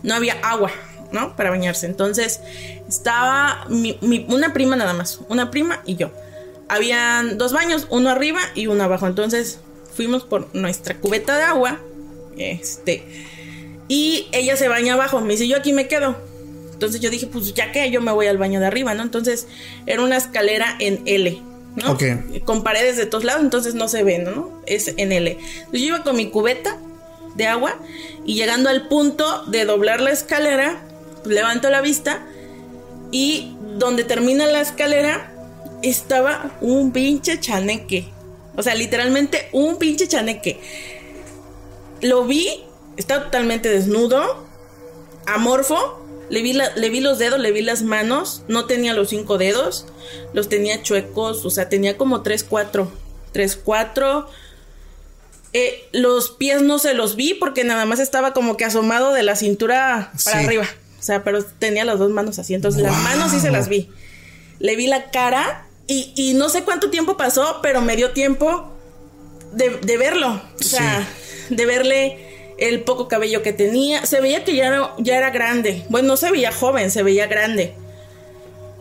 no 0.04 0.14
había 0.16 0.34
agua, 0.44 0.72
¿no? 1.12 1.36
Para 1.36 1.50
bañarse. 1.50 1.88
Entonces, 1.88 2.40
estaba 2.88 3.66
mi- 3.70 3.98
mi- 4.02 4.26
una 4.30 4.54
prima 4.54 4.76
nada 4.76 4.94
más, 4.94 5.20
una 5.30 5.50
prima 5.52 5.82
y 5.86 5.96
yo. 5.96 6.12
Habían 6.70 7.38
dos 7.38 7.52
baños, 7.54 7.88
uno 7.90 8.10
arriba 8.10 8.40
y 8.54 8.68
uno 8.68 8.84
abajo. 8.84 9.08
Entonces, 9.08 9.60
fuimos 9.96 10.24
por 10.24 10.54
nuestra 10.56 10.96
cubeta 10.98 11.36
de 11.38 11.44
agua. 11.44 11.80
Este, 12.38 13.04
y 13.88 14.28
ella 14.32 14.56
se 14.58 14.68
baña 14.68 14.94
abajo, 14.94 15.22
me 15.22 15.34
dice, 15.34 15.48
"Yo 15.48 15.58
aquí 15.58 15.74
me 15.74 15.88
quedo." 15.88 16.16
Entonces 16.76 17.00
yo 17.00 17.10
dije, 17.10 17.28
pues 17.28 17.54
ya 17.54 17.72
que 17.72 17.90
yo 17.90 18.02
me 18.02 18.12
voy 18.12 18.28
al 18.28 18.38
baño 18.38 18.60
de 18.60 18.66
arriba, 18.66 18.94
¿no? 18.94 19.02
Entonces 19.02 19.48
era 19.86 20.04
una 20.04 20.18
escalera 20.18 20.76
en 20.80 21.02
L, 21.06 21.42
¿no? 21.78 21.94
Ok. 21.94 22.04
Con 22.44 22.64
paredes 22.64 22.98
de 22.98 23.06
todos 23.06 23.24
lados, 23.24 23.42
entonces 23.42 23.76
no 23.76 23.88
se 23.88 24.04
ve, 24.04 24.20
¿no? 24.20 24.62
Es 24.66 24.90
en 24.98 25.14
L. 25.14 25.32
Entonces 25.32 25.82
yo 25.82 25.88
iba 25.88 26.04
con 26.04 26.18
mi 26.18 26.30
cubeta 26.30 26.78
de 27.36 27.48
agua 27.48 27.78
y 28.26 28.36
llegando 28.36 28.70
al 28.70 28.90
punto 28.90 29.46
de 29.46 29.64
doblar 29.64 30.02
la 30.02 30.12
escalera, 30.12 30.84
pues, 31.24 31.34
levanto 31.34 31.70
la 31.70 31.80
vista 31.80 32.26
y 33.10 33.56
donde 33.78 34.04
termina 34.04 34.46
la 34.48 34.60
escalera 34.60 35.32
estaba 35.82 36.58
un 36.60 36.92
pinche 36.92 37.40
chaneque. 37.40 38.10
O 38.58 38.64
sea, 38.64 38.76
literalmente 38.76 39.48
un 39.54 39.78
pinche 39.78 40.10
chaneque. 40.10 40.60
Lo 42.02 42.26
vi, 42.26 42.66
está 42.98 43.24
totalmente 43.24 43.70
desnudo, 43.70 44.46
amorfo. 45.26 46.05
Le 46.30 46.42
vi, 46.42 46.54
la- 46.54 46.76
le 46.76 46.90
vi 46.90 47.00
los 47.02 47.20
dedos, 47.20 47.40
le 47.40 47.52
vi 47.52 47.62
las 47.62 47.82
manos. 47.84 48.44
No 48.48 48.66
tenía 48.66 48.94
los 48.94 49.10
cinco 49.10 49.38
dedos. 49.38 49.86
Los 50.34 50.50
tenía 50.50 50.82
chuecos. 50.82 51.46
O 51.46 51.50
sea, 51.50 51.70
tenía 51.70 51.98
como 51.98 52.22
tres, 52.24 52.44
cuatro. 52.44 52.92
Tres, 53.32 53.56
cuatro. 53.62 54.28
Eh, 55.54 55.88
los 55.94 56.32
pies 56.32 56.62
no 56.62 56.80
se 56.80 56.94
los 56.94 57.16
vi 57.16 57.34
porque 57.34 57.64
nada 57.64 57.86
más 57.86 58.00
estaba 58.00 58.34
como 58.34 58.58
que 58.58 58.66
asomado 58.66 59.14
de 59.14 59.24
la 59.24 59.36
cintura 59.36 60.12
para 60.24 60.40
Sí. 60.40 60.46
arriba. 60.46 60.66
O 61.00 61.04
sea, 61.04 61.24
pero 61.24 61.44
tenía 61.46 61.86
las 61.86 62.00
dos 62.00 62.10
manos 62.12 62.40
así. 62.40 62.54
Entonces 62.54 62.82
las 62.82 62.96
manos 63.04 63.32
sí 63.32 63.40
se 63.40 63.52
las 63.52 63.70
vi. 63.70 63.90
Le 64.60 64.76
vi 64.76 64.88
la 64.88 65.12
cara 65.12 65.66
y, 65.88 66.12
y 66.16 66.34
no 66.34 66.50
sé 66.50 66.64
cuánto 66.64 66.90
tiempo 66.90 67.16
pasó, 67.16 67.60
pero 67.62 67.82
me 67.82 67.96
dio 67.96 68.12
tiempo 68.12 68.74
de, 69.54 69.70
de 69.82 69.98
verlo. 69.98 70.42
O 70.60 70.64
sea, 70.64 71.08
de 71.50 71.66
verle 71.66 72.35
el 72.58 72.82
poco 72.84 73.08
cabello 73.08 73.42
que 73.42 73.54
tenía. 73.54 74.06
Se 74.06 74.22
veía 74.22 74.44
que 74.44 74.56
ya 74.56 74.68
era, 74.68 74.94
ya 74.98 75.18
era 75.18 75.30
grande. 75.30 75.84
Bueno, 75.90 76.10
no 76.10 76.18
se 76.18 76.32
veía 76.32 76.52
joven, 76.52 76.92
se 76.92 77.04
veía 77.04 77.28
grande. 77.28 77.74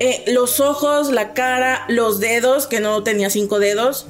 Eh, 0.00 0.24
los 0.28 0.60
ojos, 0.60 1.10
la 1.10 1.34
cara, 1.34 1.84
los 1.88 2.20
dedos, 2.20 2.66
que 2.66 2.80
no 2.80 3.02
tenía 3.02 3.30
cinco 3.30 3.58
dedos. 3.58 4.06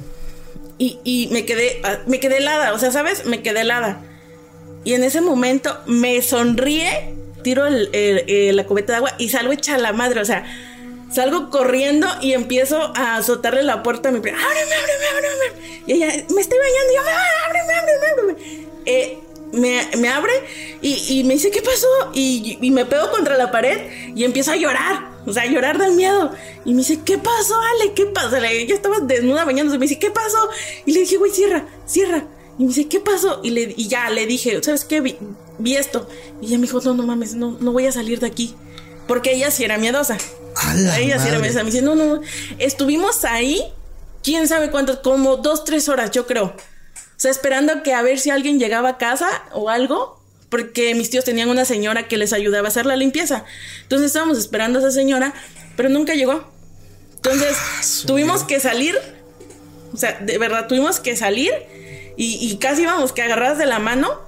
Y, 0.77 0.99
y 1.03 1.29
me 1.31 1.45
quedé, 1.45 1.79
ah, 1.83 1.99
me 2.05 2.19
quedé 2.19 2.37
helada, 2.37 2.73
o 2.73 2.79
sea, 2.79 2.91
¿sabes? 2.91 3.25
Me 3.25 3.41
quedé 3.41 3.61
helada. 3.61 4.01
Y 4.83 4.93
en 4.93 5.03
ese 5.03 5.21
momento 5.21 5.77
me 5.85 6.21
sonríe, 6.21 7.13
tiro 7.43 7.65
la 7.69 8.65
cubeta 8.65 8.93
de 8.93 8.97
agua 8.97 9.13
y 9.17 9.29
salgo 9.29 9.51
hecha 9.51 9.77
la 9.77 9.93
madre, 9.93 10.19
o 10.19 10.25
sea, 10.25 10.45
salgo 11.11 11.49
corriendo 11.49 12.07
y 12.21 12.33
empiezo 12.33 12.91
a 12.95 13.15
azotarle 13.15 13.63
la 13.63 13.83
puerta 13.83 14.09
a 14.09 14.11
mi 14.11 14.19
prima. 14.19 14.37
¡Ábreme, 14.37 14.75
ábreme, 14.75 15.05
ábreme! 15.11 15.27
ábreme". 15.27 15.83
Y 15.87 15.93
ella, 15.93 16.07
me 16.35 16.41
estoy 16.41 16.59
bañando, 16.59 16.91
y 16.91 16.95
yo, 16.95 17.01
"Ah, 17.07 17.47
ábreme, 17.47 17.73
ábreme, 17.73 18.07
ábreme". 18.11 18.67
Eh, 18.85 19.19
me, 19.53 19.87
me 19.97 20.09
abre 20.09 20.33
y, 20.81 21.19
y 21.19 21.23
me 21.23 21.35
dice, 21.35 21.51
¿qué 21.51 21.61
pasó? 21.61 21.87
Y, 22.13 22.57
y 22.61 22.71
me 22.71 22.85
pego 22.85 23.09
contra 23.11 23.37
la 23.37 23.51
pared 23.51 24.13
y 24.15 24.23
empiezo 24.23 24.51
a 24.51 24.55
llorar, 24.55 25.11
o 25.25 25.33
sea, 25.33 25.43
a 25.43 25.47
llorar 25.47 25.77
del 25.77 25.93
miedo. 25.93 26.31
Y 26.65 26.71
me 26.71 26.79
dice, 26.79 26.99
¿qué 27.05 27.17
pasó, 27.17 27.55
Ale? 27.59 27.93
¿Qué 27.93 28.05
pasó? 28.07 28.37
Yo 28.67 28.75
estaba 28.75 28.99
desnuda 28.99 29.45
bañándose, 29.45 29.77
me 29.77 29.85
dice, 29.87 29.99
¿qué 29.99 30.11
pasó? 30.11 30.49
Y 30.85 30.93
le 30.93 31.01
dije, 31.01 31.17
güey, 31.17 31.31
cierra, 31.31 31.65
cierra. 31.85 32.25
Y 32.57 32.63
me 32.63 32.69
dice, 32.69 32.87
¿qué 32.87 32.99
pasó? 32.99 33.41
Y, 33.43 33.49
le, 33.51 33.73
y 33.75 33.87
ya 33.87 34.09
le 34.09 34.25
dije, 34.25 34.61
¿sabes 34.63 34.85
qué? 34.85 35.01
Vi, 35.01 35.17
vi 35.59 35.75
esto. 35.75 36.07
Y 36.41 36.47
ella 36.47 36.57
me 36.57 36.63
dijo, 36.63 36.79
no, 36.81 36.93
no 36.93 37.03
mames, 37.03 37.35
no, 37.35 37.57
no 37.59 37.71
voy 37.71 37.85
a 37.85 37.91
salir 37.91 38.19
de 38.19 38.27
aquí. 38.27 38.55
Porque 39.07 39.33
ella 39.33 39.51
sí 39.51 39.63
era 39.63 39.77
miedosa. 39.77 40.17
A 40.55 40.73
la 40.73 40.99
ella 40.99 41.19
sí 41.19 41.27
era 41.27 41.37
madre. 41.37 41.39
miedosa. 41.41 41.63
Me 41.63 41.71
dice, 41.71 41.81
no, 41.81 41.95
no, 41.95 42.15
no. 42.15 42.21
Estuvimos 42.57 43.25
ahí, 43.25 43.61
quién 44.23 44.47
sabe 44.47 44.71
cuántos, 44.71 44.97
como 44.99 45.37
dos, 45.37 45.65
tres 45.65 45.89
horas, 45.89 46.11
yo 46.11 46.25
creo. 46.25 46.55
O 47.17 47.19
sea, 47.19 47.31
esperando 47.31 47.83
que 47.83 47.93
a 47.93 48.01
ver 48.01 48.19
si 48.19 48.29
alguien 48.29 48.59
llegaba 48.59 48.89
a 48.89 48.97
casa 48.97 49.27
o 49.53 49.69
algo. 49.69 50.21
Porque 50.49 50.93
mis 50.95 51.09
tíos 51.09 51.25
tenían 51.25 51.49
una 51.49 51.65
señora 51.65 52.07
que 52.07 52.17
les 52.17 52.31
ayudaba 52.31 52.67
a 52.67 52.69
hacer 52.69 52.85
la 52.85 52.95
limpieza. 52.95 53.45
Entonces 53.81 54.07
estábamos 54.07 54.37
esperando 54.37 54.79
a 54.79 54.81
esa 54.83 54.91
señora, 54.91 55.33
pero 55.75 55.89
nunca 55.89 56.13
llegó. 56.13 56.49
Entonces 57.15 57.57
tuvimos 58.05 58.43
que 58.43 58.59
salir. 58.59 58.95
O 59.91 59.97
sea, 59.97 60.19
de 60.19 60.37
verdad, 60.37 60.67
tuvimos 60.67 60.99
que 60.99 61.17
salir. 61.17 61.51
Y, 62.15 62.37
y 62.39 62.57
casi 62.57 62.83
íbamos 62.83 63.11
que 63.11 63.23
agarradas 63.23 63.57
de 63.57 63.65
la 63.65 63.79
mano. 63.79 64.21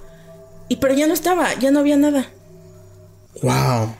Y 0.68 0.76
pero 0.76 0.94
ya 0.94 1.06
no 1.06 1.14
estaba, 1.14 1.54
ya 1.54 1.70
no 1.70 1.78
había 1.78 1.96
nada. 1.96 2.30
Wow. 3.42 3.94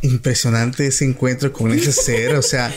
Impresionante 0.00 0.86
ese 0.86 1.04
encuentro 1.04 1.52
con 1.52 1.72
ese 1.72 1.92
ser. 1.92 2.34
o 2.34 2.42
sea, 2.42 2.72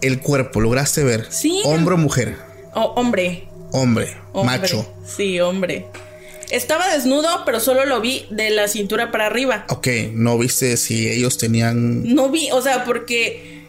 el 0.00 0.20
cuerpo, 0.20 0.60
lograste 0.60 1.02
ver. 1.04 1.26
Sí. 1.30 1.62
Hombre 1.64 1.94
o 1.94 1.98
mujer. 1.98 2.47
Oh, 2.74 2.92
hombre, 2.96 3.48
Hombre, 3.72 4.16
hombre. 4.32 4.58
macho. 4.58 4.86
Sí, 5.06 5.40
hombre. 5.40 5.86
Estaba 6.50 6.88
desnudo, 6.94 7.28
pero 7.44 7.60
solo 7.60 7.84
lo 7.84 8.00
vi 8.00 8.26
de 8.30 8.50
la 8.50 8.68
cintura 8.68 9.10
para 9.10 9.26
arriba. 9.26 9.66
Ok, 9.68 9.88
no 10.12 10.38
viste 10.38 10.76
si 10.78 11.08
ellos 11.08 11.36
tenían. 11.38 12.14
No 12.14 12.30
vi, 12.30 12.50
o 12.52 12.62
sea, 12.62 12.84
porque 12.84 13.64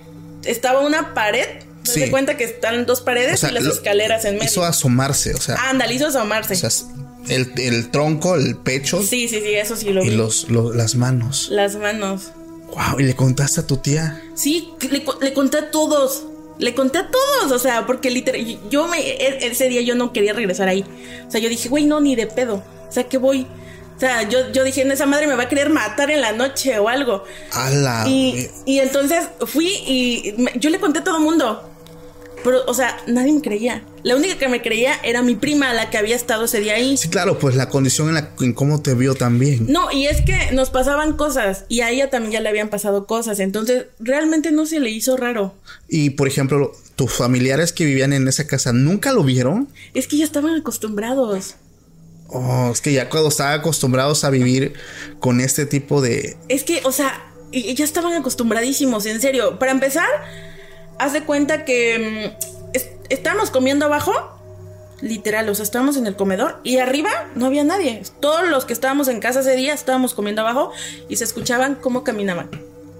estaba 0.45 0.79
una 0.79 1.13
pared. 1.13 1.45
¿Te 1.83 2.05
Sí. 2.05 2.09
cuenta 2.11 2.37
que 2.37 2.43
están 2.43 2.85
dos 2.85 3.01
paredes 3.01 3.35
O 3.35 3.37
sea, 3.37 3.49
y 3.49 3.53
las 3.53 3.65
escaleras 3.65 4.23
en 4.25 4.35
medio? 4.35 4.45
Hizo 4.47 4.63
asomarse, 4.63 5.33
o 5.33 5.41
sea, 5.41 5.55
Ándale, 5.69 5.95
hizo 5.95 6.07
asomarse. 6.07 6.53
o 6.53 6.55
sea, 6.57 6.69
el, 7.29 7.51
el 7.57 7.89
tronco, 7.89 8.35
el 8.35 8.57
pecho 8.57 9.01
sí, 9.01 9.27
sí, 9.27 9.39
sí, 9.41 9.53
eso 9.55 9.75
sí 9.75 9.89
lo 9.91 10.03
y 10.03 10.09
vi. 10.09 10.15
los, 10.15 10.49
los- 10.49 10.75
las 10.75 10.95
manos. 10.95 11.47
Las 11.49 11.75
manos. 11.77 12.31
Wow, 12.67 12.99
y 12.99 13.03
le 13.03 13.15
contaste 13.15 13.61
a 13.61 13.65
tu 13.67 13.77
tía. 13.77 14.21
Sí, 14.35 14.69
le, 14.91 15.03
le 15.21 15.33
conté 15.33 15.57
a 15.57 15.71
todos. 15.71 16.25
Le 16.59 16.75
conté 16.75 16.99
a 16.99 17.09
todos, 17.09 17.51
o 17.51 17.57
sea, 17.57 17.85
porque 17.87 18.11
literal, 18.11 18.45
yo 18.69 18.87
me, 18.87 18.99
e- 18.99 19.47
ese 19.47 19.67
día 19.69 19.81
yo 19.81 19.95
no 19.95 20.13
quería 20.13 20.33
regresar 20.33 20.67
ahí. 20.67 20.85
O 21.27 21.31
sea, 21.31 21.39
yo 21.41 21.49
dije, 21.49 21.67
güey, 21.69 21.85
no, 21.85 21.99
ni 22.01 22.15
de 22.15 22.27
pedo. 22.27 22.63
O 22.87 22.91
sea, 22.91 23.05
que 23.05 23.17
voy. 23.17 23.47
O 23.95 23.99
sea, 23.99 24.23
yo, 24.29 24.51
yo 24.51 24.63
dije, 24.63 24.81
esa 24.91 25.05
madre 25.05 25.25
me 25.27 25.35
va 25.35 25.43
a 25.43 25.49
querer 25.49 25.69
matar 25.69 26.11
en 26.11 26.21
la 26.21 26.31
noche 26.33 26.77
o 26.79 26.87
algo. 26.87 27.23
A 27.53 27.69
la. 27.69 28.03
Y, 28.07 28.47
y 28.65 28.79
entonces 28.79 29.27
fui 29.47 29.67
y 29.67 30.35
me- 30.37 30.51
yo 30.55 30.69
le 30.69 30.79
conté 30.79 30.99
a 30.99 31.03
todo 31.03 31.17
el 31.17 31.23
mundo. 31.23 31.63
Pero, 32.43 32.63
o 32.67 32.73
sea, 32.73 32.97
nadie 33.07 33.33
me 33.33 33.41
creía. 33.41 33.83
La 34.03 34.15
única 34.15 34.37
que 34.37 34.47
me 34.47 34.61
creía 34.61 34.93
era 35.03 35.21
mi 35.21 35.35
prima, 35.35 35.73
la 35.73 35.89
que 35.89 35.97
había 35.97 36.15
estado 36.15 36.45
ese 36.45 36.59
día 36.59 36.75
ahí. 36.75 36.97
Sí, 36.97 37.09
claro, 37.09 37.37
pues 37.37 37.55
la 37.55 37.69
condición 37.69 38.07
en, 38.09 38.15
la, 38.15 38.29
en 38.39 38.53
cómo 38.53 38.81
te 38.81 38.93
vio 38.93 39.15
también. 39.15 39.65
No, 39.67 39.91
y 39.91 40.07
es 40.07 40.21
que 40.21 40.51
nos 40.53 40.69
pasaban 40.69 41.17
cosas 41.17 41.65
y 41.67 41.81
a 41.81 41.89
ella 41.89 42.09
también 42.09 42.33
ya 42.33 42.39
le 42.39 42.49
habían 42.49 42.69
pasado 42.69 43.05
cosas. 43.05 43.39
Entonces, 43.39 43.85
realmente 43.99 44.51
no 44.51 44.65
se 44.65 44.79
le 44.79 44.89
hizo 44.89 45.17
raro. 45.17 45.53
Y 45.87 46.11
por 46.11 46.27
ejemplo, 46.27 46.71
tus 46.95 47.11
familiares 47.13 47.73
que 47.73 47.85
vivían 47.85 48.13
en 48.13 48.27
esa 48.27 48.47
casa 48.47 48.73
nunca 48.73 49.11
lo 49.11 49.23
vieron. 49.23 49.67
Es 49.93 50.07
que 50.07 50.17
ya 50.17 50.25
estaban 50.25 50.55
acostumbrados. 50.55 51.55
Oh, 52.27 52.69
es 52.71 52.81
que 52.81 52.93
ya 52.93 53.09
cuando 53.09 53.29
estaban 53.29 53.59
acostumbrados 53.59 54.23
a 54.23 54.29
vivir 54.29 54.73
con 55.19 55.41
este 55.41 55.65
tipo 55.65 56.01
de. 56.01 56.37
Es 56.47 56.63
que, 56.63 56.81
o 56.85 56.91
sea, 56.91 57.25
ya 57.51 57.83
estaban 57.83 58.13
acostumbradísimos, 58.13 59.05
en 59.07 59.19
serio. 59.19 59.57
Para 59.57 59.71
empezar, 59.71 60.07
haz 60.99 61.13
de 61.13 61.23
cuenta 61.23 61.65
que 61.65 62.33
mm, 62.37 62.69
es- 62.73 62.89
estábamos 63.09 63.49
comiendo 63.49 63.85
abajo, 63.85 64.13
literal, 65.01 65.47
o 65.49 65.55
sea, 65.55 65.63
estábamos 65.63 65.95
en 65.97 66.05
el 66.07 66.15
comedor 66.15 66.59
y 66.63 66.77
arriba 66.77 67.09
no 67.35 67.45
había 67.45 67.63
nadie. 67.63 68.03
Todos 68.19 68.47
los 68.49 68.65
que 68.65 68.73
estábamos 68.73 69.07
en 69.07 69.19
casa 69.21 69.39
ese 69.39 69.55
día 69.55 69.73
estábamos 69.73 70.13
comiendo 70.13 70.41
abajo 70.41 70.71
y 71.07 71.15
se 71.15 71.23
escuchaban 71.23 71.75
cómo 71.75 72.03
caminaban, 72.03 72.49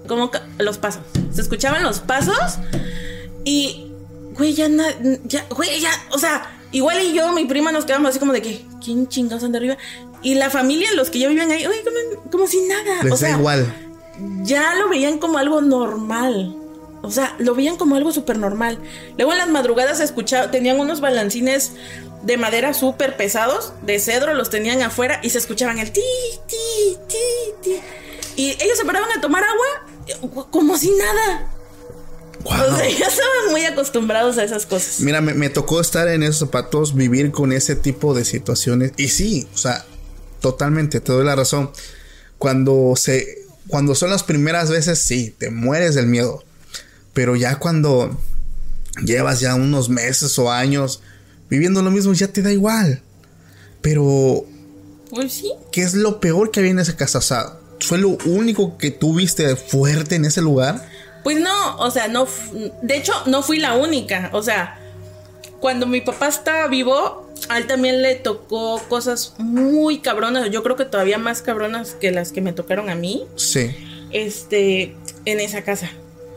cómo 0.08 0.30
ca- 0.30 0.46
los 0.58 0.78
pasos. 0.78 1.02
Se 1.32 1.42
escuchaban 1.42 1.82
los 1.82 2.00
pasos 2.00 2.58
y, 3.44 3.92
güey, 4.36 4.54
ya, 4.54 4.68
na- 4.68 4.94
ya, 5.24 5.44
güey, 5.50 5.78
ya, 5.80 5.90
o 6.12 6.18
sea, 6.18 6.58
igual 6.72 7.00
y 7.02 7.12
yo, 7.12 7.32
mi 7.32 7.44
prima, 7.44 7.70
nos 7.72 7.84
quedamos 7.84 8.10
así 8.10 8.18
como 8.18 8.32
de 8.32 8.42
que, 8.42 8.64
¿quién 8.82 9.08
chingados 9.08 9.44
anda 9.44 9.58
arriba? 9.58 9.76
Y 10.22 10.34
la 10.34 10.50
familia, 10.50 10.88
los 10.94 11.10
que 11.10 11.18
ya 11.18 11.28
vivían 11.28 11.50
ahí, 11.50 11.66
oye, 11.66 11.82
como, 11.82 12.30
como 12.30 12.46
si 12.46 12.60
nada. 12.62 13.02
Les 13.02 13.12
o 13.12 13.16
da 13.16 13.16
sea, 13.16 13.30
igual. 13.38 13.74
ya 14.42 14.74
lo 14.74 14.88
veían 14.88 15.18
como 15.18 15.38
algo 15.38 15.60
normal. 15.62 16.56
O 17.02 17.10
sea, 17.10 17.34
lo 17.38 17.54
veían 17.54 17.76
como 17.76 17.96
algo 17.96 18.12
súper 18.12 18.38
normal. 18.38 18.78
Luego 19.16 19.32
en 19.32 19.38
las 19.38 19.48
madrugadas 19.48 20.00
escuchaba, 20.00 20.50
tenían 20.50 20.78
unos 20.78 21.00
balancines 21.00 21.72
de 22.22 22.36
madera 22.36 22.74
súper 22.74 23.16
pesados, 23.16 23.72
de 23.82 23.98
cedro, 23.98 24.34
los 24.34 24.50
tenían 24.50 24.82
afuera 24.82 25.20
y 25.22 25.30
se 25.30 25.38
escuchaban 25.38 25.78
el 25.78 25.90
ti, 25.92 26.02
ti, 26.46 26.98
ti, 27.08 27.16
ti. 27.62 27.80
Y 28.36 28.50
ellos 28.62 28.76
se 28.76 28.84
paraban 28.84 29.10
a 29.16 29.20
tomar 29.20 29.44
agua 29.44 29.66
eh, 30.06 30.44
como 30.50 30.76
si 30.76 30.90
nada. 30.90 31.50
O 32.44 32.76
sea, 32.76 32.88
ya 32.88 33.06
estaban 33.06 33.50
muy 33.50 33.64
acostumbrados 33.64 34.38
a 34.38 34.44
esas 34.44 34.64
cosas. 34.66 35.00
Mira, 35.00 35.20
me, 35.20 35.34
me 35.34 35.50
tocó 35.50 35.80
estar 35.80 36.08
en 36.08 36.22
esos 36.22 36.38
zapatos, 36.38 36.94
vivir 36.94 37.32
con 37.32 37.52
ese 37.52 37.76
tipo 37.76 38.14
de 38.14 38.24
situaciones. 38.24 38.92
Y 38.96 39.08
sí, 39.08 39.46
o 39.54 39.58
sea, 39.58 39.84
totalmente, 40.40 41.00
te 41.00 41.12
doy 41.12 41.24
la 41.24 41.36
razón. 41.36 41.70
Cuando 42.38 42.94
se. 42.96 43.40
Cuando 43.68 43.94
son 43.94 44.10
las 44.10 44.24
primeras 44.24 44.70
veces, 44.70 44.98
sí, 44.98 45.34
te 45.36 45.50
mueres 45.50 45.94
del 45.94 46.06
miedo. 46.06 46.42
Pero 47.12 47.36
ya 47.36 47.58
cuando 47.58 48.16
llevas 49.04 49.40
ya 49.40 49.54
unos 49.54 49.88
meses 49.88 50.38
o 50.38 50.50
años 50.50 51.02
viviendo 51.48 51.82
lo 51.82 51.90
mismo, 51.90 52.12
ya 52.12 52.28
te 52.28 52.42
da 52.42 52.52
igual. 52.52 53.02
Pero, 53.80 54.44
Pues 55.10 55.32
sí. 55.32 55.52
¿qué 55.72 55.82
es 55.82 55.94
lo 55.94 56.20
peor 56.20 56.50
que 56.50 56.60
había 56.60 56.72
en 56.72 56.78
esa 56.78 56.96
casa? 56.96 57.18
O 57.18 57.22
sea, 57.22 57.56
¿fue 57.80 57.98
lo 57.98 58.10
único 58.26 58.78
que 58.78 58.90
tuviste 58.90 59.56
fuerte 59.56 60.14
en 60.14 60.24
ese 60.24 60.42
lugar? 60.42 60.88
Pues 61.24 61.40
no, 61.40 61.76
o 61.78 61.90
sea, 61.90 62.08
no. 62.08 62.26
De 62.82 62.96
hecho, 62.96 63.12
no 63.26 63.42
fui 63.42 63.58
la 63.58 63.74
única. 63.74 64.30
O 64.32 64.42
sea, 64.42 64.78
cuando 65.60 65.86
mi 65.86 66.00
papá 66.00 66.28
estaba 66.28 66.66
vivo, 66.68 67.30
a 67.48 67.58
él 67.58 67.66
también 67.66 68.00
le 68.02 68.14
tocó 68.14 68.80
cosas 68.88 69.34
muy 69.38 69.98
cabronas. 70.00 70.50
Yo 70.50 70.62
creo 70.62 70.76
que 70.76 70.84
todavía 70.84 71.18
más 71.18 71.42
cabronas 71.42 71.92
que 71.92 72.10
las 72.10 72.32
que 72.32 72.40
me 72.40 72.52
tocaron 72.52 72.88
a 72.90 72.94
mí. 72.94 73.24
Sí. 73.36 73.70
Este, 74.12 74.94
en 75.24 75.40
esa 75.40 75.62
casa. 75.62 75.90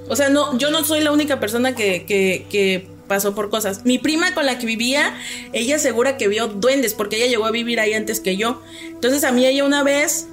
O 0.10 0.16
sea, 0.16 0.30
no, 0.30 0.58
yo 0.58 0.72
no 0.72 0.84
soy 0.84 1.02
la 1.02 1.12
única 1.12 1.40
persona 1.40 1.76
que, 1.76 2.06
que, 2.06 2.46
que 2.50 2.88
pasó 3.08 3.36
por 3.36 3.50
cosas. 3.50 3.86
Mi 3.86 4.00
prima 4.00 4.34
con 4.34 4.46
la 4.46 4.58
que 4.58 4.66
vivía, 4.66 5.16
ella 5.54 5.76
asegura 5.76 6.18
que 6.18 6.28
vio 6.28 6.48
duendes, 6.48 6.94
porque 6.94 7.18
ella 7.18 7.28
llegó 7.28 7.46
a 7.46 7.52
vivir 7.52 7.80
ahí 7.80 7.94
antes 7.94 8.20
que 8.20 8.38
yo. 8.38 8.62
Entonces 8.88 9.24
a 9.24 9.32
mí 9.32 9.46
ella 9.46 9.64
una 9.64 9.84
vez 9.84 10.28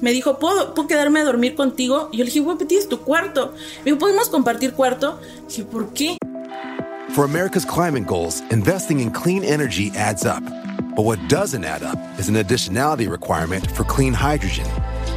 me 0.00 0.12
dijo, 0.12 0.38
¿puedo, 0.38 0.74
¿puedo 0.74 0.88
quedarme 0.88 1.20
a 1.20 1.24
dormir 1.24 1.54
contigo? 1.54 2.08
Y 2.12 2.18
yo 2.18 2.24
le 2.24 2.30
dije, 2.30 2.40
güey, 2.40 2.56
pues 2.56 2.68
tienes 2.68 2.88
tu 2.88 3.00
cuarto. 3.00 3.54
Me 3.78 3.92
dijo, 3.92 3.98
¿podemos 3.98 4.28
compartir 4.28 4.72
cuarto? 4.72 5.18
Y 5.44 5.48
dije, 5.48 5.64
¿por 5.64 5.92
qué? 5.94 6.16
For 7.14 7.24
America's 7.24 7.64
climate 7.64 8.06
goals, 8.06 8.42
investing 8.50 9.00
in 9.00 9.10
clean 9.10 9.44
energy 9.44 9.92
adds 9.96 10.24
up. 10.24 10.42
But 10.96 11.04
what 11.04 11.18
doesn't 11.28 11.64
add 11.64 11.82
up 11.82 11.98
is 12.18 12.28
an 12.28 12.36
additionality 12.36 13.08
requirement 13.08 13.70
for 13.70 13.84
clean 13.84 14.12
hydrogen. 14.12 14.66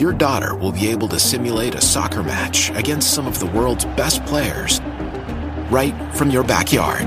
your 0.00 0.12
daughter 0.12 0.54
will 0.54 0.72
be 0.72 0.88
able 0.88 1.08
to 1.08 1.18
simulate 1.18 1.74
a 1.74 1.80
soccer 1.80 2.22
match 2.22 2.70
against 2.70 3.14
some 3.14 3.26
of 3.26 3.38
the 3.38 3.46
world's 3.46 3.84
best 3.84 4.24
players 4.26 4.80
right 5.70 5.94
from 6.14 6.30
your 6.30 6.44
backyard. 6.44 7.06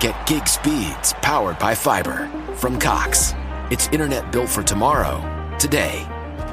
Get 0.00 0.14
gig 0.26 0.46
speeds 0.46 1.12
powered 1.22 1.58
by 1.58 1.74
fiber 1.74 2.28
from 2.56 2.78
Cox. 2.78 3.34
It's 3.70 3.88
internet 3.88 4.30
built 4.30 4.48
for 4.48 4.62
tomorrow, 4.62 5.20
today. 5.58 6.06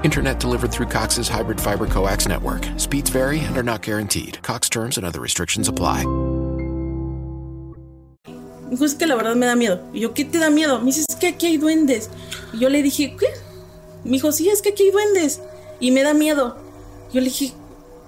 Internet 0.04 0.40
delivered 0.40 0.72
through 0.72 0.88
Cox's 0.88 1.28
hybrid 1.28 1.62
fiber 1.62 1.88
coax 1.88 2.28
network. 2.28 2.68
Speeds 2.78 3.10
vary 3.10 3.40
and 3.40 3.58
are 3.58 3.64
not 3.64 3.82
guaranteed. 3.82 4.42
Cox 4.42 4.70
terms 4.70 4.98
and 4.98 5.06
other 5.06 5.20
restrictions 5.20 5.68
apply. 5.68 6.04
Dijo, 8.70 8.98
que 8.98 9.08
la 9.08 9.16
verdad 9.16 9.36
me 9.36 9.46
da 9.46 9.56
miedo. 9.56 9.80
Y 9.94 10.02
yo, 10.02 10.14
¿qué 10.14 10.26
te 10.26 10.40
da 10.40 10.50
miedo? 10.50 10.80
Me 10.80 10.88
dice, 10.88 11.06
es 11.08 11.16
que 11.16 11.28
aquí 11.28 11.46
hay 11.46 11.58
duendes. 11.58 12.10
Y 12.52 12.60
yo 12.60 12.70
le 12.70 12.82
dije, 12.82 13.16
¿qué? 13.18 13.28
Me 14.06 14.12
dijo, 14.12 14.32
sí, 14.32 14.50
es 14.50 14.62
que 14.62 14.70
aquí 14.70 14.84
hay 14.84 14.92
duendes. 14.92 15.42
Y 15.80 15.92
me 15.92 16.04
da 16.04 16.14
miedo. 16.14 16.58
Yo 17.12 17.20
le 17.22 17.28
dije, 17.28 17.52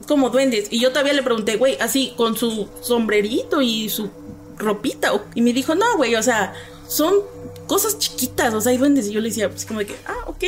¿cómo 0.08 0.30
duendes? 0.30 0.68
Y 0.70 0.80
yo 0.80 0.90
todavía 0.92 1.14
le 1.14 1.24
pregunté, 1.24 1.58
güey, 1.58 1.78
así, 1.80 2.14
con 2.16 2.38
su 2.38 2.70
sombrerito 2.82 3.62
y 3.62 3.90
su 3.90 4.10
ropita. 4.58 5.12
Y 5.36 5.42
me 5.42 5.54
dijo, 5.54 5.76
no, 5.76 5.98
güey, 5.98 6.16
o 6.16 6.24
sea, 6.24 6.54
son 6.88 7.16
cosas 7.68 7.98
chiquitas, 8.00 8.54
o 8.54 8.62
sea, 8.62 8.72
hay 8.72 8.78
duendes. 8.78 9.08
Y 9.08 9.12
yo 9.14 9.20
le 9.22 9.30
decía, 9.30 9.50
pues 9.50 9.66
como 9.66 9.80
de 9.80 9.88
que, 9.88 9.96
ah, 10.06 10.24
ok. 10.28 10.44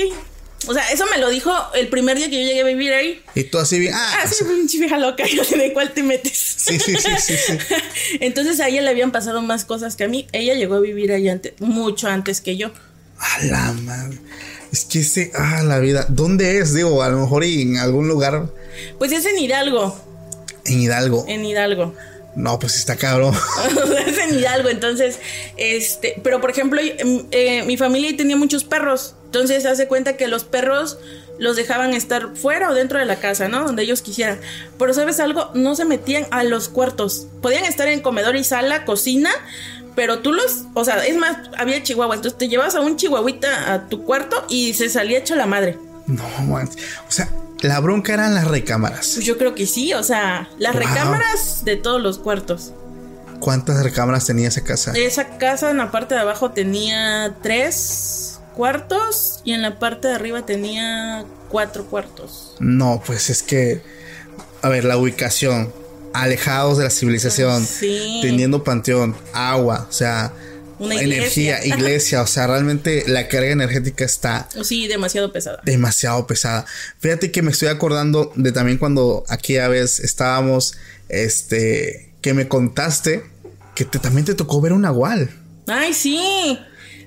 O 0.67 0.73
sea, 0.73 0.91
eso 0.91 1.05
me 1.09 1.17
lo 1.17 1.29
dijo 1.29 1.51
el 1.73 1.87
primer 1.87 2.17
día 2.17 2.29
que 2.29 2.35
yo 2.41 2.45
llegué 2.47 2.61
a 2.61 2.65
vivir 2.65 2.91
ahí. 2.91 3.21
Y 3.33 3.45
tú 3.45 3.57
así 3.59 3.79
bien. 3.79 3.93
Ah, 3.95 4.19
Ah, 4.23 4.27
sí, 4.27 4.43
pinche 4.43 4.77
vieja 4.77 4.97
loca. 4.97 5.23
Yo 5.25 5.43
sé 5.45 5.57
de 5.57 5.71
cuál 5.73 5.93
te 5.93 6.03
metes. 6.03 6.33
Sí, 6.37 6.77
sí, 6.79 6.95
sí, 6.97 7.09
sí, 7.17 7.33
sí. 7.37 7.57
Entonces 8.19 8.59
a 8.59 8.67
ella 8.67 8.81
le 8.81 8.89
habían 8.89 9.11
pasado 9.13 9.41
más 9.41 9.63
cosas 9.63 9.95
que 9.95 10.03
a 10.03 10.09
mí. 10.09 10.27
Ella 10.33 10.55
llegó 10.55 10.75
a 10.75 10.79
vivir 10.81 11.13
ahí 11.13 11.29
antes, 11.29 11.53
mucho 11.61 12.09
antes 12.09 12.41
que 12.41 12.57
yo. 12.57 12.71
A 13.17 13.43
la 13.45 13.71
madre. 13.71 14.17
Es 14.71 14.85
que 14.85 14.99
ese, 14.99 15.31
ah, 15.35 15.63
la 15.63 15.79
vida. 15.79 16.05
¿Dónde 16.09 16.59
es? 16.59 16.73
Digo, 16.73 17.01
a 17.01 17.09
lo 17.09 17.19
mejor 17.19 17.43
en 17.43 17.77
algún 17.77 18.07
lugar 18.07 18.49
Pues 18.97 19.11
es 19.11 19.25
en 19.25 19.37
Hidalgo, 19.37 19.95
en 20.65 20.79
Hidalgo. 20.81 21.25
en 21.27 21.45
Hidalgo. 21.45 21.93
No, 22.35 22.59
pues 22.59 22.75
está 22.75 22.95
cabrón. 22.95 23.33
es 24.07 24.17
en 24.17 24.39
Hidalgo, 24.39 24.69
entonces, 24.69 25.19
este, 25.57 26.19
pero 26.23 26.39
por 26.39 26.51
ejemplo, 26.51 26.79
em, 26.79 27.25
eh, 27.31 27.63
mi 27.63 27.75
familia 27.75 28.15
tenía 28.15 28.37
muchos 28.37 28.63
perros, 28.63 29.15
entonces 29.25 29.65
hace 29.65 29.87
cuenta 29.87 30.15
que 30.15 30.27
los 30.27 30.43
perros 30.43 30.99
los 31.39 31.55
dejaban 31.55 31.93
estar 31.93 32.35
fuera 32.35 32.69
o 32.69 32.73
dentro 32.73 32.99
de 32.99 33.05
la 33.05 33.15
casa, 33.15 33.47
¿no? 33.47 33.63
Donde 33.63 33.83
ellos 33.83 34.01
quisieran. 34.01 34.39
Pero 34.77 34.93
sabes 34.93 35.19
algo, 35.19 35.49
no 35.53 35.75
se 35.75 35.85
metían 35.85 36.27
a 36.31 36.43
los 36.43 36.67
cuartos. 36.67 37.27
Podían 37.41 37.63
estar 37.65 37.87
en 37.87 38.01
comedor 38.01 38.35
y 38.35 38.43
sala, 38.43 38.85
cocina, 38.85 39.31
pero 39.99 40.19
tú 40.19 40.31
los, 40.31 40.63
o 40.75 40.85
sea, 40.85 41.05
es 41.05 41.17
más, 41.17 41.35
había 41.57 41.83
chihuahua, 41.83 42.15
entonces 42.15 42.37
te 42.37 42.47
llevas 42.47 42.73
a 42.73 42.79
un 42.79 42.95
chihuahuita 42.95 43.73
a 43.73 43.89
tu 43.89 44.05
cuarto 44.05 44.45
y 44.47 44.73
se 44.73 44.87
salía 44.87 45.17
hecho 45.19 45.35
la 45.35 45.45
madre. 45.45 45.77
No, 46.07 46.23
man. 46.47 46.69
O 47.05 47.11
sea, 47.11 47.27
la 47.59 47.81
bronca 47.81 48.13
eran 48.13 48.33
las 48.33 48.47
recámaras. 48.47 49.11
Pues 49.15 49.25
yo 49.25 49.37
creo 49.37 49.55
que 49.55 49.67
sí, 49.67 49.93
o 49.93 50.01
sea, 50.01 50.47
las 50.57 50.71
Wow. 50.73 50.83
recámaras 50.83 51.65
de 51.65 51.75
todos 51.75 52.01
los 52.01 52.17
cuartos. 52.17 52.71
¿Cuántas 53.41 53.83
recámaras 53.83 54.25
tenía 54.25 54.47
esa 54.47 54.63
casa? 54.63 54.93
Esa 54.95 55.37
casa 55.37 55.69
en 55.69 55.75
la 55.79 55.91
parte 55.91 56.15
de 56.15 56.21
abajo 56.21 56.51
tenía 56.51 57.35
tres 57.43 58.39
cuartos 58.55 59.41
y 59.43 59.51
en 59.51 59.61
la 59.61 59.79
parte 59.79 60.07
de 60.07 60.15
arriba 60.15 60.45
tenía 60.45 61.25
cuatro 61.49 61.87
cuartos. 61.87 62.55
No, 62.61 63.03
pues 63.05 63.29
es 63.29 63.43
que. 63.43 63.81
A 64.61 64.69
ver, 64.69 64.85
la 64.85 64.95
ubicación. 64.95 65.73
Alejados 66.13 66.77
de 66.77 66.85
la 66.85 66.89
civilización, 66.89 67.65
Sí. 67.65 68.19
teniendo 68.21 68.63
panteón, 68.63 69.15
agua, 69.33 69.87
o 69.89 69.93
sea, 69.93 70.33
Una 70.79 70.95
energía, 70.95 71.65
iglesia. 71.65 72.21
o 72.21 72.27
sea, 72.27 72.47
realmente 72.47 73.03
la 73.07 73.27
carga 73.27 73.49
energética 73.51 74.05
está 74.05 74.47
Sí, 74.63 74.87
demasiado 74.87 75.31
pesada. 75.33 75.59
demasiado 75.65 76.25
pesada. 76.25 76.65
Fíjate 76.99 77.31
que 77.31 77.41
me 77.41 77.51
estoy 77.51 77.67
acordando 77.67 78.31
de 78.35 78.51
también 78.51 78.77
cuando 78.77 79.23
aquella 79.27 79.67
vez 79.67 79.99
estábamos, 79.99 80.75
este, 81.09 82.11
que 82.21 82.33
me 82.33 82.47
contaste 82.47 83.23
que 83.75 83.85
te, 83.85 83.99
también 83.99 84.25
te 84.25 84.33
tocó 84.35 84.61
ver 84.61 84.73
un 84.73 84.81
nahual. 84.81 85.29
Ay, 85.67 85.93
sí. 85.93 86.57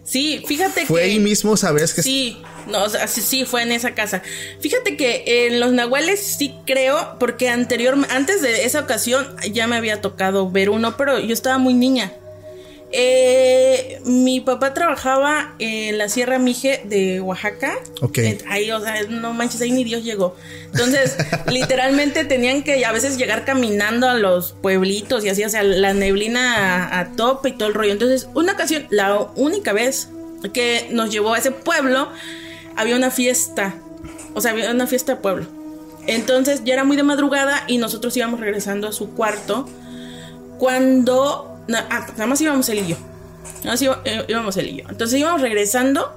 Sí, 0.05 0.43
fíjate 0.47 0.87
Fue 0.87 1.01
que. 1.01 1.07
ahí 1.07 1.19
mismo, 1.21 1.57
sabes 1.57 1.95
que 1.95 2.03
Sí, 2.03 2.43
no, 2.67 2.85
o 2.85 2.89
sea, 2.89 3.07
sí, 3.07 3.21
sí, 3.21 3.45
fue 3.45 3.63
en 3.63 3.73
esa 3.73 3.95
casa. 3.95 4.23
Fíjate 4.61 4.97
que 4.97 5.47
en 5.47 5.61
los 5.61 5.73
nahuales 5.73 6.21
sí 6.21 6.55
creo, 6.67 7.17
porque 7.19 7.49
anterior, 7.49 7.97
antes 8.11 8.43
de 8.43 8.65
esa 8.65 8.81
ocasión 8.81 9.37
ya 9.53 9.67
me 9.67 9.77
había 9.77 10.01
tocado 10.01 10.51
ver 10.51 10.71
uno, 10.71 10.97
pero 10.97 11.19
yo 11.19 11.33
estaba 11.33 11.59
muy 11.59 11.75
niña. 11.75 12.13
Eh, 12.95 14.03
mi 14.05 14.41
papá 14.41 14.75
trabajaba 14.75 15.55
en 15.59 15.97
la 15.97 16.11
Sierra 16.11 16.39
Mije 16.39 16.83
de 16.85 17.21
Oaxaca. 17.23 17.73
Ok. 18.03 18.19
Eh, 18.19 18.39
Ahí, 18.49 18.71
o 18.71 18.81
sea, 18.81 19.03
no 19.09 19.33
manches, 19.33 19.63
ahí 19.63 19.71
ni 19.71 19.83
Dios 19.83 20.05
llegó. 20.05 20.37
Entonces, 20.67 21.17
literalmente 21.51 22.25
tenían 22.25 22.63
que 22.63 22.85
a 22.85 22.93
veces 22.93 23.17
llegar 23.17 23.47
caminando 23.47 24.09
a 24.09 24.15
los 24.15 24.53
pueblitos 24.53 25.25
y 25.25 25.31
así, 25.31 25.43
o 25.43 25.49
sea, 25.49 25.63
la 25.63 25.95
neblina 25.95 26.87
a, 26.89 27.01
a 27.01 27.13
tope 27.13 27.49
y 27.49 27.53
todo 27.53 27.69
el 27.69 27.75
rollo. 27.75 27.93
Entonces, 27.93 28.29
una 28.35 28.53
ocasión, 28.53 28.87
la 28.91 29.29
única 29.37 29.73
vez 29.73 30.11
que 30.53 30.89
nos 30.91 31.11
llevó 31.11 31.33
a 31.33 31.39
ese 31.39 31.51
pueblo, 31.51 32.11
había 32.77 32.97
una 32.97 33.11
fiesta. 33.11 33.75
O 34.35 34.41
sea, 34.43 34.51
había 34.51 34.71
una 34.71 34.87
fiesta 34.87 35.15
de 35.15 35.21
pueblo. 35.21 35.47
Entonces, 36.07 36.63
ya 36.65 36.75
era 36.75 36.85
muy 36.85 36.97
de 36.99 37.05
madrugada 37.05 37.65
y 37.69 37.79
nosotros 37.79 38.15
íbamos 38.17 38.41
regresando 38.41 38.87
a 38.87 38.93
su 38.93 39.15
cuarto 39.15 39.67
cuando. 40.59 41.49
Na- 41.69 41.87
ah, 41.91 42.07
nada 42.13 42.27
más 42.27 42.41
íbamos 42.41 42.69
él 42.69 42.79
y 42.81 42.87
yo. 42.89 42.97
Nada 43.65 43.73
más 43.73 43.83
eh, 43.83 44.25
íbamos 44.29 44.57
él 44.57 44.69
y 44.69 44.77
yo. 44.83 44.89
Entonces 44.89 45.19
íbamos 45.19 45.41
regresando 45.41 46.15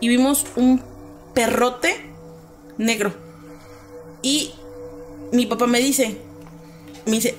y 0.00 0.08
vimos 0.08 0.46
un 0.56 0.82
perrote 1.34 2.10
negro. 2.78 3.14
Y 4.22 4.54
mi 5.32 5.46
papá 5.46 5.66
me 5.66 5.78
dice: 5.80 6.16
Me 7.06 7.12
dice, 7.12 7.34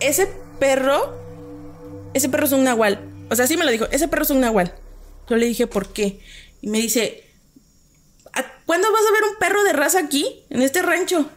ese 0.00 0.28
perro. 0.58 1.20
Ese 2.14 2.28
perro 2.28 2.46
es 2.46 2.52
un 2.52 2.64
nahual. 2.64 3.00
O 3.30 3.36
sea, 3.36 3.46
sí 3.46 3.56
me 3.56 3.64
lo 3.64 3.70
dijo: 3.70 3.86
Ese 3.90 4.08
perro 4.08 4.22
es 4.24 4.30
un 4.30 4.40
nahual. 4.40 4.74
Yo 5.28 5.36
le 5.36 5.46
dije: 5.46 5.66
¿Por 5.66 5.92
qué? 5.92 6.20
Y 6.60 6.68
me 6.68 6.78
dice: 6.78 7.24
"¿A- 8.32 8.44
¿Cuándo 8.66 8.90
vas 8.92 9.02
a 9.08 9.12
ver 9.12 9.22
un 9.30 9.36
perro 9.38 9.62
de 9.64 9.72
raza 9.72 9.98
aquí? 10.00 10.44
En 10.50 10.62
este 10.62 10.82
rancho. 10.82 11.28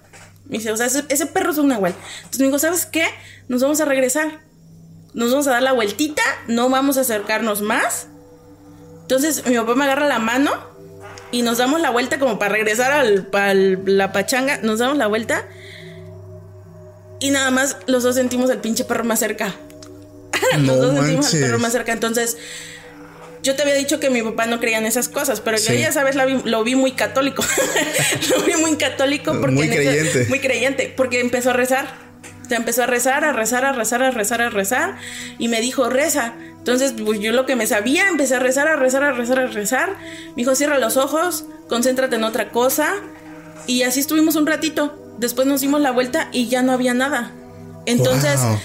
Me 0.47 0.57
dice, 0.59 0.71
o 0.71 0.77
sea, 0.77 0.85
ese, 0.85 1.03
ese 1.09 1.25
perro 1.25 1.51
es 1.51 1.57
un 1.57 1.69
nahual. 1.69 1.95
Entonces 2.17 2.39
me 2.41 2.45
dijo, 2.47 2.59
¿sabes 2.59 2.85
qué? 2.85 3.03
Nos 3.47 3.61
vamos 3.63 3.81
a 3.81 3.85
regresar. 3.85 4.41
Nos 5.15 5.31
vamos 5.31 5.47
a 5.47 5.51
dar 5.51 5.63
la 5.63 5.71
vueltita, 5.71 6.21
no 6.47 6.69
vamos 6.69 6.97
a 6.97 7.01
acercarnos 7.01 7.61
más. 7.61 8.07
Entonces 9.01 9.45
mi 9.47 9.55
papá 9.55 9.73
me 9.75 9.85
agarra 9.85 10.07
la 10.07 10.19
mano 10.19 10.51
y 11.31 11.41
nos 11.41 11.57
damos 11.57 11.81
la 11.81 11.89
vuelta 11.89 12.19
como 12.19 12.37
para 12.37 12.51
regresar 12.53 12.91
al, 12.91 13.25
para 13.27 13.53
la 13.55 14.11
pachanga. 14.11 14.57
Nos 14.61 14.77
damos 14.79 14.97
la 14.97 15.07
vuelta 15.07 15.45
y 17.19 17.29
nada 17.31 17.49
más 17.51 17.77
los 17.87 18.03
dos 18.03 18.15
sentimos 18.15 18.49
el 18.49 18.59
pinche 18.59 18.83
perro 18.83 19.03
más 19.03 19.19
cerca. 19.19 19.55
los 20.59 20.77
dos 20.79 20.95
sentimos 20.95 21.33
el 21.33 21.41
perro 21.41 21.59
más 21.59 21.71
cerca. 21.71 21.91
Entonces 21.93 22.37
yo 23.41 23.55
te 23.55 23.61
había 23.61 23.75
dicho 23.75 23.99
que 23.99 24.09
mi 24.09 24.21
papá 24.21 24.47
no 24.47 24.59
creía 24.59 24.79
en 24.79 24.85
esas 24.85 25.07
cosas, 25.07 25.39
pero 25.39 25.57
yo 25.57 25.73
ya 25.73 25.91
sabes, 25.91 26.15
vi- 26.25 26.41
lo 26.49 26.63
vi 26.63 26.75
muy 26.75 26.91
católico. 26.93 27.43
lo 28.31 28.43
vi 28.43 28.55
muy 28.55 28.75
católico 28.75 29.31
porque 29.39 29.55
Muy 29.55 29.67
ese- 29.67 29.75
creyente. 29.75 30.25
muy 30.29 30.39
creyente, 30.39 30.93
porque 30.97 31.19
empezó 31.21 31.51
a 31.51 31.53
rezar. 31.53 32.04
Se 32.47 32.55
empezó 32.55 32.83
a 32.83 32.87
rezar, 32.87 33.23
a 33.23 33.31
rezar, 33.33 33.65
a 33.65 33.71
rezar, 33.71 34.03
a 34.03 34.11
rezar, 34.11 34.41
a 34.41 34.49
rezar. 34.49 34.97
Y 35.39 35.47
me 35.47 35.61
dijo, 35.61 35.89
reza. 35.89 36.33
Entonces, 36.57 36.93
pues 37.03 37.19
yo 37.19 37.31
lo 37.31 37.45
que 37.45 37.55
me 37.55 37.67
sabía, 37.67 38.07
empecé 38.07 38.35
a 38.35 38.39
rezar, 38.39 38.67
a 38.67 38.75
rezar, 38.75 39.03
a 39.03 39.11
rezar, 39.11 39.39
a 39.39 39.47
rezar. 39.47 39.89
Me 40.29 40.33
dijo, 40.37 40.55
cierra 40.55 40.77
los 40.79 40.97
ojos, 40.97 41.45
concéntrate 41.69 42.15
en 42.15 42.23
otra 42.23 42.49
cosa. 42.49 42.93
Y 43.67 43.83
así 43.83 43.99
estuvimos 43.99 44.35
un 44.35 44.45
ratito. 44.47 44.99
Después 45.17 45.47
nos 45.47 45.61
dimos 45.61 45.81
la 45.81 45.91
vuelta 45.91 46.29
y 46.31 46.47
ya 46.47 46.61
no 46.61 46.71
había 46.71 46.93
nada. 46.93 47.31
Entonces, 47.85 48.39
Wow. 48.41 48.57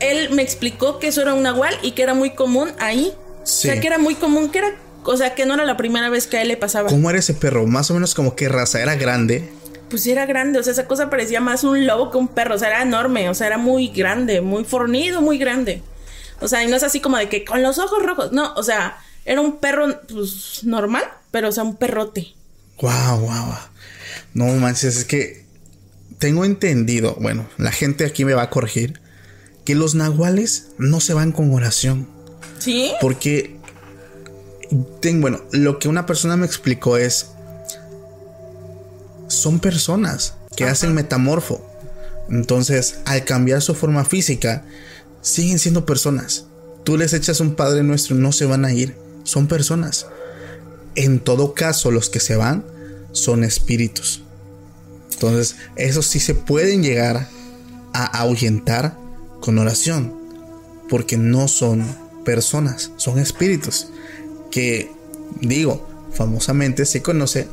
él 0.00 0.30
me 0.30 0.42
explicó 0.42 0.98
que 0.98 1.08
eso 1.08 1.22
era 1.22 1.34
un 1.34 1.42
nahual 1.42 1.74
y 1.82 1.92
que 1.92 2.02
era 2.02 2.14
muy 2.14 2.30
común 2.30 2.70
ahí. 2.78 3.12
Sí. 3.44 3.68
O 3.68 3.72
sea, 3.72 3.80
que 3.80 3.86
era 3.86 3.98
muy 3.98 4.14
común, 4.14 4.50
que 4.50 4.58
era, 4.58 4.68
o 5.04 5.16
sea, 5.16 5.34
que 5.34 5.46
no 5.46 5.54
era 5.54 5.64
la 5.64 5.76
primera 5.76 6.08
vez 6.08 6.26
que 6.26 6.38
a 6.38 6.42
él 6.42 6.48
le 6.48 6.56
pasaba. 6.56 6.88
¿Cómo 6.88 7.10
era 7.10 7.18
ese 7.18 7.34
perro? 7.34 7.66
Más 7.66 7.90
o 7.90 7.94
menos 7.94 8.14
como 8.14 8.34
qué 8.36 8.48
raza, 8.48 8.80
era 8.80 8.94
grande. 8.96 9.50
Pues 9.90 10.06
era 10.06 10.24
grande, 10.24 10.58
o 10.58 10.62
sea, 10.62 10.72
esa 10.72 10.86
cosa 10.86 11.10
parecía 11.10 11.40
más 11.40 11.64
un 11.64 11.86
lobo 11.86 12.10
que 12.10 12.16
un 12.16 12.28
perro, 12.28 12.54
o 12.54 12.58
sea, 12.58 12.68
era 12.68 12.82
enorme, 12.82 13.28
o 13.28 13.34
sea, 13.34 13.48
era 13.48 13.58
muy 13.58 13.88
grande, 13.88 14.40
muy 14.40 14.64
fornido, 14.64 15.20
muy 15.20 15.36
grande. 15.36 15.82
O 16.40 16.48
sea, 16.48 16.64
y 16.64 16.68
no 16.68 16.76
es 16.76 16.82
así 16.82 17.00
como 17.00 17.18
de 17.18 17.28
que 17.28 17.44
con 17.44 17.62
los 17.62 17.78
ojos 17.78 18.02
rojos, 18.02 18.32
no, 18.32 18.54
o 18.54 18.62
sea, 18.62 18.98
era 19.24 19.40
un 19.40 19.58
perro, 19.58 20.00
pues, 20.08 20.60
normal, 20.62 21.02
pero, 21.30 21.48
o 21.48 21.52
sea, 21.52 21.64
un 21.64 21.76
perrote. 21.76 22.28
Wow, 22.80 23.20
wow. 23.20 23.54
No 24.32 24.46
manches, 24.46 24.96
es 24.96 25.04
que 25.04 25.44
tengo 26.18 26.44
entendido, 26.44 27.16
bueno, 27.20 27.48
la 27.56 27.72
gente 27.72 28.04
aquí 28.04 28.24
me 28.24 28.34
va 28.34 28.42
a 28.42 28.50
corregir, 28.50 29.00
que 29.64 29.74
los 29.74 29.94
nahuales 29.94 30.68
no 30.78 31.00
se 31.00 31.14
van 31.14 31.32
con 31.32 31.52
oración. 31.52 32.08
¿Sí? 32.58 32.92
Porque, 33.00 33.58
bueno, 35.14 35.40
lo 35.52 35.78
que 35.78 35.88
una 35.88 36.06
persona 36.06 36.36
me 36.36 36.46
explicó 36.46 36.96
es, 36.96 37.32
son 39.30 39.60
personas 39.60 40.34
que 40.56 40.64
hacen 40.64 40.92
metamorfo. 40.92 41.64
Entonces, 42.28 42.96
al 43.06 43.24
cambiar 43.24 43.62
su 43.62 43.74
forma 43.74 44.04
física, 44.04 44.64
siguen 45.22 45.58
siendo 45.58 45.86
personas. 45.86 46.46
Tú 46.84 46.96
les 46.96 47.12
echas 47.12 47.40
un 47.40 47.54
Padre 47.54 47.82
Nuestro, 47.82 48.16
no 48.16 48.32
se 48.32 48.46
van 48.46 48.64
a 48.64 48.72
ir. 48.72 48.96
Son 49.22 49.46
personas. 49.46 50.06
En 50.96 51.20
todo 51.20 51.54
caso, 51.54 51.90
los 51.90 52.10
que 52.10 52.20
se 52.20 52.36
van 52.36 52.64
son 53.12 53.44
espíritus. 53.44 54.22
Entonces, 55.12 55.56
esos 55.76 56.06
sí 56.06 56.18
se 56.18 56.34
pueden 56.34 56.82
llegar 56.82 57.28
a 57.92 58.04
ahuyentar 58.20 58.96
con 59.40 59.58
oración. 59.58 60.12
Porque 60.88 61.16
no 61.16 61.46
son 61.46 61.84
personas, 62.24 62.90
son 62.96 63.18
espíritus. 63.20 63.88
Que, 64.50 64.90
digo, 65.40 65.86
famosamente 66.12 66.84
se 66.84 67.02
conoce 67.02 67.46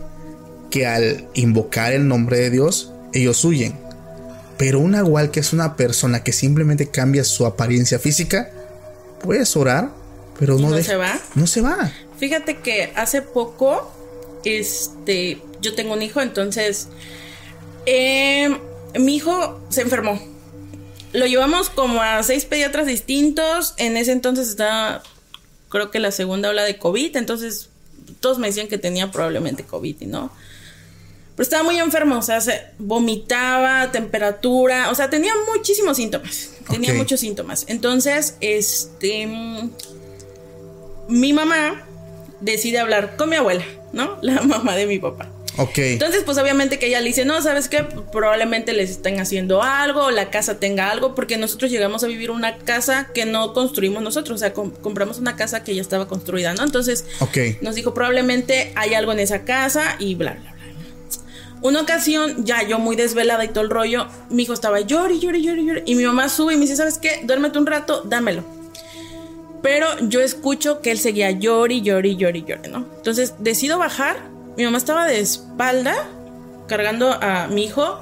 que 0.69 0.85
al 0.85 1.27
invocar 1.33 1.93
el 1.93 2.07
nombre 2.07 2.39
de 2.39 2.49
Dios, 2.49 2.91
ellos 3.13 3.43
huyen. 3.45 3.75
Pero 4.57 4.79
un 4.79 4.91
nahual 4.91 5.31
que 5.31 5.39
es 5.39 5.53
una 5.53 5.75
persona 5.75 6.23
que 6.23 6.33
simplemente 6.33 6.89
cambia 6.89 7.23
su 7.23 7.45
apariencia 7.45 7.99
física, 7.99 8.49
puedes 9.23 9.55
orar, 9.55 9.91
pero 10.39 10.57
¿Y 10.57 10.61
no, 10.61 10.69
no 10.69 10.81
se 10.81 10.95
va? 10.95 11.19
No 11.35 11.47
se 11.47 11.61
va. 11.61 11.91
Fíjate 12.17 12.57
que 12.57 12.91
hace 12.95 13.21
poco, 13.21 13.91
este, 14.43 15.41
yo 15.61 15.75
tengo 15.75 15.93
un 15.93 16.01
hijo, 16.01 16.21
entonces, 16.21 16.87
eh, 17.85 18.57
mi 18.99 19.15
hijo 19.15 19.61
se 19.69 19.81
enfermó. 19.81 20.19
Lo 21.13 21.25
llevamos 21.25 21.69
como 21.69 22.01
a 22.01 22.21
seis 22.23 22.45
pediatras 22.45 22.85
distintos. 22.85 23.73
En 23.77 23.97
ese 23.97 24.11
entonces 24.11 24.49
estaba, 24.49 25.03
creo 25.69 25.89
que 25.89 25.99
la 25.99 26.11
segunda 26.11 26.49
ola 26.49 26.63
de 26.63 26.77
COVID, 26.77 27.15
entonces 27.15 27.69
todos 28.19 28.39
me 28.39 28.47
decían 28.47 28.67
que 28.67 28.77
tenía 28.77 29.11
probablemente 29.11 29.63
COVID, 29.63 30.01
¿no? 30.03 30.31
Pero 31.37 31.43
estaba 31.43 31.63
muy 31.63 31.77
enfermo, 31.79 32.17
o 32.17 32.21
sea, 32.23 32.41
se 32.41 32.63
vomitaba, 32.79 33.91
temperatura, 33.91 34.89
o 34.89 34.95
sea, 34.95 35.09
tenía 35.09 35.31
muchísimos 35.55 35.95
síntomas. 35.95 36.49
Tenía 36.69 36.93
muchos 36.95 37.19
síntomas. 37.21 37.63
Entonces, 37.69 38.35
este. 38.41 39.25
Mi 41.07 41.33
mamá 41.33 41.85
decide 42.41 42.79
hablar 42.79 43.15
con 43.17 43.29
mi 43.29 43.35
abuela, 43.35 43.63
¿no? 43.93 44.17
La 44.21 44.41
mamá 44.43 44.75
de 44.75 44.85
mi 44.87 44.99
papá. 44.99 45.29
Ok. 45.59 45.77
Entonces, 45.79 46.23
pues 46.23 46.37
obviamente 46.37 46.77
que 46.77 46.87
ella 46.87 46.99
le 47.01 47.07
dice, 47.07 47.25
no, 47.25 47.41
¿sabes 47.41 47.67
qué? 47.67 47.83
Probablemente 48.11 48.73
les 48.73 48.91
estén 48.91 49.19
haciendo 49.19 49.63
algo, 49.63 50.05
o 50.05 50.11
la 50.11 50.29
casa 50.29 50.59
tenga 50.59 50.91
algo, 50.91 51.15
porque 51.15 51.37
nosotros 51.37 51.71
llegamos 51.71 52.03
a 52.03 52.07
vivir 52.07 52.29
una 52.29 52.57
casa 52.59 53.09
que 53.13 53.25
no 53.25 53.53
construimos 53.53 54.03
nosotros, 54.03 54.35
o 54.35 54.37
sea, 54.39 54.53
com- 54.53 54.71
compramos 54.71 55.17
una 55.17 55.35
casa 55.35 55.63
que 55.63 55.73
ya 55.73 55.81
estaba 55.81 56.07
construida, 56.07 56.53
¿no? 56.53 56.63
Entonces, 56.63 57.05
Ok. 57.21 57.37
nos 57.61 57.73
dijo, 57.73 57.93
probablemente 57.95 58.71
hay 58.75 58.93
algo 58.93 59.11
en 59.13 59.19
esa 59.19 59.45
casa 59.45 59.95
y 59.97 60.13
bla, 60.15 60.33
bla, 60.33 60.41
bla. 60.41 60.56
Una 61.61 61.81
ocasión, 61.81 62.45
ya 62.45 62.63
yo 62.63 62.79
muy 62.79 62.95
desvelada 62.95 63.43
y 63.43 63.49
todo 63.49 63.63
el 63.63 63.69
rollo, 63.69 64.07
mi 64.29 64.43
hijo 64.43 64.53
estaba 64.53 64.79
llori, 64.79 65.19
llori, 65.19 65.41
llori, 65.41 65.65
llori, 65.65 65.81
y 65.85 65.95
mi 65.95 66.05
mamá 66.05 66.29
sube 66.29 66.53
y 66.53 66.55
me 66.55 66.61
dice, 66.61 66.75
¿sabes 66.75 66.99
qué? 66.99 67.21
Duérmete 67.23 67.57
un 67.57 67.65
rato, 67.65 68.03
dámelo. 68.05 68.43
Pero 69.61 69.87
yo 70.01 70.21
escucho 70.21 70.81
que 70.81 70.91
él 70.91 70.99
seguía 70.99 71.31
llori, 71.31 71.81
llori, 71.81 72.15
llori, 72.15 72.43
llori, 72.43 72.69
¿no? 72.69 72.85
Entonces 72.97 73.33
decido 73.39 73.79
bajar. 73.79 74.17
Mi 74.55 74.65
mamá 74.65 74.77
estaba 74.77 75.05
de 75.05 75.19
espalda 75.19 75.95
cargando 76.67 77.11
a 77.11 77.47
mi 77.47 77.65
hijo 77.65 77.99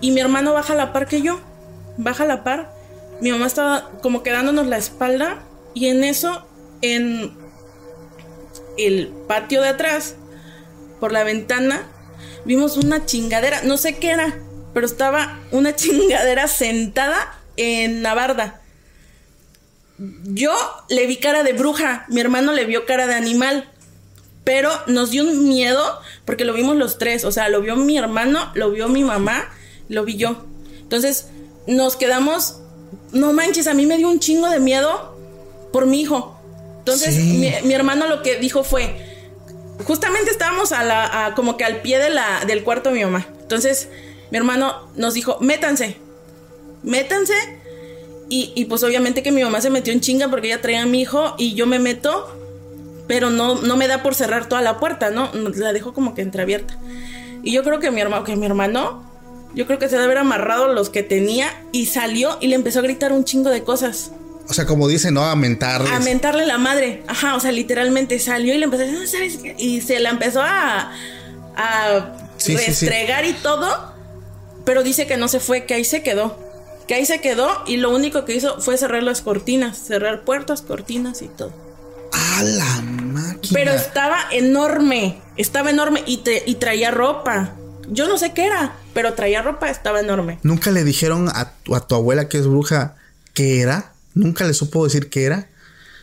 y 0.00 0.10
mi 0.12 0.20
hermano 0.20 0.52
baja 0.52 0.74
a 0.74 0.76
la 0.76 0.92
par 0.92 1.06
que 1.06 1.22
yo. 1.22 1.40
Baja 1.96 2.24
a 2.24 2.26
la 2.26 2.44
par. 2.44 2.72
Mi 3.20 3.30
mamá 3.30 3.46
estaba 3.46 3.90
como 4.02 4.22
quedándonos 4.22 4.66
la 4.66 4.76
espalda 4.76 5.42
y 5.74 5.88
en 5.88 6.04
eso, 6.04 6.46
en 6.82 7.36
el 8.78 9.08
patio 9.26 9.62
de 9.62 9.68
atrás, 9.68 10.14
por 11.00 11.12
la 11.12 11.24
ventana, 11.24 11.82
vimos 12.46 12.76
una 12.76 13.04
chingadera. 13.04 13.62
No 13.62 13.76
sé 13.76 13.96
qué 13.96 14.10
era, 14.10 14.38
pero 14.72 14.86
estaba 14.86 15.40
una 15.50 15.76
chingadera 15.76 16.48
sentada 16.48 17.38
en 17.56 18.02
la 18.02 18.14
barda. 18.14 18.60
Yo 20.24 20.52
le 20.88 21.06
vi 21.06 21.16
cara 21.16 21.42
de 21.42 21.52
bruja, 21.54 22.04
mi 22.08 22.20
hermano 22.20 22.52
le 22.52 22.66
vio 22.66 22.84
cara 22.84 23.06
de 23.06 23.14
animal, 23.14 23.70
pero 24.44 24.70
nos 24.86 25.10
dio 25.10 25.22
un 25.22 25.48
miedo 25.48 25.82
porque 26.26 26.44
lo 26.44 26.52
vimos 26.52 26.76
los 26.76 26.98
tres, 26.98 27.24
o 27.24 27.32
sea, 27.32 27.48
lo 27.48 27.62
vio 27.62 27.76
mi 27.76 27.96
hermano, 27.96 28.50
lo 28.54 28.70
vio 28.70 28.88
mi 28.88 29.02
mamá, 29.02 29.48
lo 29.88 30.04
vi 30.04 30.16
yo. 30.16 30.44
Entonces 30.80 31.28
nos 31.66 31.96
quedamos, 31.96 32.58
no 33.12 33.32
manches, 33.32 33.66
a 33.66 33.74
mí 33.74 33.86
me 33.86 33.96
dio 33.96 34.10
un 34.10 34.20
chingo 34.20 34.50
de 34.50 34.60
miedo 34.60 35.16
por 35.72 35.86
mi 35.86 36.02
hijo. 36.02 36.38
Entonces 36.80 37.14
Sí. 37.14 37.22
mi, 37.22 37.50
mi 37.66 37.72
hermano 37.74 38.06
lo 38.06 38.22
que 38.22 38.36
dijo 38.36 38.64
fue, 38.64 39.15
justamente 39.84 40.30
estábamos 40.30 40.72
a 40.72 40.82
la, 40.84 41.32
como 41.36 41.56
que 41.56 41.64
al 41.64 41.82
pie 41.82 41.98
de 41.98 42.10
la, 42.10 42.44
del 42.46 42.64
cuarto 42.64 42.90
de 42.90 42.96
mi 42.96 43.04
mamá. 43.04 43.26
Entonces 43.40 43.88
mi 44.30 44.38
hermano 44.38 44.88
nos 44.96 45.14
dijo, 45.14 45.38
métanse, 45.40 45.96
métanse. 46.82 47.34
Y, 48.28 48.52
y 48.56 48.64
pues 48.64 48.82
obviamente 48.82 49.22
que 49.22 49.30
mi 49.30 49.44
mamá 49.44 49.60
se 49.60 49.70
metió 49.70 49.92
en 49.92 50.00
chinga 50.00 50.28
porque 50.28 50.48
ella 50.48 50.60
traía 50.60 50.82
a 50.82 50.86
mi 50.86 51.00
hijo 51.00 51.34
y 51.38 51.54
yo 51.54 51.66
me 51.66 51.78
meto, 51.78 52.28
pero 53.06 53.30
no, 53.30 53.54
no 53.54 53.76
me 53.76 53.86
da 53.86 54.02
por 54.02 54.16
cerrar 54.16 54.48
toda 54.48 54.62
la 54.62 54.80
puerta, 54.80 55.10
¿no? 55.10 55.30
La 55.32 55.72
dejo 55.72 55.92
como 55.94 56.14
que 56.14 56.22
entreabierta. 56.22 56.76
Y 57.44 57.52
yo 57.52 57.62
creo 57.62 57.78
que 57.78 57.92
mi 57.92 58.00
hermano, 58.00 58.24
que 58.24 58.34
mi 58.34 58.44
hermano, 58.44 59.04
yo 59.54 59.66
creo 59.66 59.78
que 59.78 59.88
se 59.88 59.94
debe 59.94 60.04
haber 60.04 60.18
amarrado 60.18 60.72
los 60.72 60.90
que 60.90 61.04
tenía 61.04 61.48
y 61.70 61.86
salió 61.86 62.36
y 62.40 62.48
le 62.48 62.56
empezó 62.56 62.80
a 62.80 62.82
gritar 62.82 63.12
un 63.12 63.24
chingo 63.24 63.50
de 63.50 63.62
cosas. 63.62 64.10
O 64.48 64.54
sea, 64.54 64.64
como 64.66 64.86
dicen, 64.88 65.14
¿no? 65.14 65.24
A 65.24 65.34
mentarles. 65.36 65.92
A 65.92 65.98
mentarle 66.00 66.46
la 66.46 66.58
madre. 66.58 67.02
Ajá, 67.08 67.34
o 67.34 67.40
sea, 67.40 67.50
literalmente 67.52 68.18
salió 68.18 68.54
y 68.54 68.58
le 68.58 68.64
empezó 68.64 68.82
a 68.82 68.86
decir, 68.86 69.00
"No 69.00 69.06
sabes 69.06 69.36
qué?". 69.38 69.54
Y 69.58 69.80
se 69.80 69.98
la 70.00 70.10
empezó 70.10 70.40
a, 70.42 70.92
a 71.56 72.16
Sí, 72.36 72.52
sí, 72.56 72.58
sí. 72.58 72.66
restregar 72.86 73.24
y 73.24 73.32
todo. 73.34 73.94
Pero 74.64 74.82
dice 74.82 75.06
que 75.06 75.16
no 75.16 75.28
se 75.28 75.40
fue, 75.40 75.64
que 75.64 75.74
ahí 75.74 75.84
se 75.84 76.02
quedó. 76.02 76.38
Que 76.86 76.94
ahí 76.94 77.06
se 77.06 77.20
quedó 77.20 77.48
y 77.66 77.78
lo 77.78 77.90
único 77.94 78.24
que 78.24 78.34
hizo 78.36 78.60
fue 78.60 78.76
cerrar 78.78 79.02
las 79.02 79.20
cortinas, 79.20 79.76
cerrar 79.78 80.22
puertas, 80.24 80.62
cortinas 80.62 81.22
y 81.22 81.28
todo. 81.28 81.52
A 82.12 82.42
la 82.44 82.82
máquina. 82.82 83.52
Pero 83.52 83.72
estaba 83.72 84.18
enorme, 84.30 85.18
estaba 85.36 85.70
enorme 85.70 86.02
y, 86.06 86.18
te- 86.18 86.44
y 86.46 86.54
traía 86.56 86.90
ropa. 86.92 87.54
Yo 87.88 88.06
no 88.08 88.18
sé 88.18 88.32
qué 88.32 88.46
era, 88.46 88.74
pero 88.94 89.14
traía 89.14 89.42
ropa, 89.42 89.68
estaba 89.70 90.00
enorme. 90.00 90.38
¿Nunca 90.42 90.70
le 90.70 90.84
dijeron 90.84 91.28
a 91.28 91.50
tu, 91.64 91.74
a 91.74 91.86
tu 91.86 91.94
abuela 91.96 92.28
que 92.28 92.38
es 92.38 92.46
bruja 92.46 92.94
qué 93.34 93.60
era? 93.60 93.92
¿Nunca 94.16 94.46
le 94.46 94.54
supo 94.54 94.82
decir 94.82 95.10
qué 95.10 95.24
era? 95.24 95.50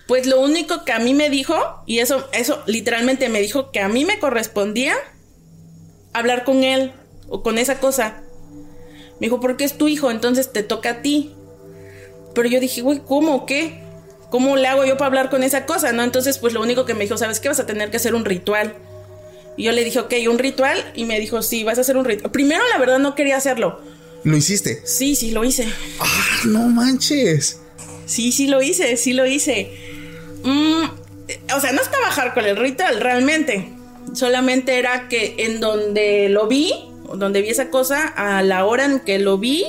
Pues 0.07 0.27
lo 0.27 0.39
único 0.39 0.85
que 0.85 0.91
a 0.91 0.99
mí 0.99 1.15
me 1.15 1.31
dijo, 1.31 1.55
y 1.87 1.97
eso, 1.97 2.29
eso 2.31 2.61
literalmente 2.67 3.27
me 3.27 3.41
dijo 3.41 3.71
que 3.71 3.79
a 3.79 3.89
mí 3.89 4.05
me 4.05 4.19
correspondía 4.19 4.93
hablar 6.13 6.43
con 6.43 6.63
él 6.63 6.91
o 7.27 7.41
con 7.41 7.57
esa 7.57 7.79
cosa. 7.79 8.21
Me 9.19 9.27
dijo, 9.27 9.39
porque 9.39 9.63
es 9.63 9.79
tu 9.79 9.87
hijo, 9.87 10.11
entonces 10.11 10.53
te 10.53 10.61
toca 10.61 10.89
a 10.91 11.01
ti. 11.01 11.33
Pero 12.35 12.47
yo 12.47 12.59
dije, 12.59 12.81
güey, 12.81 13.01
¿cómo? 13.03 13.47
¿Qué? 13.47 13.81
¿Cómo 14.29 14.57
le 14.57 14.67
hago 14.67 14.85
yo 14.85 14.95
para 14.95 15.07
hablar 15.07 15.31
con 15.31 15.41
esa 15.41 15.65
cosa? 15.65 15.91
¿No? 15.91 16.03
Entonces, 16.03 16.37
pues 16.37 16.53
lo 16.53 16.61
único 16.61 16.85
que 16.85 16.93
me 16.93 17.05
dijo, 17.05 17.17
¿sabes 17.17 17.39
qué? 17.39 17.47
Vas 17.47 17.61
a 17.61 17.65
tener 17.65 17.89
que 17.89 17.97
hacer 17.97 18.13
un 18.13 18.25
ritual. 18.25 18.75
Y 19.57 19.63
yo 19.63 19.71
le 19.71 19.83
dije, 19.83 19.99
ok, 19.99 20.13
un 20.29 20.37
ritual. 20.37 20.77
Y 20.93 21.05
me 21.05 21.19
dijo, 21.19 21.41
sí, 21.41 21.63
vas 21.63 21.79
a 21.79 21.81
hacer 21.81 21.97
un 21.97 22.05
ritual. 22.05 22.31
Primero, 22.31 22.63
la 22.71 22.77
verdad, 22.77 22.99
no 22.99 23.15
quería 23.15 23.37
hacerlo. 23.37 23.81
¿Lo 24.23 24.37
hiciste? 24.37 24.83
Sí, 24.85 25.15
sí, 25.15 25.31
lo 25.31 25.43
hice. 25.43 25.67
Ah, 25.99 26.41
no 26.45 26.67
manches. 26.67 27.62
Sí, 28.05 28.31
sí 28.31 28.47
lo 28.47 28.61
hice, 28.61 28.97
sí 28.97 29.13
lo 29.13 29.25
hice. 29.25 29.71
Mm, 30.43 30.83
o 31.55 31.59
sea, 31.59 31.71
no 31.71 31.81
estaba 31.81 32.11
hardcore 32.11 32.49
el 32.51 32.57
ritual, 32.57 32.99
realmente. 32.99 33.69
Solamente 34.13 34.77
era 34.77 35.07
que 35.07 35.35
en 35.39 35.59
donde 35.59 36.29
lo 36.29 36.47
vi, 36.47 36.73
donde 37.15 37.41
vi 37.41 37.49
esa 37.49 37.69
cosa, 37.69 38.07
a 38.07 38.43
la 38.43 38.65
hora 38.65 38.85
en 38.85 38.99
que 38.99 39.19
lo 39.19 39.37
vi, 39.37 39.65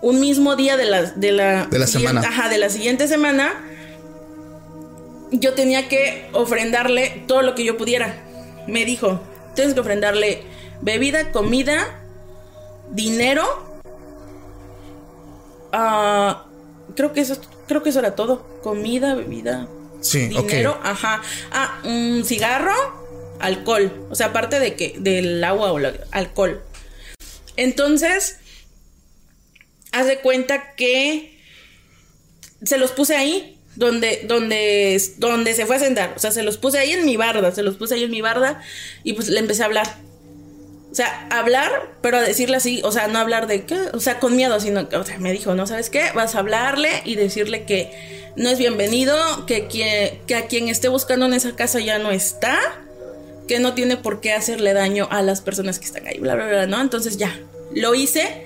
un 0.00 0.18
mismo 0.20 0.56
día 0.56 0.76
de 0.76 0.84
la, 0.86 1.02
de 1.02 1.32
la, 1.32 1.66
De 1.66 1.78
la 1.78 1.86
siguiente- 1.86 2.20
semana. 2.22 2.28
Ajá, 2.28 2.48
de 2.48 2.58
la 2.58 2.70
siguiente 2.70 3.06
semana, 3.06 3.52
yo 5.30 5.54
tenía 5.54 5.88
que 5.88 6.26
ofrendarle 6.32 7.22
todo 7.26 7.42
lo 7.42 7.54
que 7.54 7.64
yo 7.64 7.76
pudiera. 7.76 8.24
Me 8.66 8.84
dijo, 8.84 9.20
tienes 9.54 9.74
que 9.74 9.80
ofrendarle 9.80 10.42
bebida, 10.80 11.30
comida, 11.32 12.00
dinero. 12.90 13.44
ah, 15.72 16.46
creo 16.94 17.12
que 17.12 17.20
eso, 17.20 17.36
creo 17.68 17.82
que 17.82 17.90
eso 17.90 17.98
era 17.98 18.14
todo. 18.14 18.46
Comida, 18.62 19.14
bebida, 19.14 19.68
Sí, 20.00 20.26
dinero, 20.28 20.78
ajá. 20.82 21.22
Ah, 21.52 21.80
un 21.84 22.24
cigarro, 22.24 22.74
alcohol. 23.40 24.06
O 24.10 24.14
sea, 24.14 24.26
aparte 24.28 24.58
de 24.60 24.74
que 24.74 24.96
del 24.98 25.42
agua 25.44 25.72
o 25.72 25.78
la- 25.78 25.94
alcohol. 26.10 26.62
Entonces, 27.56 28.38
haz 29.92 30.06
de 30.06 30.18
cuenta 30.20 30.74
que 30.74 31.38
se 32.64 32.78
los 32.78 32.92
puse 32.92 33.14
ahí 33.16 33.58
donde 33.76 34.24
donde 34.26 35.00
donde 35.18 35.54
se 35.54 35.66
fue 35.66 35.76
a 35.76 35.78
sentar, 35.80 36.12
o 36.16 36.18
sea, 36.18 36.30
se 36.30 36.42
los 36.42 36.58
puse 36.58 36.78
ahí 36.78 36.92
en 36.92 37.04
mi 37.04 37.16
barda, 37.16 37.52
se 37.52 37.62
los 37.62 37.76
puse 37.76 37.94
ahí 37.94 38.04
en 38.04 38.10
mi 38.10 38.20
barda 38.20 38.60
y 39.04 39.12
pues 39.14 39.28
le 39.28 39.38
empecé 39.38 39.62
a 39.62 39.66
hablar. 39.66 39.96
O 40.92 40.94
sea, 40.94 41.26
hablar, 41.30 41.70
pero 42.02 42.20
decirle 42.20 42.58
así, 42.58 42.82
o 42.84 42.92
sea, 42.92 43.08
no 43.08 43.18
hablar 43.18 43.46
de 43.46 43.64
qué, 43.64 43.78
o 43.94 43.98
sea, 43.98 44.20
con 44.20 44.36
miedo, 44.36 44.60
sino 44.60 44.90
que, 44.90 44.96
o 44.96 45.04
sea, 45.04 45.18
me 45.18 45.32
dijo, 45.32 45.54
no 45.54 45.66
sabes 45.66 45.88
qué, 45.88 46.04
vas 46.14 46.34
a 46.34 46.40
hablarle 46.40 46.90
y 47.06 47.14
decirle 47.16 47.64
que 47.64 47.90
no 48.36 48.50
es 48.50 48.58
bienvenido, 48.58 49.16
que, 49.46 49.66
quien- 49.68 50.20
que 50.26 50.34
a 50.34 50.46
quien 50.48 50.68
esté 50.68 50.88
buscando 50.88 51.24
en 51.24 51.32
esa 51.32 51.56
casa 51.56 51.80
ya 51.80 51.98
no 51.98 52.10
está, 52.10 52.58
que 53.48 53.58
no 53.58 53.72
tiene 53.72 53.96
por 53.96 54.20
qué 54.20 54.34
hacerle 54.34 54.74
daño 54.74 55.08
a 55.10 55.22
las 55.22 55.40
personas 55.40 55.78
que 55.78 55.86
están 55.86 56.06
ahí, 56.06 56.18
bla, 56.18 56.34
bla, 56.34 56.46
bla, 56.46 56.66
¿no? 56.66 56.78
Entonces 56.78 57.16
ya, 57.16 57.40
lo 57.74 57.94
hice, 57.94 58.44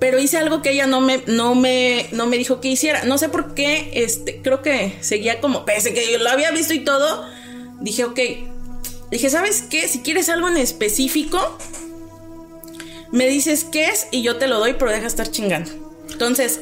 pero 0.00 0.18
hice 0.18 0.38
algo 0.38 0.62
que 0.62 0.70
ella 0.70 0.86
no 0.86 1.02
me, 1.02 1.22
no 1.26 1.54
me, 1.54 2.06
no 2.12 2.26
me 2.26 2.38
dijo 2.38 2.62
que 2.62 2.68
hiciera. 2.68 3.04
No 3.04 3.18
sé 3.18 3.28
por 3.28 3.52
qué, 3.54 3.90
este, 3.92 4.40
creo 4.40 4.62
que 4.62 4.94
seguía 5.02 5.40
como, 5.40 5.66
pese 5.66 5.92
que 5.92 6.10
yo 6.10 6.18
lo 6.18 6.30
había 6.30 6.50
visto 6.50 6.72
y 6.72 6.80
todo, 6.80 7.26
dije, 7.80 8.04
ok, 8.04 8.20
dije, 9.10 9.30
¿sabes 9.30 9.62
qué? 9.62 9.88
Si 9.88 10.00
quieres 10.00 10.28
algo 10.28 10.48
en 10.48 10.56
específico, 10.56 11.38
me 13.12 13.26
dices 13.26 13.64
qué 13.64 13.86
es 13.86 14.06
y 14.10 14.22
yo 14.22 14.36
te 14.36 14.46
lo 14.48 14.58
doy, 14.58 14.74
pero 14.74 14.90
deja 14.90 15.02
de 15.02 15.08
estar 15.08 15.30
chingando. 15.30 15.70
Entonces, 16.10 16.60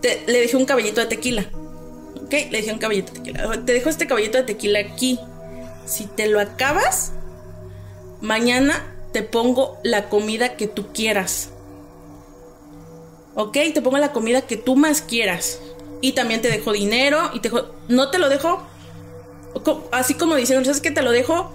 te- 0.00 0.22
le 0.26 0.40
dejé 0.40 0.56
un 0.56 0.64
caballito 0.64 1.00
de 1.00 1.06
tequila. 1.06 1.50
¿Ok? 2.24 2.32
Le 2.50 2.58
dejé 2.58 2.72
un 2.72 2.78
caballito 2.78 3.12
de 3.12 3.18
tequila. 3.20 3.64
Te 3.64 3.72
dejo 3.72 3.88
este 3.88 4.06
caballito 4.06 4.38
de 4.38 4.44
tequila 4.44 4.78
aquí. 4.78 5.18
Si 5.84 6.06
te 6.06 6.28
lo 6.28 6.40
acabas, 6.40 7.12
mañana 8.20 8.94
te 9.12 9.22
pongo 9.22 9.78
la 9.82 10.08
comida 10.08 10.56
que 10.56 10.66
tú 10.68 10.92
quieras. 10.92 11.50
¿Ok? 13.34 13.52
Te 13.74 13.82
pongo 13.82 13.98
la 13.98 14.12
comida 14.12 14.42
que 14.42 14.56
tú 14.56 14.76
más 14.76 15.02
quieras. 15.02 15.60
Y 16.00 16.12
también 16.12 16.40
te 16.42 16.48
dejo 16.48 16.72
dinero 16.72 17.30
y 17.34 17.40
te 17.40 17.48
dejo... 17.50 17.74
No 17.88 18.10
te 18.10 18.18
lo 18.18 18.28
dejo 18.28 18.62
así 19.92 20.14
como 20.14 20.34
diciendo, 20.34 20.64
¿sabes 20.64 20.80
qué? 20.80 20.90
Te 20.90 21.02
lo 21.02 21.10
dejo 21.10 21.52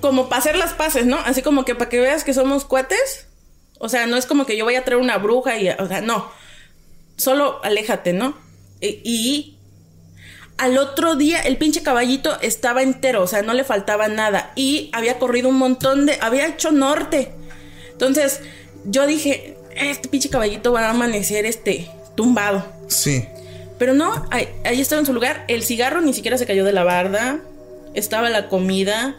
como 0.00 0.28
para 0.28 0.40
hacer 0.40 0.56
las 0.56 0.74
paces, 0.74 1.06
¿no? 1.06 1.18
Así 1.18 1.42
como 1.42 1.64
que 1.64 1.74
para 1.74 1.88
que 1.88 2.00
veas 2.00 2.24
que 2.24 2.34
somos 2.34 2.64
cuates. 2.64 3.26
O 3.78 3.88
sea, 3.88 4.06
no 4.06 4.16
es 4.16 4.26
como 4.26 4.46
que 4.46 4.56
yo 4.56 4.64
vaya 4.64 4.80
a 4.80 4.84
traer 4.84 5.00
una 5.00 5.18
bruja 5.18 5.56
y... 5.58 5.68
O 5.68 5.86
sea, 5.86 6.00
no. 6.00 6.30
Solo 7.16 7.60
aléjate, 7.62 8.12
¿no? 8.12 8.36
Y, 8.80 9.00
y 9.04 9.58
al 10.56 10.76
otro 10.78 11.14
día 11.14 11.40
el 11.40 11.56
pinche 11.56 11.82
caballito 11.82 12.38
estaba 12.40 12.82
entero, 12.82 13.22
o 13.22 13.26
sea, 13.26 13.42
no 13.42 13.54
le 13.54 13.64
faltaba 13.64 14.08
nada. 14.08 14.52
Y 14.56 14.90
había 14.92 15.18
corrido 15.18 15.48
un 15.48 15.56
montón 15.56 16.06
de... 16.06 16.18
Había 16.20 16.46
hecho 16.46 16.72
norte. 16.72 17.32
Entonces, 17.92 18.40
yo 18.84 19.06
dije, 19.06 19.56
este 19.76 20.08
pinche 20.08 20.28
caballito 20.28 20.72
va 20.72 20.86
a 20.86 20.90
amanecer 20.90 21.46
este 21.46 21.90
tumbado. 22.16 22.66
Sí. 22.88 23.24
Pero 23.78 23.94
no, 23.94 24.26
ahí, 24.30 24.48
ahí 24.64 24.80
estaba 24.80 25.00
en 25.00 25.06
su 25.06 25.12
lugar. 25.12 25.44
El 25.48 25.62
cigarro 25.62 26.00
ni 26.00 26.12
siquiera 26.12 26.36
se 26.36 26.46
cayó 26.46 26.64
de 26.64 26.72
la 26.72 26.84
barda. 26.84 27.40
Estaba 27.94 28.28
la 28.28 28.48
comida. 28.48 29.16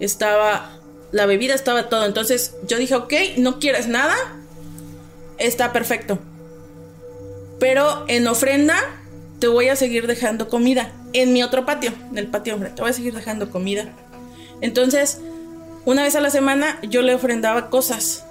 Estaba 0.00 0.78
la 1.12 1.26
bebida, 1.26 1.54
estaba 1.54 1.88
todo. 1.88 2.04
Entonces 2.04 2.54
yo 2.66 2.78
dije, 2.78 2.94
ok, 2.94 3.12
no 3.38 3.58
quieres 3.58 3.88
nada. 3.88 4.14
Está 5.38 5.72
perfecto. 5.72 6.18
Pero 7.58 8.04
en 8.08 8.26
ofrenda 8.26 8.76
te 9.38 9.48
voy 9.48 9.68
a 9.68 9.76
seguir 9.76 10.06
dejando 10.06 10.48
comida. 10.48 10.92
En 11.12 11.32
mi 11.32 11.42
otro 11.42 11.64
patio, 11.64 11.92
en 12.10 12.18
el 12.18 12.26
patio 12.28 12.54
hombre, 12.54 12.70
te 12.70 12.82
voy 12.82 12.90
a 12.90 12.94
seguir 12.94 13.14
dejando 13.14 13.50
comida. 13.50 13.94
Entonces, 14.60 15.18
una 15.84 16.02
vez 16.02 16.14
a 16.16 16.20
la 16.20 16.30
semana 16.30 16.78
yo 16.82 17.02
le 17.02 17.14
ofrendaba 17.14 17.70
cosas. 17.70 18.24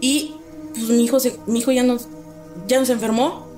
Y 0.00 0.34
pues 0.74 0.88
mi 0.88 1.04
hijo, 1.04 1.20
se, 1.20 1.36
mi 1.46 1.60
hijo 1.60 1.72
ya, 1.72 1.82
no, 1.82 1.98
ya 2.66 2.78
no 2.78 2.86
se 2.86 2.92
enfermó. 2.92 3.48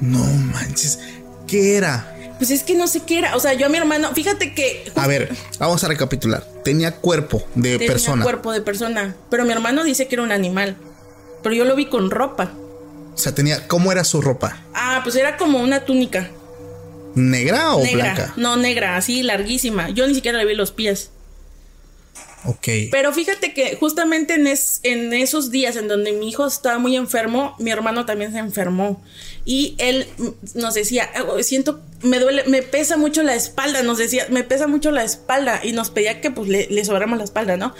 No 0.00 0.24
manches. 0.52 0.98
¿Qué 1.46 1.76
era? 1.76 2.13
Pues 2.44 2.60
es 2.60 2.62
que 2.62 2.74
no 2.74 2.86
sé 2.88 3.00
qué 3.06 3.20
era. 3.20 3.36
O 3.36 3.40
sea, 3.40 3.54
yo 3.54 3.64
a 3.64 3.68
mi 3.70 3.78
hermano, 3.78 4.12
fíjate 4.12 4.52
que 4.52 4.92
A 4.96 5.06
ver, 5.06 5.34
vamos 5.58 5.82
a 5.82 5.88
recapitular. 5.88 6.46
Tenía 6.62 6.94
cuerpo 6.94 7.42
de 7.54 7.78
tenía 7.78 7.86
persona. 7.86 8.22
cuerpo 8.22 8.52
de 8.52 8.60
persona. 8.60 9.16
Pero 9.30 9.46
mi 9.46 9.52
hermano 9.52 9.82
dice 9.82 10.08
que 10.08 10.16
era 10.16 10.22
un 10.22 10.30
animal. 10.30 10.76
Pero 11.42 11.54
yo 11.54 11.64
lo 11.64 11.74
vi 11.74 11.86
con 11.86 12.10
ropa. 12.10 12.52
O 13.14 13.16
sea, 13.16 13.34
tenía. 13.34 13.66
¿Cómo 13.66 13.90
era 13.92 14.04
su 14.04 14.20
ropa? 14.20 14.58
Ah, 14.74 15.00
pues 15.02 15.16
era 15.16 15.38
como 15.38 15.58
una 15.62 15.86
túnica. 15.86 16.28
¿Negra 17.14 17.76
o 17.76 17.82
negra. 17.82 18.12
blanca? 18.12 18.34
No, 18.36 18.58
negra, 18.58 18.98
así 18.98 19.22
larguísima. 19.22 19.88
Yo 19.88 20.06
ni 20.06 20.14
siquiera 20.14 20.36
le 20.36 20.44
vi 20.44 20.54
los 20.54 20.70
pies. 20.70 21.12
Ok. 22.46 22.68
Pero 22.90 23.12
fíjate 23.12 23.54
que 23.54 23.76
justamente 23.76 24.34
en, 24.34 24.46
es- 24.46 24.80
en 24.82 25.12
esos 25.12 25.50
días 25.50 25.76
en 25.76 25.88
donde 25.88 26.12
mi 26.12 26.28
hijo 26.28 26.46
estaba 26.46 26.78
muy 26.78 26.94
enfermo, 26.96 27.54
mi 27.58 27.70
hermano 27.70 28.04
también 28.06 28.32
se 28.32 28.38
enfermó. 28.38 29.02
Y 29.46 29.74
él 29.78 30.06
nos 30.54 30.74
decía, 30.74 31.08
"Oh, 31.28 31.42
siento, 31.42 31.80
me 32.02 32.18
duele, 32.18 32.44
me 32.46 32.62
pesa 32.62 32.96
mucho 32.96 33.22
la 33.22 33.34
espalda, 33.34 33.82
nos 33.82 33.98
decía, 33.98 34.26
me 34.30 34.42
pesa 34.42 34.66
mucho 34.66 34.90
la 34.90 35.04
espalda. 35.04 35.60
Y 35.64 35.72
nos 35.72 35.90
pedía 35.90 36.20
que 36.20 36.30
pues 36.30 36.48
le, 36.48 36.66
le 36.70 36.84
sobramos 36.84 37.18
la 37.18 37.24
espalda, 37.24 37.56
¿no? 37.56 37.74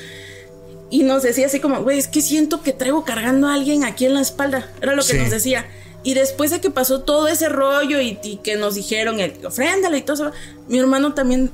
Y 0.90 1.02
nos 1.02 1.22
decía 1.22 1.46
así 1.46 1.60
como, 1.60 1.82
güey, 1.82 1.98
es 1.98 2.08
que 2.08 2.20
siento 2.22 2.62
que 2.62 2.72
traigo 2.72 3.04
cargando 3.04 3.48
a 3.48 3.54
alguien 3.54 3.84
aquí 3.84 4.06
en 4.06 4.14
la 4.14 4.20
espalda. 4.20 4.70
Era 4.80 4.94
lo 4.94 5.02
que 5.02 5.12
Sí. 5.12 5.18
nos 5.18 5.30
decía. 5.30 5.66
Y 6.04 6.12
después 6.14 6.50
de 6.50 6.60
que 6.60 6.70
pasó 6.70 7.00
todo 7.00 7.28
ese 7.28 7.48
rollo 7.48 8.00
y, 8.00 8.18
y 8.22 8.36
que 8.36 8.56
nos 8.56 8.74
dijeron, 8.74 9.20
el, 9.20 9.44
ofréndale 9.44 9.98
y 9.98 10.02
todo 10.02 10.14
eso, 10.14 10.32
mi 10.68 10.78
hermano 10.78 11.14
también 11.14 11.50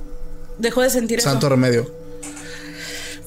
dejó 0.58 0.82
de 0.82 0.90
sentir 0.90 1.20
Santo 1.20 1.46
eso. 1.46 1.48
remedio. 1.50 1.99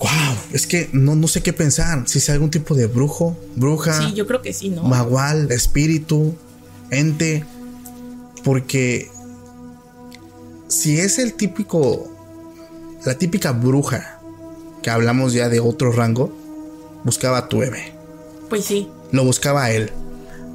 Wow, 0.04 0.36
es 0.52 0.68
que 0.68 0.90
no, 0.92 1.16
no 1.16 1.30
sé 1.30 1.42
qué 1.42 1.54
pensar. 1.54 2.04
Si 2.10 2.18
es 2.18 2.30
algún 2.30 2.52
tipo 2.52 2.76
de 2.76 2.88
brujo, 2.88 3.38
bruja, 3.56 4.06
Sí, 4.06 4.14
yo 4.14 4.28
creo 4.28 4.42
que 4.42 4.52
sí, 4.52 4.68
¿no? 4.68 4.84
magual, 4.84 5.50
espíritu, 5.50 6.36
ente. 6.92 7.46
Porque 8.44 9.10
si 10.68 11.00
es 11.00 11.20
el 11.20 11.36
típico, 11.36 12.12
la 13.06 13.18
típica 13.18 13.54
bruja 13.54 14.20
que 14.82 14.90
hablamos 14.90 15.32
ya 15.32 15.48
de 15.48 15.62
otro 15.62 15.94
rango, 15.94 16.34
buscaba 17.06 17.38
a 17.38 17.48
tu 17.48 17.60
bebé. 17.60 17.94
Pues 18.50 18.66
sí. 18.66 18.90
Lo 19.14 19.24
buscaba 19.24 19.64
a 19.64 19.72
él. 19.72 19.90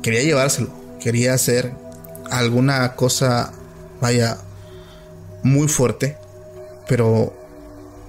Quería 0.03 0.23
llevárselo. 0.23 0.69
Quería 1.01 1.33
hacer 1.33 1.73
alguna 2.31 2.97
cosa, 2.97 3.55
vaya, 4.03 4.37
muy 5.43 5.69
fuerte. 5.69 6.19
Pero, 6.87 7.33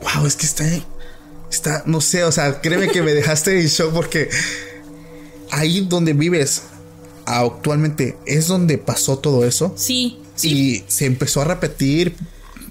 wow, 0.02 0.26
es 0.26 0.36
que 0.36 0.46
está, 0.46 0.66
está, 1.50 1.84
no 1.86 2.02
sé, 2.02 2.24
o 2.24 2.32
sea, 2.32 2.62
créeme 2.62 2.90
que 2.90 3.02
me 3.02 3.14
dejaste 3.14 3.60
en 3.60 3.68
shock 3.68 3.94
porque 3.94 4.30
ahí 5.52 5.82
donde 5.82 6.14
vives 6.14 6.64
actualmente 7.26 8.18
es 8.26 8.48
donde 8.48 8.78
pasó 8.78 9.20
todo 9.20 9.46
eso. 9.46 9.74
Sí, 9.76 10.20
sí. 10.36 10.50
Y 10.52 10.86
se 10.88 11.06
empezó 11.06 11.42
a 11.42 11.46
repetir, 11.46 12.16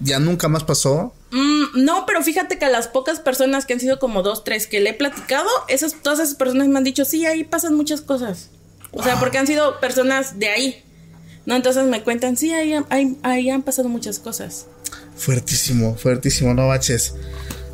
ya 0.00 0.18
nunca 0.18 0.48
más 0.48 0.64
pasó. 0.64 1.12
Mm, 1.30 1.84
no, 1.84 2.06
pero 2.06 2.22
fíjate 2.22 2.58
que 2.58 2.64
a 2.64 2.70
las 2.70 2.88
pocas 2.88 3.20
personas 3.20 3.66
que 3.66 3.74
han 3.74 3.80
sido 3.80 3.98
como 3.98 4.22
dos, 4.22 4.44
tres 4.44 4.66
que 4.66 4.80
le 4.80 4.90
he 4.90 4.94
platicado, 4.94 5.48
esas, 5.68 5.94
todas 6.02 6.20
esas 6.20 6.34
personas 6.34 6.68
me 6.68 6.78
han 6.78 6.84
dicho, 6.84 7.04
sí, 7.04 7.26
ahí 7.26 7.44
pasan 7.44 7.74
muchas 7.74 8.00
cosas. 8.00 8.50
O 8.90 9.02
sea, 9.02 9.20
porque 9.20 9.38
han 9.38 9.46
sido 9.46 9.80
personas 9.80 10.38
de 10.38 10.48
ahí. 10.48 10.82
No, 11.44 11.56
entonces 11.56 11.84
me 11.86 12.02
cuentan, 12.02 12.36
sí, 12.36 12.52
ahí, 12.52 12.74
ahí, 12.88 13.16
ahí 13.22 13.50
han 13.50 13.62
pasado 13.62 13.88
muchas 13.88 14.18
cosas. 14.18 14.66
Fuertísimo, 15.16 15.96
fuertísimo, 15.96 16.54
no 16.54 16.68
baches. 16.68 17.14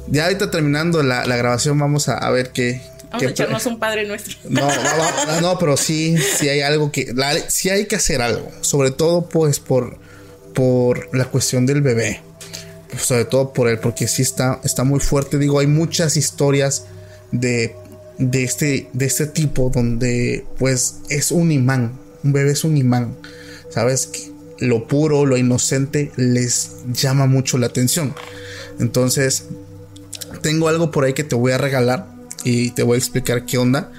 Ya 0.08 0.24
ahorita 0.24 0.50
terminando 0.50 1.02
la, 1.02 1.24
la 1.26 1.36
grabación 1.36 1.78
vamos 1.78 2.08
a, 2.08 2.18
a 2.18 2.30
ver 2.30 2.50
qué... 2.50 2.80
Vamos 3.10 3.26
a 3.26 3.30
echarnos 3.30 3.66
un 3.66 3.78
padre 3.78 4.06
nuestro. 4.08 4.36
No, 4.48 4.62
va- 4.66 5.40
no, 5.40 5.56
pero 5.58 5.76
sí, 5.76 6.16
sí 6.38 6.48
hay 6.48 6.60
algo 6.62 6.90
que, 6.90 7.12
la- 7.14 7.48
sí 7.48 7.70
hay 7.70 7.86
que 7.86 7.96
hacer 7.96 8.20
algo, 8.20 8.50
sobre 8.60 8.90
todo 8.90 9.28
pues 9.28 9.60
por, 9.60 9.98
por 10.52 11.14
la 11.16 11.24
cuestión 11.26 11.64
del 11.64 11.80
bebé, 11.80 12.20
sobre 12.98 13.24
todo 13.24 13.52
por 13.52 13.68
él, 13.68 13.78
porque 13.78 14.08
sí 14.08 14.22
está, 14.22 14.60
está 14.64 14.82
muy 14.84 14.98
fuerte. 15.00 15.38
Digo, 15.38 15.60
hay 15.60 15.68
muchas 15.68 16.16
historias 16.16 16.86
de, 17.30 17.76
de 18.18 18.42
este, 18.44 18.88
de 18.92 19.06
este 19.06 19.26
tipo 19.28 19.70
donde 19.72 20.44
pues 20.58 20.96
es 21.08 21.30
un 21.30 21.52
imán, 21.52 21.98
un 22.24 22.32
bebé 22.32 22.50
es 22.50 22.64
un 22.64 22.76
imán, 22.76 23.16
sabes 23.70 24.08
que 24.08 24.32
lo 24.58 24.88
puro, 24.88 25.24
lo 25.24 25.36
inocente 25.36 26.10
les 26.16 26.70
llama 26.92 27.26
mucho 27.26 27.58
la 27.58 27.66
atención. 27.66 28.12
Entonces, 28.80 29.44
tengo 30.40 30.68
algo 30.68 30.90
por 30.90 31.04
ahí 31.04 31.12
que 31.12 31.24
te 31.24 31.34
voy 31.34 31.52
a 31.52 31.58
regalar 31.58 32.06
y 32.44 32.70
te 32.70 32.82
voy 32.82 32.96
a 32.96 32.98
explicar 32.98 33.44
qué 33.46 33.58
onda. 33.58 33.90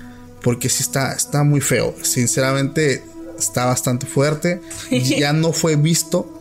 Porque 0.41 0.69
sí 0.69 0.83
está, 0.83 1.13
está 1.13 1.43
muy 1.43 1.59
feo. 1.61 1.95
Sinceramente, 2.03 3.03
está 3.39 3.65
bastante 3.65 4.05
fuerte. 4.05 4.61
Ya 4.91 5.33
no 5.33 5.53
fue 5.53 5.75
visto. 5.75 6.31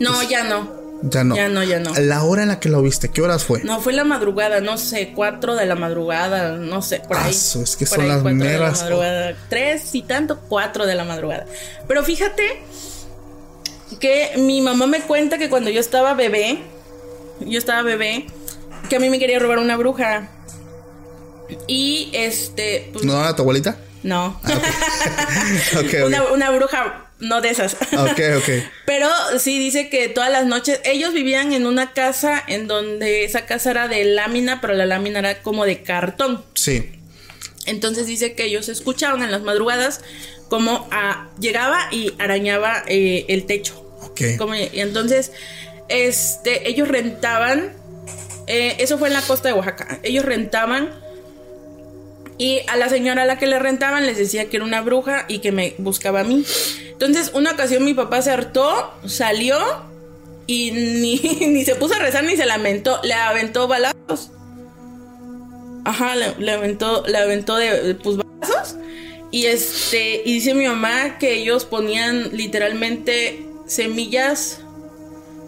No, 0.00 0.22
ya 0.22 0.44
no. 0.44 0.80
Ya 1.02 1.24
no. 1.24 1.34
Ya 1.36 1.48
no, 1.48 1.62
ya 1.64 1.80
no. 1.80 1.92
La 1.98 2.22
hora 2.22 2.42
en 2.42 2.48
la 2.48 2.60
que 2.60 2.68
lo 2.68 2.80
viste, 2.80 3.08
¿qué 3.10 3.20
horas 3.22 3.42
fue? 3.44 3.62
No, 3.64 3.80
fue 3.80 3.92
la 3.92 4.04
madrugada, 4.04 4.60
no 4.60 4.78
sé, 4.78 5.12
cuatro 5.14 5.56
de 5.56 5.66
la 5.66 5.74
madrugada, 5.74 6.56
no 6.56 6.80
sé, 6.80 7.00
por 7.00 7.16
Ah, 7.16 7.24
ahí. 7.24 7.32
es 7.34 7.76
que 7.76 7.86
Por 7.86 7.96
son 7.96 8.02
ahí, 8.04 8.08
las 8.10 8.22
meras- 8.22 8.82
madrugada. 8.82 9.36
Tres 9.50 9.94
y 9.96 10.02
tanto, 10.02 10.38
cuatro 10.48 10.86
de 10.86 10.94
la 10.94 11.04
madrugada. 11.04 11.44
Pero 11.88 12.04
fíjate 12.04 12.62
que 14.00 14.30
mi 14.38 14.60
mamá 14.60 14.86
me 14.86 15.00
cuenta 15.02 15.38
que 15.38 15.50
cuando 15.50 15.70
yo 15.70 15.80
estaba 15.80 16.14
bebé, 16.14 16.58
yo 17.40 17.58
estaba 17.58 17.82
bebé, 17.82 18.26
que 18.92 18.96
a 18.96 19.00
mí 19.00 19.08
me 19.08 19.18
quería 19.18 19.38
robar 19.38 19.58
una 19.58 19.78
bruja. 19.78 20.28
Y 21.66 22.10
este, 22.12 22.90
pues, 22.92 23.06
¿No 23.06 23.18
era 23.18 23.34
tu 23.34 23.40
abuelita? 23.40 23.78
no. 24.02 24.38
Ok. 25.78 25.94
una, 26.06 26.24
una 26.24 26.50
bruja, 26.50 27.06
no 27.18 27.40
de 27.40 27.48
esas. 27.48 27.72
Ok, 27.74 28.20
ok. 28.36 28.48
Pero 28.86 29.08
sí 29.38 29.58
dice 29.58 29.88
que 29.88 30.10
todas 30.10 30.30
las 30.30 30.44
noches 30.44 30.78
ellos 30.84 31.14
vivían 31.14 31.54
en 31.54 31.66
una 31.66 31.94
casa 31.94 32.42
en 32.46 32.66
donde 32.68 33.24
esa 33.24 33.46
casa 33.46 33.70
era 33.70 33.88
de 33.88 34.04
lámina, 34.04 34.60
pero 34.60 34.74
la 34.74 34.84
lámina 34.84 35.20
era 35.20 35.40
como 35.40 35.64
de 35.64 35.82
cartón. 35.82 36.44
Sí. 36.52 36.92
Entonces 37.64 38.06
dice 38.06 38.34
que 38.34 38.44
ellos 38.44 38.68
escuchaban 38.68 39.22
en 39.22 39.30
las 39.30 39.40
madrugadas 39.40 40.02
como 40.50 40.86
ah, 40.90 41.28
llegaba 41.40 41.88
y 41.90 42.12
arañaba 42.18 42.82
eh, 42.88 43.24
el 43.28 43.46
techo. 43.46 43.74
Ok. 44.02 44.20
Como- 44.36 44.54
y 44.54 44.68
entonces, 44.80 45.32
este, 45.88 46.68
ellos 46.68 46.88
rentaban, 46.88 47.72
eh, 48.46 48.76
eso 48.78 48.98
fue 48.98 49.08
en 49.08 49.14
la 49.14 49.22
costa 49.22 49.48
de 49.48 49.54
Oaxaca, 49.54 49.98
ellos 50.02 50.24
rentaban 50.24 50.90
y 52.38 52.60
a 52.68 52.76
la 52.76 52.88
señora 52.88 53.22
a 53.22 53.24
la 53.26 53.38
que 53.38 53.46
le 53.46 53.58
rentaban 53.58 54.06
les 54.06 54.16
decía 54.16 54.48
que 54.48 54.56
era 54.56 54.64
una 54.64 54.80
bruja 54.80 55.26
y 55.28 55.38
que 55.38 55.52
me 55.52 55.74
buscaba 55.78 56.20
a 56.20 56.24
mí. 56.24 56.44
Entonces, 56.90 57.30
una 57.34 57.52
ocasión 57.52 57.84
mi 57.84 57.94
papá 57.94 58.22
se 58.22 58.30
hartó, 58.30 58.92
salió 59.06 59.58
y 60.46 60.70
ni, 60.72 61.16
ni 61.48 61.64
se 61.64 61.74
puso 61.74 61.94
a 61.94 61.98
rezar 61.98 62.24
ni 62.24 62.36
se 62.36 62.46
lamentó, 62.46 63.00
le 63.02 63.14
aventó 63.14 63.68
balazos. 63.68 64.30
Ajá, 65.84 66.14
le, 66.16 66.50
aventó, 66.50 67.04
le 67.06 67.18
aventó 67.18 67.56
de, 67.56 67.94
pues, 68.02 68.16
balazos. 68.16 68.76
Y 69.30 69.46
este, 69.46 70.22
y 70.24 70.34
dice 70.34 70.54
mi 70.54 70.66
mamá 70.66 71.18
que 71.18 71.34
ellos 71.34 71.64
ponían 71.64 72.36
literalmente 72.36 73.46
semillas 73.66 74.61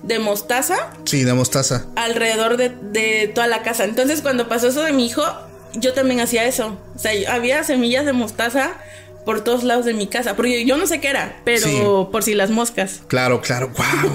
de 0.07 0.19
mostaza 0.19 0.77
Sí, 1.05 1.25
de 1.25 1.33
mostaza. 1.35 1.87
alrededor 1.97 2.57
de, 2.57 2.71
de 2.71 3.31
toda 3.35 3.47
la 3.47 3.63
casa. 3.63 3.85
Entonces, 3.85 4.21
cuando 4.23 4.49
pasó 4.49 4.69
eso 4.69 4.83
de 4.83 4.93
mi 4.93 5.07
hijo, 5.07 5.23
yo 5.75 5.93
también 5.95 6.21
hacía 6.21 6.45
eso. 6.45 6.79
O 6.95 6.99
sea, 6.99 7.13
había 7.33 7.65
semillas 7.65 8.05
de 8.07 8.13
mostaza 8.13 8.73
por 9.25 9.43
todos 9.43 9.65
lados 9.65 9.85
de 9.87 9.95
mi 9.95 10.07
casa. 10.07 10.37
Porque 10.37 10.65
yo 10.67 10.77
no 10.77 10.87
sé 10.87 11.01
qué 11.01 11.09
era, 11.09 11.41
pero 11.45 11.67
Sí. 11.67 11.81
por 12.13 12.23
si 12.23 12.35
las 12.35 12.51
moscas. 12.51 13.01
Claro, 13.09 13.41
claro. 13.41 13.69
Wow. 13.77 14.13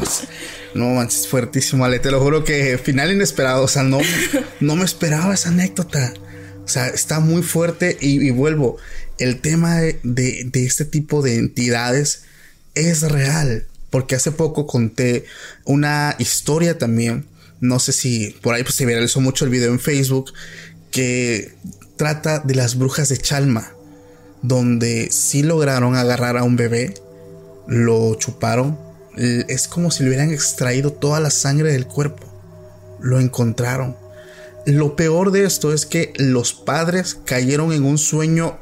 No 0.75 0.85
manches, 0.89 1.27
fuertísimo, 1.27 1.83
Ale. 1.85 1.97
Te 1.99 2.11
lo 2.11 2.19
juro 2.21 2.43
que 2.43 2.77
final 2.77 3.11
inesperado. 3.11 3.63
O 3.63 3.67
sea, 3.67 3.81
no, 3.83 3.99
no 4.59 4.75
me 4.75 4.85
esperaba 4.85 5.33
esa 5.33 5.49
anécdota. 5.49 6.13
O 6.63 6.67
sea, 6.67 6.87
está 6.87 7.19
muy 7.19 7.41
fuerte 7.41 7.97
y, 7.99 8.23
y 8.25 8.29
vuelvo. 8.29 8.77
El 9.17 9.41
tema 9.41 9.77
de, 9.77 9.99
de- 10.03 10.43
de 10.45 10.65
este 10.65 10.85
tipo 10.85 11.23
de 11.23 11.37
entidades 11.37 12.25
es 12.75 13.01
real. 13.01 13.65
Porque 13.89 14.15
hace 14.15 14.31
poco 14.31 14.67
conté 14.67 15.25
una 15.65 16.15
historia 16.19 16.77
también. 16.77 17.25
No 17.59 17.79
sé 17.79 17.91
si 17.91 18.35
por 18.41 18.55
ahí 18.55 18.63
pues, 18.63 18.75
se 18.75 18.85
viralizó 18.85 19.21
mucho 19.21 19.45
el 19.45 19.51
video 19.51 19.71
en 19.71 19.79
Facebook. 19.79 20.33
Que 20.91 21.53
trata 21.97 22.39
de 22.39 22.55
las 22.55 22.77
brujas 22.77 23.09
de 23.09 23.17
Chalma. 23.17 23.73
Donde 24.41 25.09
sí 25.11 25.43
lograron 25.43 25.95
agarrar 25.95 26.37
a 26.37 26.43
un 26.43 26.55
bebé 26.55 26.93
lo 27.69 28.15
chuparon. 28.15 28.77
Es 29.15 29.67
como 29.67 29.91
si 29.91 30.03
le 30.03 30.09
hubieran 30.09 30.31
extraído 30.31 30.91
toda 30.91 31.19
la 31.19 31.29
sangre 31.29 31.71
del 31.71 31.85
cuerpo. 31.85 32.25
Lo 32.99 33.19
encontraron. 33.19 33.95
Lo 34.65 34.95
peor 34.95 35.31
de 35.31 35.45
esto 35.45 35.71
es 35.73 35.85
que 35.85 36.13
los 36.17 36.53
padres 36.53 37.17
cayeron 37.25 37.71
en 37.71 37.85
un 37.85 37.97
sueño 37.97 38.59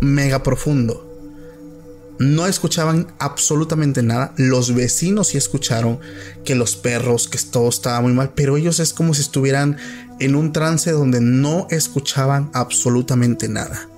mega 0.00 0.42
profundo. 0.42 1.03
No 2.18 2.46
escuchaban 2.46 3.08
absolutamente 3.18 4.02
nada. 4.02 4.32
Los 4.36 4.74
vecinos 4.74 5.28
sí 5.28 5.38
escucharon 5.38 5.98
que 6.44 6.54
los 6.54 6.76
perros, 6.76 7.26
que 7.28 7.38
todo 7.38 7.68
estaba 7.68 8.00
muy 8.00 8.12
mal, 8.12 8.32
pero 8.34 8.56
ellos 8.56 8.78
es 8.78 8.92
como 8.92 9.14
si 9.14 9.22
estuvieran 9.22 9.76
en 10.20 10.36
un 10.36 10.52
trance 10.52 10.92
donde 10.92 11.20
no 11.20 11.66
escuchaban 11.70 12.50
absolutamente 12.52 13.48
nada. 13.48 13.88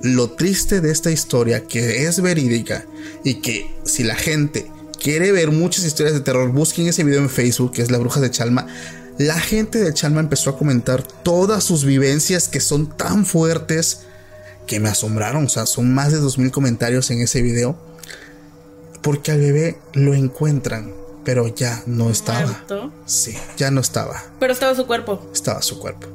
Lo 0.00 0.30
triste 0.30 0.80
de 0.80 0.90
esta 0.90 1.12
historia, 1.12 1.64
que 1.64 2.06
es 2.06 2.20
verídica 2.20 2.84
y 3.24 3.34
que 3.34 3.72
si 3.84 4.02
la 4.02 4.16
gente 4.16 4.68
quiere 5.00 5.30
ver 5.30 5.52
muchas 5.52 5.84
historias 5.84 6.14
de 6.14 6.20
terror, 6.20 6.50
busquen 6.50 6.88
ese 6.88 7.04
video 7.04 7.20
en 7.20 7.30
Facebook, 7.30 7.72
que 7.72 7.82
es 7.82 7.92
La 7.92 7.98
Bruja 7.98 8.20
de 8.20 8.30
Chalma. 8.30 8.66
La 9.18 9.38
gente 9.38 9.78
de 9.78 9.94
Chalma 9.94 10.20
empezó 10.20 10.50
a 10.50 10.58
comentar 10.58 11.02
todas 11.02 11.62
sus 11.62 11.84
vivencias 11.84 12.48
que 12.48 12.58
son 12.58 12.88
tan 12.96 13.24
fuertes 13.24 14.00
que 14.66 14.80
me 14.80 14.88
asombraron. 14.88 15.44
O 15.44 15.48
sea, 15.48 15.66
son 15.66 15.92
más 15.92 16.12
de 16.12 16.18
2000 16.18 16.50
comentarios 16.50 17.10
en 17.10 17.20
ese 17.20 17.42
video. 17.42 17.76
Porque 19.02 19.32
al 19.32 19.40
bebé 19.40 19.78
lo 19.94 20.14
encuentran, 20.14 20.92
pero 21.24 21.48
ya 21.48 21.82
no 21.86 22.10
estaba. 22.10 22.46
Muerto. 22.46 22.92
Sí, 23.06 23.36
ya 23.56 23.70
no 23.70 23.80
estaba. 23.80 24.22
Pero 24.38 24.52
estaba 24.52 24.74
su 24.74 24.86
cuerpo. 24.86 25.28
Estaba 25.32 25.62
su 25.62 25.78
cuerpo. 25.78 26.08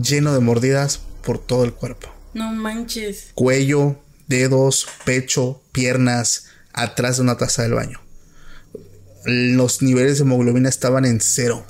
lleno 0.00 0.32
de 0.34 0.40
mordidas 0.40 1.00
por 1.22 1.38
todo 1.38 1.64
el 1.64 1.72
cuerpo. 1.72 2.08
No 2.34 2.52
manches. 2.52 3.28
Cuello, 3.34 3.96
dedos, 4.28 4.86
pecho, 5.04 5.62
piernas, 5.72 6.44
atrás 6.72 7.16
de 7.16 7.22
una 7.22 7.36
taza 7.36 7.62
del 7.62 7.74
baño. 7.74 8.00
Los 9.24 9.82
niveles 9.82 10.18
de 10.18 10.24
hemoglobina 10.24 10.68
estaban 10.68 11.04
en 11.04 11.20
cero. 11.20 11.64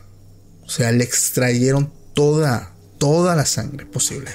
O 0.65 0.69
sea, 0.69 0.93
le 0.93 1.05
extrayeron 1.05 1.93
toda, 2.15 2.75
toda 2.99 3.35
la 3.35 3.47
sangre 3.47 3.87
posible. 3.87 4.31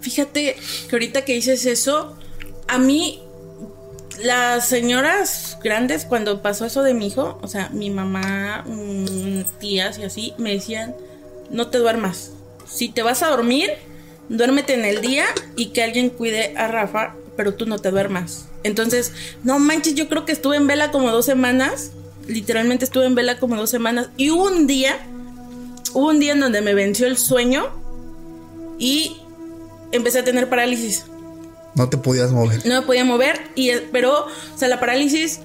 Fíjate 0.00 0.56
que 0.88 0.96
ahorita 0.96 1.24
que 1.24 1.34
dices 1.34 1.64
eso, 1.66 2.16
a 2.68 2.78
mí 2.78 3.22
las 4.22 4.68
señoras 4.68 5.58
grandes 5.62 6.04
cuando 6.04 6.42
pasó 6.42 6.66
eso 6.66 6.82
de 6.82 6.94
mi 6.94 7.06
hijo, 7.06 7.38
o 7.42 7.48
sea, 7.48 7.70
mi 7.70 7.90
mamá, 7.90 8.64
mm, 8.66 9.42
tías 9.58 9.98
y 9.98 10.04
así, 10.04 10.34
me 10.38 10.52
decían, 10.52 10.94
no 11.50 11.68
te 11.68 11.78
duermas. 11.78 12.32
Si 12.66 12.88
te 12.88 13.02
vas 13.02 13.22
a 13.22 13.28
dormir, 13.28 13.70
duérmete 14.28 14.74
en 14.74 14.84
el 14.84 15.00
día 15.00 15.26
y 15.56 15.66
que 15.66 15.82
alguien 15.82 16.10
cuide 16.10 16.56
a 16.56 16.68
Rafa, 16.68 17.14
pero 17.36 17.54
tú 17.54 17.66
no 17.66 17.78
te 17.78 17.90
duermas. 17.90 18.46
Entonces, 18.64 19.12
no 19.42 19.58
manches, 19.58 19.94
yo 19.94 20.08
creo 20.08 20.24
que 20.24 20.32
estuve 20.32 20.56
en 20.56 20.66
vela 20.66 20.90
como 20.90 21.10
dos 21.10 21.26
semanas. 21.26 21.92
Literalmente 22.26 22.84
estuve 22.84 23.06
en 23.06 23.14
vela 23.14 23.38
como 23.38 23.56
dos 23.56 23.70
semanas. 23.70 24.10
Y 24.16 24.30
un 24.30 24.66
día, 24.66 24.98
hubo 25.92 26.08
un 26.08 26.20
día 26.20 26.32
en 26.32 26.40
donde 26.40 26.60
me 26.60 26.74
venció 26.74 27.06
el 27.06 27.18
sueño 27.18 27.81
y 28.82 29.16
empecé 29.92 30.18
a 30.18 30.24
tener 30.24 30.48
parálisis. 30.48 31.04
No 31.76 31.88
te 31.88 31.96
podías 31.98 32.32
mover. 32.32 32.66
No 32.66 32.80
me 32.80 32.82
podía 32.84 33.04
mover, 33.04 33.40
y, 33.54 33.70
pero, 33.92 34.26
o 34.26 34.58
sea, 34.58 34.66
la 34.66 34.80
parálisis, 34.80 35.38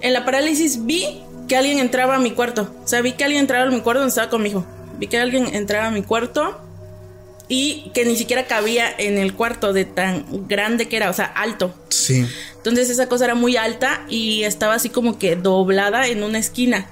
en 0.00 0.14
la 0.14 0.24
parálisis 0.24 0.86
vi 0.86 1.22
que 1.48 1.54
alguien 1.54 1.78
entraba 1.78 2.16
a 2.16 2.18
mi 2.18 2.30
cuarto. 2.30 2.74
O 2.82 2.88
sea, 2.88 3.02
vi 3.02 3.12
que 3.12 3.24
alguien 3.24 3.42
entraba 3.42 3.66
a 3.66 3.70
mi 3.70 3.82
cuarto 3.82 4.00
donde 4.00 4.08
estaba 4.08 4.30
con 4.30 4.42
mi 4.42 4.48
hijo. 4.48 4.64
Vi 4.98 5.06
que 5.06 5.18
alguien 5.18 5.54
entraba 5.54 5.88
a 5.88 5.90
mi 5.90 6.02
cuarto 6.02 6.58
y 7.46 7.90
que 7.92 8.06
ni 8.06 8.16
siquiera 8.16 8.46
cabía 8.46 8.86
en 8.96 9.18
el 9.18 9.34
cuarto 9.34 9.74
de 9.74 9.84
tan 9.84 10.24
grande 10.48 10.88
que 10.88 10.96
era, 10.96 11.10
o 11.10 11.12
sea, 11.12 11.26
alto. 11.26 11.74
Sí. 11.90 12.26
Entonces 12.56 12.88
esa 12.88 13.06
cosa 13.06 13.26
era 13.26 13.34
muy 13.34 13.58
alta 13.58 14.06
y 14.08 14.44
estaba 14.44 14.72
así 14.72 14.88
como 14.88 15.18
que 15.18 15.36
doblada 15.36 16.06
en 16.06 16.22
una 16.22 16.38
esquina. 16.38 16.88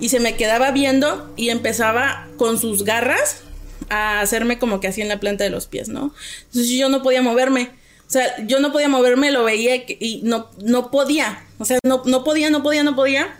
Y 0.00 0.08
se 0.08 0.18
me 0.18 0.34
quedaba 0.34 0.72
viendo 0.72 1.32
y 1.36 1.50
empezaba 1.50 2.26
con 2.36 2.58
sus 2.58 2.82
garras 2.82 3.44
a 3.90 4.20
hacerme 4.20 4.58
como 4.58 4.80
que 4.80 4.88
así 4.88 5.00
en 5.02 5.08
la 5.08 5.20
planta 5.20 5.44
de 5.44 5.50
los 5.50 5.66
pies, 5.66 5.88
¿no? 5.88 6.14
Entonces 6.46 6.70
yo 6.70 6.88
no 6.88 7.02
podía 7.02 7.22
moverme. 7.22 7.70
O 8.08 8.12
sea, 8.12 8.26
yo 8.46 8.60
no 8.60 8.72
podía 8.72 8.88
moverme, 8.88 9.30
lo 9.30 9.44
veía 9.44 9.74
y 9.76 10.20
no, 10.24 10.50
no 10.62 10.90
podía. 10.90 11.44
O 11.58 11.64
sea, 11.64 11.78
no, 11.82 12.02
no 12.04 12.24
podía, 12.24 12.50
no 12.50 12.62
podía, 12.62 12.82
no 12.82 12.94
podía. 12.94 13.36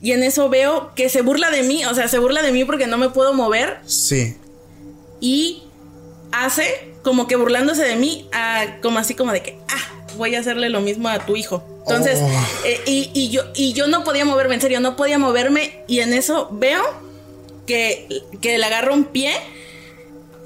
Y 0.00 0.12
en 0.12 0.22
eso 0.22 0.48
veo 0.48 0.92
que 0.94 1.08
se 1.08 1.22
burla 1.22 1.50
de 1.50 1.62
mí. 1.64 1.84
O 1.86 1.94
sea, 1.94 2.06
se 2.06 2.18
burla 2.18 2.42
de 2.42 2.52
mí 2.52 2.64
porque 2.64 2.86
no 2.86 2.98
me 2.98 3.08
puedo 3.10 3.34
mover. 3.34 3.78
Sí. 3.86 4.36
Y 5.20 5.64
hace 6.32 6.92
como 7.02 7.26
que 7.26 7.36
burlándose 7.36 7.82
de 7.82 7.96
mí, 7.96 8.28
a, 8.32 8.78
como 8.82 8.98
así 8.98 9.14
como 9.14 9.32
de 9.32 9.42
que, 9.42 9.58
ah, 9.68 10.04
voy 10.16 10.34
a 10.34 10.40
hacerle 10.40 10.68
lo 10.68 10.80
mismo 10.80 11.08
a 11.08 11.24
tu 11.24 11.34
hijo. 11.36 11.64
Entonces, 11.88 12.18
Oh. 12.20 12.30
eh, 12.64 12.80
y, 12.86 13.10
y 13.14 13.30
yo, 13.30 13.42
y 13.54 13.72
yo 13.72 13.86
no 13.86 14.04
podía 14.04 14.24
moverme, 14.24 14.54
en 14.56 14.60
serio, 14.60 14.80
no 14.80 14.96
podía 14.96 15.18
moverme. 15.18 15.84
Y 15.88 16.00
en 16.00 16.12
eso 16.12 16.48
veo 16.52 16.82
que, 17.66 18.22
que 18.40 18.58
le 18.58 18.64
agarro 18.64 18.92
un 18.94 19.04
pie, 19.04 19.32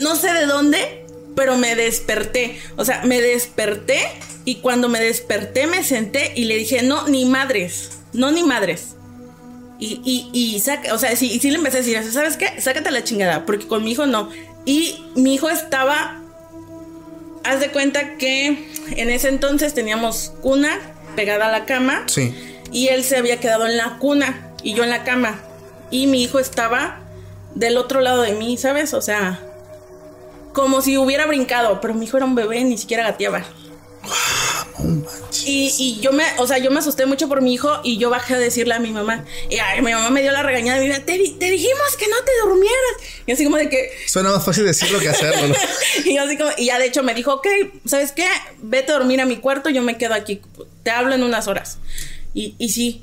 no 0.00 0.16
sé 0.16 0.32
de 0.32 0.46
dónde, 0.46 1.04
pero 1.36 1.56
me 1.56 1.74
desperté. 1.76 2.58
O 2.76 2.84
sea, 2.84 3.02
me 3.04 3.20
desperté 3.20 4.00
y 4.44 4.56
cuando 4.56 4.88
me 4.88 5.00
desperté 5.00 5.66
me 5.66 5.84
senté 5.84 6.32
y 6.34 6.44
le 6.44 6.56
dije, 6.56 6.82
no, 6.82 7.06
ni 7.08 7.24
madres, 7.24 7.90
no, 8.12 8.32
ni 8.32 8.42
madres. 8.42 8.96
Y, 9.78 10.00
y, 10.04 10.30
y 10.32 10.60
saca, 10.60 10.92
o 10.94 10.98
sea, 10.98 11.14
sí, 11.16 11.30
y 11.32 11.40
sí 11.40 11.50
le 11.50 11.56
empecé 11.56 11.78
a 11.78 11.80
decir, 11.80 12.12
¿sabes 12.12 12.36
qué? 12.36 12.60
Sácate 12.60 12.90
la 12.90 13.04
chingada, 13.04 13.46
porque 13.46 13.66
con 13.66 13.82
mi 13.82 13.92
hijo 13.92 14.06
no. 14.06 14.28
Y 14.66 15.02
mi 15.14 15.34
hijo 15.34 15.48
estaba, 15.48 16.20
haz 17.44 17.60
de 17.60 17.70
cuenta 17.70 18.16
que 18.18 18.68
en 18.90 19.10
ese 19.10 19.28
entonces 19.28 19.72
teníamos 19.72 20.32
cuna 20.42 20.78
pegada 21.16 21.46
a 21.46 21.50
la 21.50 21.64
cama. 21.64 22.04
Sí. 22.06 22.34
Y 22.72 22.88
él 22.88 23.04
se 23.04 23.16
había 23.16 23.40
quedado 23.40 23.66
en 23.66 23.76
la 23.76 23.98
cuna 23.98 24.52
y 24.62 24.74
yo 24.74 24.84
en 24.84 24.90
la 24.90 25.04
cama. 25.04 25.40
Y 25.90 26.06
mi 26.06 26.22
hijo 26.22 26.38
estaba 26.38 27.00
del 27.54 27.78
otro 27.78 28.00
lado 28.00 28.22
de 28.22 28.32
mí, 28.32 28.56
¿sabes? 28.58 28.94
O 28.94 29.00
sea, 29.00 29.40
como 30.60 30.82
si 30.82 30.96
hubiera 30.98 31.26
brincado, 31.26 31.80
pero 31.80 31.94
mi 31.94 32.06
hijo 32.06 32.16
era 32.16 32.26
un 32.26 32.34
bebé, 32.34 32.62
ni 32.64 32.76
siquiera 32.78 33.02
gateaba. 33.04 33.44
Y, 35.44 35.72
y 35.78 36.00
yo 36.00 36.12
me, 36.12 36.24
o 36.38 36.46
sea, 36.46 36.58
yo 36.58 36.70
me 36.70 36.78
asusté 36.80 37.06
mucho 37.06 37.28
por 37.28 37.42
mi 37.42 37.52
hijo 37.54 37.80
y 37.84 37.98
yo 37.98 38.10
bajé 38.10 38.34
a 38.34 38.38
decirle 38.38 38.74
a 38.74 38.78
mi 38.78 38.90
mamá. 38.90 39.24
Y 39.48 39.58
ay, 39.58 39.82
mi 39.82 39.92
mamá 39.92 40.10
me 40.10 40.22
dio 40.22 40.32
la 40.32 40.42
regañada 40.42 40.78
y 40.78 40.88
me 40.88 40.94
dijo, 40.94 41.04
te, 41.04 41.18
di- 41.18 41.32
te 41.32 41.50
dijimos 41.50 41.96
que 41.98 42.08
no 42.08 42.16
te 42.24 42.32
durmieras. 42.42 42.78
Y 43.26 43.32
así 43.32 43.44
como 43.44 43.56
de 43.56 43.68
que, 43.68 43.90
Suena 44.06 44.30
más 44.30 44.44
fácil 44.44 44.64
decirlo 44.64 44.98
que 44.98 45.08
hacerlo, 45.08 45.48
¿no? 45.48 45.54
y 46.10 46.16
así 46.16 46.36
como, 46.36 46.50
y 46.56 46.66
ya 46.66 46.78
de 46.78 46.86
hecho 46.86 47.02
me 47.02 47.14
dijo, 47.14 47.34
ok, 47.34 47.46
¿sabes 47.86 48.12
qué? 48.12 48.26
Vete 48.62 48.92
a 48.92 48.96
dormir 48.96 49.20
a 49.20 49.26
mi 49.26 49.36
cuarto, 49.36 49.70
yo 49.70 49.82
me 49.82 49.96
quedo 49.98 50.14
aquí, 50.14 50.40
te 50.82 50.90
hablo 50.90 51.14
en 51.14 51.22
unas 51.22 51.46
horas. 51.46 51.78
Y, 52.34 52.54
y 52.58 52.70
sí, 52.70 53.02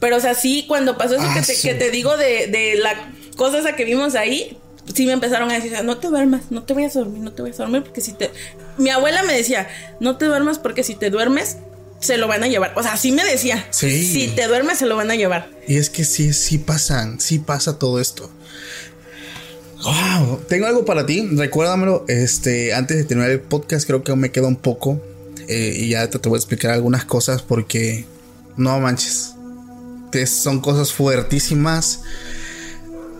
pero 0.00 0.16
o 0.16 0.20
sea, 0.20 0.34
sí, 0.34 0.64
cuando 0.68 0.96
pasó 0.98 1.14
eso 1.16 1.24
Ah, 1.26 1.34
que, 1.34 1.40
te, 1.42 1.54
sí. 1.54 1.68
que 1.68 1.74
te 1.74 1.90
digo 1.90 2.16
de, 2.16 2.46
de 2.48 2.76
la 2.76 3.12
cosa 3.36 3.58
esa 3.58 3.76
que 3.76 3.84
vimos 3.84 4.14
ahí, 4.14 4.58
sí 4.92 5.06
me 5.06 5.12
empezaron 5.12 5.50
a 5.50 5.54
decir, 5.54 5.72
no 5.84 5.98
te 5.98 6.08
duermas, 6.08 6.50
no 6.50 6.62
te 6.64 6.74
vayas 6.74 6.96
a 6.96 7.00
dormir, 7.00 7.20
no 7.20 7.32
te 7.32 7.42
vayas 7.42 7.60
a 7.60 7.64
dormir, 7.64 7.82
porque 7.84 8.00
si 8.00 8.12
te... 8.12 8.30
Mi 8.78 8.90
abuela 8.90 9.22
me 9.22 9.32
decía, 9.32 9.68
no 10.00 10.16
te 10.16 10.26
duermas 10.26 10.58
porque 10.58 10.82
si 10.84 10.94
te 10.94 11.10
duermes, 11.10 11.56
se 12.00 12.18
lo 12.18 12.28
van 12.28 12.42
a 12.42 12.48
llevar. 12.48 12.72
O 12.76 12.82
sea, 12.82 12.92
así 12.92 13.12
me 13.12 13.24
decía. 13.24 13.66
Sí. 13.70 14.04
Si 14.04 14.28
te 14.28 14.46
duermes, 14.46 14.78
se 14.78 14.86
lo 14.86 14.96
van 14.96 15.10
a 15.10 15.14
llevar. 15.14 15.48
Y 15.66 15.76
es 15.76 15.88
que 15.90 16.04
sí, 16.04 16.32
sí 16.32 16.58
pasan, 16.58 17.20
sí 17.20 17.38
pasa 17.38 17.78
todo 17.78 18.00
esto. 18.00 18.30
Wow, 19.82 20.40
tengo 20.48 20.66
algo 20.66 20.84
para 20.84 21.06
ti, 21.06 21.26
recuérdamelo. 21.32 22.04
Este, 22.08 22.74
antes 22.74 22.96
de 22.96 23.04
terminar 23.04 23.30
el 23.30 23.40
podcast, 23.40 23.86
creo 23.86 24.02
que 24.02 24.10
aún 24.10 24.20
me 24.20 24.30
queda 24.32 24.46
un 24.48 24.56
poco. 24.56 25.00
eh, 25.48 25.74
y 25.78 25.88
ya 25.90 26.08
te, 26.08 26.18
te 26.18 26.28
voy 26.28 26.36
a 26.36 26.40
explicar 26.40 26.70
algunas 26.70 27.04
cosas 27.04 27.42
porque 27.42 28.04
no 28.56 28.78
manches. 28.80 29.30
Son 30.26 30.60
cosas 30.60 30.92
fuertísimas. 30.92 32.00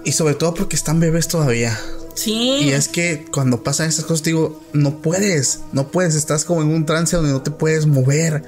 Y 0.05 0.12
sobre 0.12 0.34
todo 0.34 0.55
porque 0.55 0.76
están 0.76 1.00
bebés 1.00 1.28
todavía. 1.28 1.78
Sí. 2.14 2.59
Y 2.62 2.70
es 2.70 2.88
que 2.88 3.24
cuando 3.32 3.62
pasan 3.62 3.88
estas 3.88 4.05
cosas, 4.05 4.22
digo, 4.22 4.62
no 4.72 5.02
puedes, 5.02 5.61
no 5.72 5.90
puedes, 5.90 6.14
estás 6.14 6.44
como 6.44 6.62
en 6.62 6.68
un 6.68 6.86
trance 6.86 7.16
donde 7.16 7.32
no 7.32 7.42
te 7.42 7.50
puedes 7.50 7.86
mover. 7.86 8.42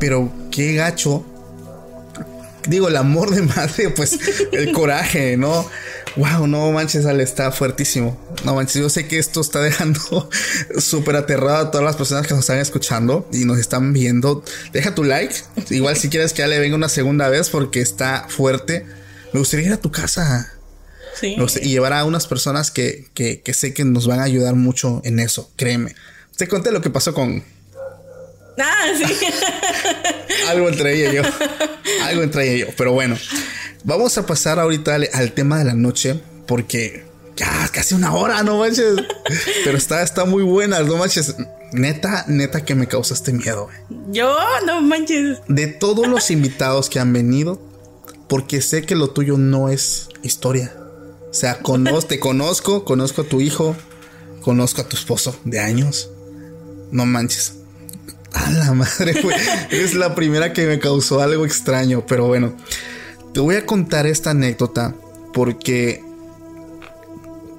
Pero 0.00 0.32
qué 0.50 0.74
gacho. 0.74 1.24
Digo, 2.66 2.88
el 2.88 2.96
amor 2.96 3.30
de 3.30 3.42
madre, 3.42 3.90
pues 3.90 4.18
el 4.52 4.72
coraje, 4.72 5.36
¿no? 5.36 5.68
Wow, 6.16 6.46
no 6.46 6.70
manches, 6.70 7.06
Ale, 7.06 7.24
está 7.24 7.50
fuertísimo. 7.50 8.18
No 8.44 8.54
manches, 8.54 8.80
yo 8.80 8.88
sé 8.88 9.06
que 9.06 9.18
esto 9.18 9.40
está 9.40 9.60
dejando 9.60 10.30
súper 10.78 11.16
aterrado 11.16 11.66
a 11.66 11.70
todas 11.70 11.84
las 11.84 11.96
personas 11.96 12.26
que 12.26 12.34
nos 12.34 12.44
están 12.44 12.58
escuchando 12.58 13.28
y 13.32 13.44
nos 13.44 13.58
están 13.58 13.92
viendo. 13.92 14.42
Deja 14.72 14.94
tu 14.94 15.04
like. 15.04 15.34
Igual 15.70 15.96
si 15.96 16.08
quieres 16.08 16.32
que 16.32 16.42
Ale 16.42 16.58
venga 16.58 16.76
una 16.76 16.88
segunda 16.88 17.28
vez 17.28 17.50
porque 17.50 17.80
está 17.80 18.26
fuerte. 18.28 18.86
Me 19.32 19.40
gustaría 19.40 19.66
ir 19.66 19.72
a 19.72 19.78
tu 19.78 19.90
casa. 19.90 20.52
Sí. 21.20 21.36
Y 21.62 21.68
llevar 21.70 21.92
a 21.92 22.04
unas 22.04 22.26
personas 22.26 22.70
que, 22.70 23.06
que, 23.14 23.40
que 23.40 23.54
sé 23.54 23.74
que 23.74 23.84
nos 23.84 24.06
van 24.06 24.20
a 24.20 24.24
ayudar 24.24 24.54
mucho 24.54 25.00
en 25.04 25.18
eso, 25.18 25.50
créeme. 25.56 25.94
Te 26.36 26.48
conté 26.48 26.72
lo 26.72 26.80
que 26.80 26.90
pasó 26.90 27.14
con 27.14 27.44
Ah, 28.58 28.86
sí. 28.96 29.04
algo 30.48 30.68
entre 30.68 30.94
ella 30.94 31.12
y 31.12 31.16
yo. 31.16 31.22
algo 32.02 32.22
entre 32.22 32.44
ella 32.44 32.54
y 32.54 32.58
yo. 32.68 32.74
Pero 32.76 32.92
bueno, 32.92 33.16
vamos 33.84 34.16
a 34.18 34.26
pasar 34.26 34.58
ahorita 34.58 34.94
al, 34.94 35.08
al 35.12 35.32
tema 35.32 35.58
de 35.58 35.64
la 35.64 35.74
noche 35.74 36.20
porque 36.46 37.04
ya 37.36 37.68
casi 37.72 37.94
una 37.94 38.14
hora, 38.14 38.42
no 38.42 38.58
manches. 38.58 38.96
Pero 39.64 39.76
está, 39.76 40.02
está 40.02 40.24
muy 40.24 40.42
buena, 40.42 40.80
no 40.80 40.96
manches. 40.96 41.34
Neta, 41.72 42.24
neta 42.28 42.64
que 42.64 42.74
me 42.74 42.86
causaste 42.86 43.32
miedo. 43.32 43.68
Yo, 44.10 44.36
no 44.66 44.80
manches. 44.82 45.40
De 45.48 45.66
todos 45.66 46.06
los 46.06 46.30
invitados 46.30 46.88
que 46.88 47.00
han 47.00 47.12
venido, 47.12 47.60
porque 48.28 48.60
sé 48.60 48.82
que 48.82 48.94
lo 48.94 49.10
tuyo 49.10 49.36
no 49.36 49.68
es 49.68 50.08
historia. 50.22 50.72
O 51.34 51.36
sea, 51.36 51.58
te 52.06 52.20
conozco, 52.20 52.84
conozco 52.84 53.22
a 53.22 53.24
tu 53.24 53.40
hijo, 53.40 53.74
conozco 54.40 54.82
a 54.82 54.88
tu 54.88 54.96
esposo 54.96 55.34
de 55.44 55.58
años. 55.58 56.08
No 56.92 57.06
manches. 57.06 57.54
A 58.32 58.52
la 58.52 58.72
madre, 58.72 59.20
güey. 59.20 59.36
Eres 59.72 59.94
la 59.94 60.14
primera 60.14 60.52
que 60.52 60.64
me 60.68 60.78
causó 60.78 61.20
algo 61.20 61.44
extraño. 61.44 62.04
Pero 62.06 62.28
bueno, 62.28 62.54
te 63.32 63.40
voy 63.40 63.56
a 63.56 63.66
contar 63.66 64.06
esta 64.06 64.30
anécdota 64.30 64.94
porque 65.32 66.04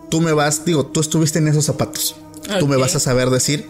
tú 0.09 0.21
me 0.21 0.31
vas, 0.31 0.63
digo, 0.63 0.85
tú 0.85 1.01
estuviste 1.01 1.39
en 1.39 1.49
esos 1.49 1.65
zapatos. 1.65 2.15
Tú 2.59 2.67
me 2.67 2.77
vas 2.77 2.95
a 2.95 3.01
saber 3.01 3.29
decir 3.29 3.67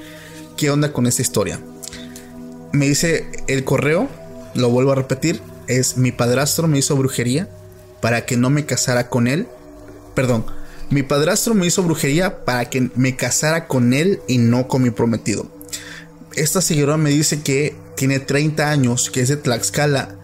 qué 0.55 0.69
onda 0.69 0.93
con 0.93 1.07
esta 1.07 1.23
historia. 1.23 1.59
Me 2.73 2.87
dice 2.87 3.27
el 3.47 3.63
correo, 3.63 4.07
lo 4.53 4.69
vuelvo 4.69 4.91
a 4.91 4.95
repetir, 4.95 5.41
es 5.65 5.97
mi 5.97 6.11
padrastro 6.11 6.67
me 6.67 6.77
hizo 6.77 6.95
brujería 6.95 7.49
para 8.01 8.27
que 8.27 8.37
no 8.37 8.51
me 8.51 8.67
casara 8.67 9.09
con 9.09 9.27
él. 9.27 9.47
Perdón, 10.15 10.45
mi 10.89 11.03
padrastro 11.03 11.53
me 11.53 11.67
hizo 11.67 11.83
brujería 11.83 12.45
para 12.45 12.69
que 12.69 12.89
me 12.95 13.15
casara 13.15 13.67
con 13.67 13.93
él 13.93 14.21
y 14.27 14.37
no 14.37 14.67
con 14.67 14.81
mi 14.81 14.91
prometido. 14.91 15.51
Esta 16.35 16.61
señora 16.61 16.97
me 16.97 17.11
dice 17.11 17.41
que 17.41 17.75
tiene 17.95 18.19
30 18.19 18.69
años, 18.69 19.09
que 19.09 19.21
es 19.21 19.29
de 19.29 19.37
Tlaxcala 19.37 20.15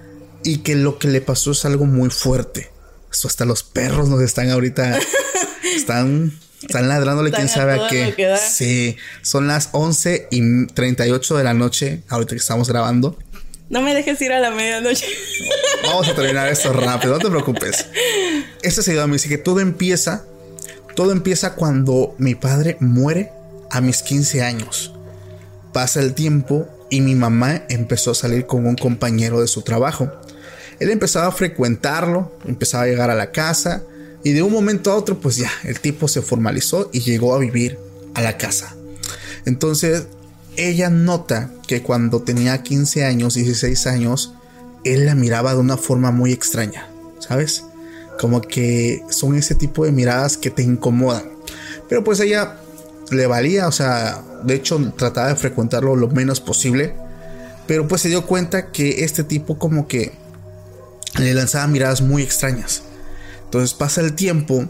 y 0.44 0.60
que 0.60 0.76
lo 0.76 0.98
que 0.98 1.08
le 1.08 1.22
pasó 1.22 1.52
es 1.52 1.66
algo 1.66 1.86
muy 1.86 2.10
fuerte. 2.10 2.72
Eso 3.12 3.28
hasta 3.28 3.46
los 3.46 3.64
perros 3.64 4.10
nos 4.10 4.22
están 4.22 4.50
ahorita 4.50 4.98
Están, 5.76 6.34
están 6.62 6.90
ladrándole 6.90 7.30
Están 7.30 7.46
quién 7.46 7.56
sabe 7.56 7.74
a 7.74 7.88
qué. 7.88 8.38
Sí, 8.38 8.98
son 9.22 9.48
las 9.48 9.70
11 9.72 10.28
y 10.32 10.68
38 10.68 11.38
de 11.38 11.44
la 11.44 11.54
noche, 11.54 12.04
ahorita 12.10 12.32
que 12.32 12.40
estamos 12.40 12.68
grabando. 12.70 13.18
No 13.72 13.82
me 13.82 13.96
dejes 13.96 14.22
ir 14.22 14.34
a 14.34 14.40
la 14.42 14.52
medianoche. 14.52 15.06
Vamos 15.86 16.06
a 16.10 16.14
terminar 16.14 16.50
esto 16.50 16.74
rápido, 16.74 17.14
no 17.14 17.20
te 17.20 17.30
preocupes. 17.30 17.86
Este 18.62 18.84
seguidor 18.84 19.08
me 19.08 19.14
dice 19.14 19.30
que 19.30 19.38
todo 19.38 19.62
empieza, 19.62 20.26
todo 20.94 21.14
empieza 21.14 21.56
cuando 21.56 22.14
mi 22.18 22.36
padre 22.36 22.76
muere 22.82 23.32
a 23.70 23.80
mis 23.80 24.04
15 24.04 24.42
años. 24.44 24.94
Pasa 25.72 26.02
el 26.02 26.14
tiempo 26.14 26.68
y 26.90 27.00
mi 27.00 27.16
mamá 27.16 27.64
empezó 27.70 28.12
a 28.12 28.16
salir 28.16 28.46
con 28.46 28.68
un 28.68 28.76
compañero 28.76 29.40
de 29.40 29.48
su 29.48 29.62
trabajo. 29.62 30.12
Él 30.82 30.90
empezaba 30.90 31.28
a 31.28 31.32
frecuentarlo, 31.32 32.38
empezaba 32.46 32.84
a 32.84 32.88
llegar 32.88 33.10
a 33.10 33.16
la 33.16 33.32
casa 33.32 33.84
y 34.22 34.34
de 34.34 34.44
un 34.44 34.52
momento 34.52 34.92
a 34.92 34.98
otro 34.98 35.18
pues 35.22 35.38
ya, 35.38 35.50
el 35.64 35.80
tipo 35.80 36.10
se 36.10 36.22
formalizó 36.22 36.90
y 36.92 37.00
llegó 37.00 37.34
a 37.34 37.40
vivir 37.40 37.80
a 38.16 38.22
la 38.22 38.38
casa. 38.38 38.76
Entonces, 39.46 40.08
ella 40.58 40.90
nota 40.90 41.52
que 41.68 41.82
cuando 41.82 42.22
tenía 42.22 42.64
15 42.64 43.06
años, 43.06 43.36
16 43.36 43.88
años, 43.88 44.34
él 44.84 45.06
la 45.06 45.16
miraba 45.16 45.54
de 45.54 45.60
una 45.60 45.78
forma 45.78 46.12
muy 46.12 46.32
extraña, 46.32 46.88
¿sabes? 47.20 47.64
Como 48.20 48.42
que 48.42 49.04
son 49.10 49.36
ese 49.36 49.56
tipo 49.56 49.86
de 49.86 49.92
miradas 49.92 50.38
que 50.38 50.52
te 50.52 50.64
incomodan. 50.64 51.24
Pero 51.88 52.04
pues 52.04 52.20
ella 52.20 52.58
le 53.12 53.28
valía, 53.28 53.68
o 53.68 53.72
sea, 53.72 54.24
de 54.44 54.56
hecho 54.56 54.94
trataba 54.98 55.30
de 55.30 55.36
frecuentarlo 55.36 55.96
lo 55.96 56.08
menos 56.08 56.40
posible. 56.40 56.96
Pero 57.68 57.88
pues 57.88 58.02
se 58.02 58.10
dio 58.10 58.26
cuenta 58.26 58.72
que 58.72 59.04
este 59.04 59.24
tipo 59.24 59.58
como 59.58 59.88
que 59.88 60.12
le 61.20 61.34
lanzaba 61.34 61.68
miradas 61.68 62.02
muy 62.02 62.24
extrañas. 62.24 62.84
Entonces 63.46 63.74
pasa 63.74 64.02
el 64.02 64.14
tiempo 64.14 64.68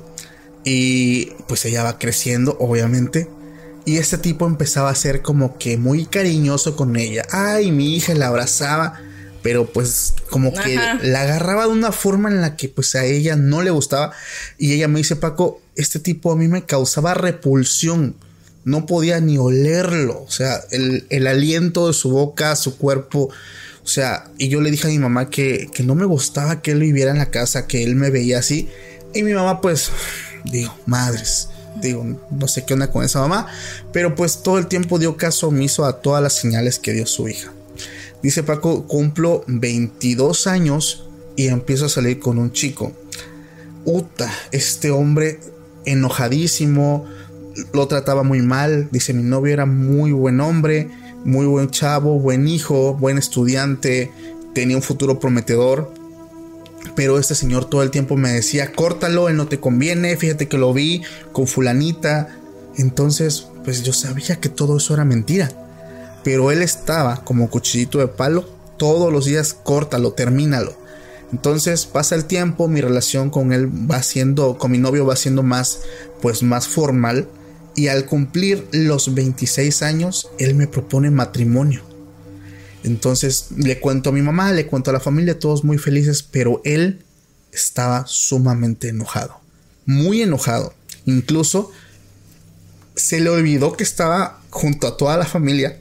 y 0.64 1.28
pues 1.48 1.66
ella 1.66 1.84
va 1.84 2.00
creciendo, 2.00 2.58
obviamente. 2.60 3.30
Y 3.86 3.98
este 3.98 4.18
tipo 4.18 4.46
empezaba 4.46 4.90
a 4.90 4.96
ser 4.96 5.22
como 5.22 5.58
que 5.58 5.78
muy 5.78 6.06
cariñoso 6.06 6.76
con 6.76 6.96
ella. 6.96 7.26
Ay, 7.32 7.72
mi 7.72 7.96
hija 7.96 8.14
la 8.14 8.28
abrazaba. 8.28 9.00
Pero 9.42 9.66
pues 9.66 10.14
como 10.30 10.54
que 10.54 10.78
Ajá. 10.78 11.00
la 11.02 11.24
agarraba 11.24 11.66
de 11.66 11.72
una 11.72 11.92
forma 11.92 12.30
en 12.30 12.42
la 12.42 12.56
que 12.56 12.70
pues 12.70 12.94
a 12.94 13.06
ella 13.06 13.36
no 13.36 13.64
le 13.64 13.72
gustaba. 13.72 14.12
Y 14.60 14.74
ella 14.74 14.88
me 14.88 15.00
dice, 15.00 15.16
Paco, 15.16 15.60
este 15.76 16.00
tipo 16.00 16.32
a 16.32 16.36
mí 16.36 16.48
me 16.48 16.66
causaba 16.66 17.16
repulsión. 17.16 18.16
No 18.66 18.86
podía 18.86 19.20
ni 19.20 19.40
olerlo. 19.40 20.22
O 20.22 20.30
sea, 20.30 20.62
el, 20.70 21.08
el 21.10 21.26
aliento 21.26 21.88
de 21.88 21.94
su 21.94 22.12
boca, 22.12 22.56
su 22.56 22.78
cuerpo. 22.78 23.30
O 23.84 23.88
sea, 23.88 24.26
y 24.38 24.50
yo 24.50 24.62
le 24.62 24.70
dije 24.70 24.88
a 24.88 24.92
mi 24.92 25.00
mamá 25.00 25.32
que, 25.32 25.70
que 25.74 25.82
no 25.82 25.96
me 25.96 26.06
gustaba 26.06 26.62
que 26.62 26.72
él 26.72 26.82
viviera 26.82 27.10
en 27.10 27.18
la 27.18 27.32
casa, 27.32 27.66
que 27.66 27.84
él 27.84 27.96
me 27.96 28.12
veía 28.12 28.38
así. 28.38 28.70
Y 29.16 29.24
mi 29.24 29.34
mamá 29.34 29.60
pues, 29.60 29.90
digo, 30.46 30.78
madres. 30.86 31.50
Digo, 31.82 32.06
no 32.30 32.48
sé 32.48 32.66
qué 32.66 32.74
onda 32.74 32.92
con 32.92 33.04
esa 33.04 33.20
mamá. 33.22 33.48
Pero 33.94 34.16
pues 34.16 34.44
todo 34.44 34.58
el 34.58 34.68
tiempo 34.68 35.00
dio 35.00 35.18
caso 35.18 35.48
omiso 35.48 35.86
a 35.86 36.02
todas 36.02 36.22
las 36.22 36.34
señales 36.34 36.80
que 36.80 36.94
dio 36.94 37.06
su 37.06 37.28
hija. 37.28 37.52
Dice 38.22 38.44
Paco, 38.44 38.88
cumplo 38.88 39.44
22 39.48 40.48
años 40.48 41.06
y 41.36 41.48
empiezo 41.48 41.86
a 41.86 41.90
salir 41.90 42.20
con 42.20 42.38
un 42.38 42.52
chico. 42.52 42.92
Uta, 43.86 44.32
este 44.52 44.92
hombre 44.92 45.40
enojadísimo, 45.86 47.08
lo 47.74 47.88
trataba 47.88 48.24
muy 48.24 48.42
mal. 48.42 48.90
Dice, 48.92 49.14
mi 49.14 49.24
novio 49.24 49.54
era 49.54 49.66
muy 49.66 50.12
buen 50.12 50.40
hombre, 50.40 50.90
muy 51.26 51.46
buen 51.46 51.70
chavo, 51.70 52.20
buen 52.20 52.48
hijo, 52.48 52.94
buen 52.94 53.18
estudiante, 53.18 54.12
tenía 54.54 54.76
un 54.76 54.84
futuro 54.84 55.20
prometedor. 55.20 55.92
Pero 56.96 57.20
este 57.20 57.36
señor 57.36 57.66
todo 57.66 57.84
el 57.84 57.92
tiempo 57.92 58.18
me 58.18 58.32
decía, 58.32 58.74
córtalo, 58.74 59.30
él 59.30 59.38
no 59.38 59.48
te 59.48 59.60
conviene, 59.60 60.18
fíjate 60.18 60.48
que 60.48 60.58
lo 60.58 60.74
vi 60.74 61.02
con 61.32 61.48
fulanita. 61.48 62.38
Entonces, 62.78 63.48
pues 63.64 63.84
yo 63.84 63.94
sabía 63.94 64.38
que 64.38 64.50
todo 64.50 64.78
eso 64.78 64.94
era 64.94 65.06
mentira. 65.06 65.50
Pero 66.24 66.52
él 66.52 66.62
estaba 66.62 67.24
como 67.24 67.50
cuchillito 67.50 68.00
de 68.00 68.08
palo, 68.08 68.48
todos 68.78 69.12
los 69.12 69.26
días, 69.26 69.54
córtalo, 69.54 70.14
termínalo. 70.14 70.76
Entonces 71.32 71.86
pasa 71.86 72.16
el 72.16 72.26
tiempo, 72.26 72.68
mi 72.68 72.82
relación 72.82 73.30
con 73.30 73.54
él 73.54 73.70
va 73.90 74.04
siendo, 74.04 74.58
con 74.58 74.72
mi 74.72 74.78
novio 74.78 75.06
va 75.06 75.16
siendo 75.16 75.44
más, 75.44 75.80
pues 76.22 76.44
más 76.44 76.68
formal. 76.68 77.28
Y 77.74 77.88
al 77.88 78.06
cumplir 78.06 78.68
los 78.74 79.14
26 79.14 79.82
años, 79.82 80.30
él 80.40 80.56
me 80.56 80.68
propone 80.68 81.10
matrimonio. 81.10 81.91
Entonces 82.84 83.48
le 83.56 83.80
cuento 83.80 84.10
a 84.10 84.14
mi 84.14 84.22
mamá, 84.22 84.52
le 84.52 84.66
cuento 84.66 84.90
a 84.90 84.94
la 84.94 85.00
familia, 85.00 85.40
todos 85.40 85.64
muy 85.64 85.78
felices, 85.78 86.24
pero 86.24 86.62
él 86.66 87.04
estaba 87.52 88.06
sumamente 88.08 88.90
enojado, 88.90 89.40
muy 89.86 90.22
enojado. 90.22 90.74
Incluso 91.06 91.72
se 92.96 93.20
le 93.20 93.30
olvidó 93.30 93.74
que 93.74 93.84
estaba 93.84 94.42
junto 94.50 94.88
a 94.88 94.98
toda 94.98 95.18
la 95.18 95.26
familia 95.26 95.80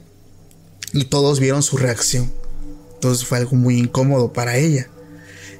y 0.93 1.05
todos 1.05 1.39
vieron 1.39 1.63
su 1.63 1.77
reacción. 1.77 2.31
Entonces 2.95 3.25
fue 3.25 3.39
algo 3.39 3.55
muy 3.55 3.77
incómodo 3.77 4.31
para 4.31 4.57
ella. 4.57 4.87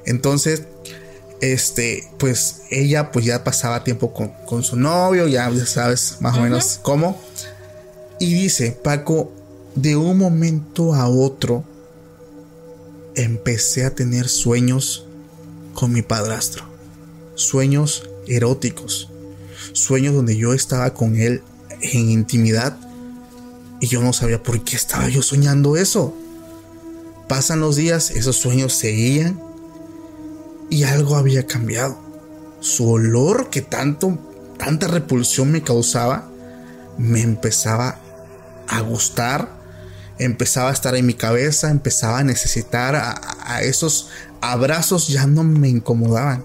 Entonces, 0.05 0.63
este, 1.41 2.07
pues 2.19 2.61
ella 2.69 3.11
pues 3.11 3.25
ya 3.25 3.43
pasaba 3.43 3.83
tiempo 3.83 4.13
con, 4.13 4.29
con 4.45 4.63
su 4.63 4.75
novio, 4.75 5.27
ya, 5.27 5.49
ya 5.49 5.65
sabes 5.65 6.17
más 6.19 6.37
o 6.37 6.41
menos 6.41 6.79
cómo. 6.81 7.19
Y 8.19 8.33
dice, 8.33 8.71
Paco, 8.71 9.31
de 9.75 9.95
un 9.95 10.17
momento 10.17 10.93
a 10.93 11.07
otro 11.07 11.63
empecé 13.15 13.85
a 13.85 13.95
tener 13.95 14.29
sueños 14.29 15.05
con 15.73 15.91
mi 15.91 16.01
padrastro. 16.01 16.65
Sueños 17.35 18.09
eróticos. 18.27 19.09
Sueños 19.73 20.13
donde 20.15 20.35
yo 20.35 20.53
estaba 20.53 20.93
con 20.93 21.15
él 21.15 21.41
en 21.81 22.09
intimidad 22.09 22.77
y 23.79 23.87
yo 23.87 24.01
no 24.01 24.13
sabía 24.13 24.43
por 24.43 24.63
qué 24.63 24.75
estaba 24.75 25.07
yo 25.09 25.21
soñando 25.21 25.77
eso. 25.77 26.13
Pasan 27.27 27.61
los 27.61 27.77
días, 27.77 28.11
esos 28.11 28.35
sueños 28.35 28.73
seguían 28.73 29.41
y 30.69 30.83
algo 30.83 31.15
había 31.15 31.47
cambiado. 31.47 31.97
Su 32.59 32.89
olor 32.89 33.49
que 33.49 33.61
tanto, 33.61 34.17
tanta 34.57 34.87
repulsión 34.87 35.51
me 35.51 35.63
causaba, 35.63 36.29
me 36.97 37.21
empezaba 37.21 37.99
a 38.67 38.81
gustar, 38.81 39.60
empezaba 40.23 40.69
a 40.69 40.73
estar 40.73 40.95
en 40.95 41.05
mi 41.05 41.13
cabeza, 41.13 41.69
empezaba 41.69 42.19
a 42.19 42.23
necesitar 42.23 42.95
a, 42.95 43.19
a 43.43 43.61
esos 43.63 44.09
abrazos, 44.39 45.07
ya 45.07 45.27
no 45.27 45.43
me 45.43 45.69
incomodaban. 45.69 46.43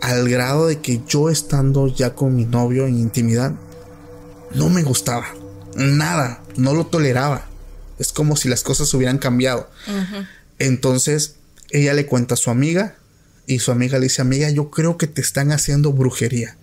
Al 0.00 0.28
grado 0.28 0.66
de 0.66 0.80
que 0.80 1.02
yo 1.06 1.28
estando 1.28 1.88
ya 1.88 2.14
con 2.14 2.34
mi 2.34 2.44
novio 2.44 2.86
en 2.86 2.98
intimidad, 2.98 3.52
no 4.54 4.68
me 4.68 4.82
gustaba. 4.82 5.26
Nada, 5.74 6.42
no 6.56 6.74
lo 6.74 6.86
toleraba. 6.86 7.46
Es 7.98 8.12
como 8.12 8.36
si 8.36 8.48
las 8.48 8.62
cosas 8.62 8.92
hubieran 8.94 9.18
cambiado. 9.18 9.68
Entonces 10.58 11.36
ella 11.70 11.94
le 11.94 12.06
cuenta 12.06 12.34
a 12.34 12.36
su 12.36 12.50
amiga 12.50 12.96
y 13.46 13.60
su 13.60 13.72
amiga 13.72 13.98
le 13.98 14.04
dice, 14.04 14.22
amiga, 14.22 14.50
yo 14.50 14.70
creo 14.70 14.96
que 14.96 15.06
te 15.06 15.20
están 15.20 15.52
haciendo 15.52 15.92
brujería. 15.92 16.56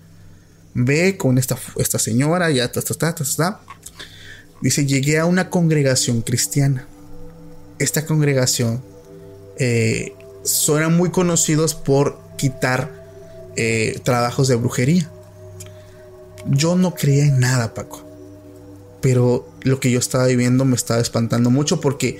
Ve 0.73 1.17
con 1.17 1.37
esta, 1.37 1.57
esta 1.77 1.99
señora, 1.99 2.51
ya, 2.51 2.71
ta, 2.71 2.81
ta, 2.81 2.93
ta, 2.93 3.15
ta, 3.15 3.23
ta. 3.35 3.61
Dice, 4.61 4.85
llegué 4.85 5.19
a 5.19 5.25
una 5.25 5.49
congregación 5.49 6.21
cristiana. 6.21 6.87
Esta 7.79 8.05
congregación 8.05 8.83
eh, 9.57 10.13
son 10.43 10.95
muy 10.95 11.11
conocidos 11.11 11.75
por 11.75 12.19
quitar 12.37 12.91
eh, 13.55 13.99
trabajos 14.03 14.47
de 14.47 14.55
brujería. 14.55 15.09
Yo 16.47 16.75
no 16.75 16.93
creía 16.93 17.25
en 17.25 17.39
nada, 17.39 17.73
Paco. 17.73 18.05
Pero 19.01 19.49
lo 19.61 19.79
que 19.79 19.91
yo 19.91 19.99
estaba 19.99 20.25
viviendo 20.25 20.65
me 20.65 20.75
estaba 20.75 20.99
espantando 20.99 21.49
mucho 21.49 21.79
porque 21.79 22.19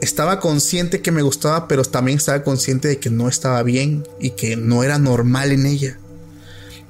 estaba 0.00 0.40
consciente 0.40 1.00
que 1.00 1.12
me 1.12 1.22
gustaba, 1.22 1.68
pero 1.68 1.82
también 1.84 2.18
estaba 2.18 2.42
consciente 2.42 2.88
de 2.88 2.98
que 2.98 3.10
no 3.10 3.28
estaba 3.28 3.62
bien 3.62 4.06
y 4.18 4.30
que 4.30 4.56
no 4.56 4.82
era 4.82 4.98
normal 4.98 5.52
en 5.52 5.66
ella. 5.66 5.98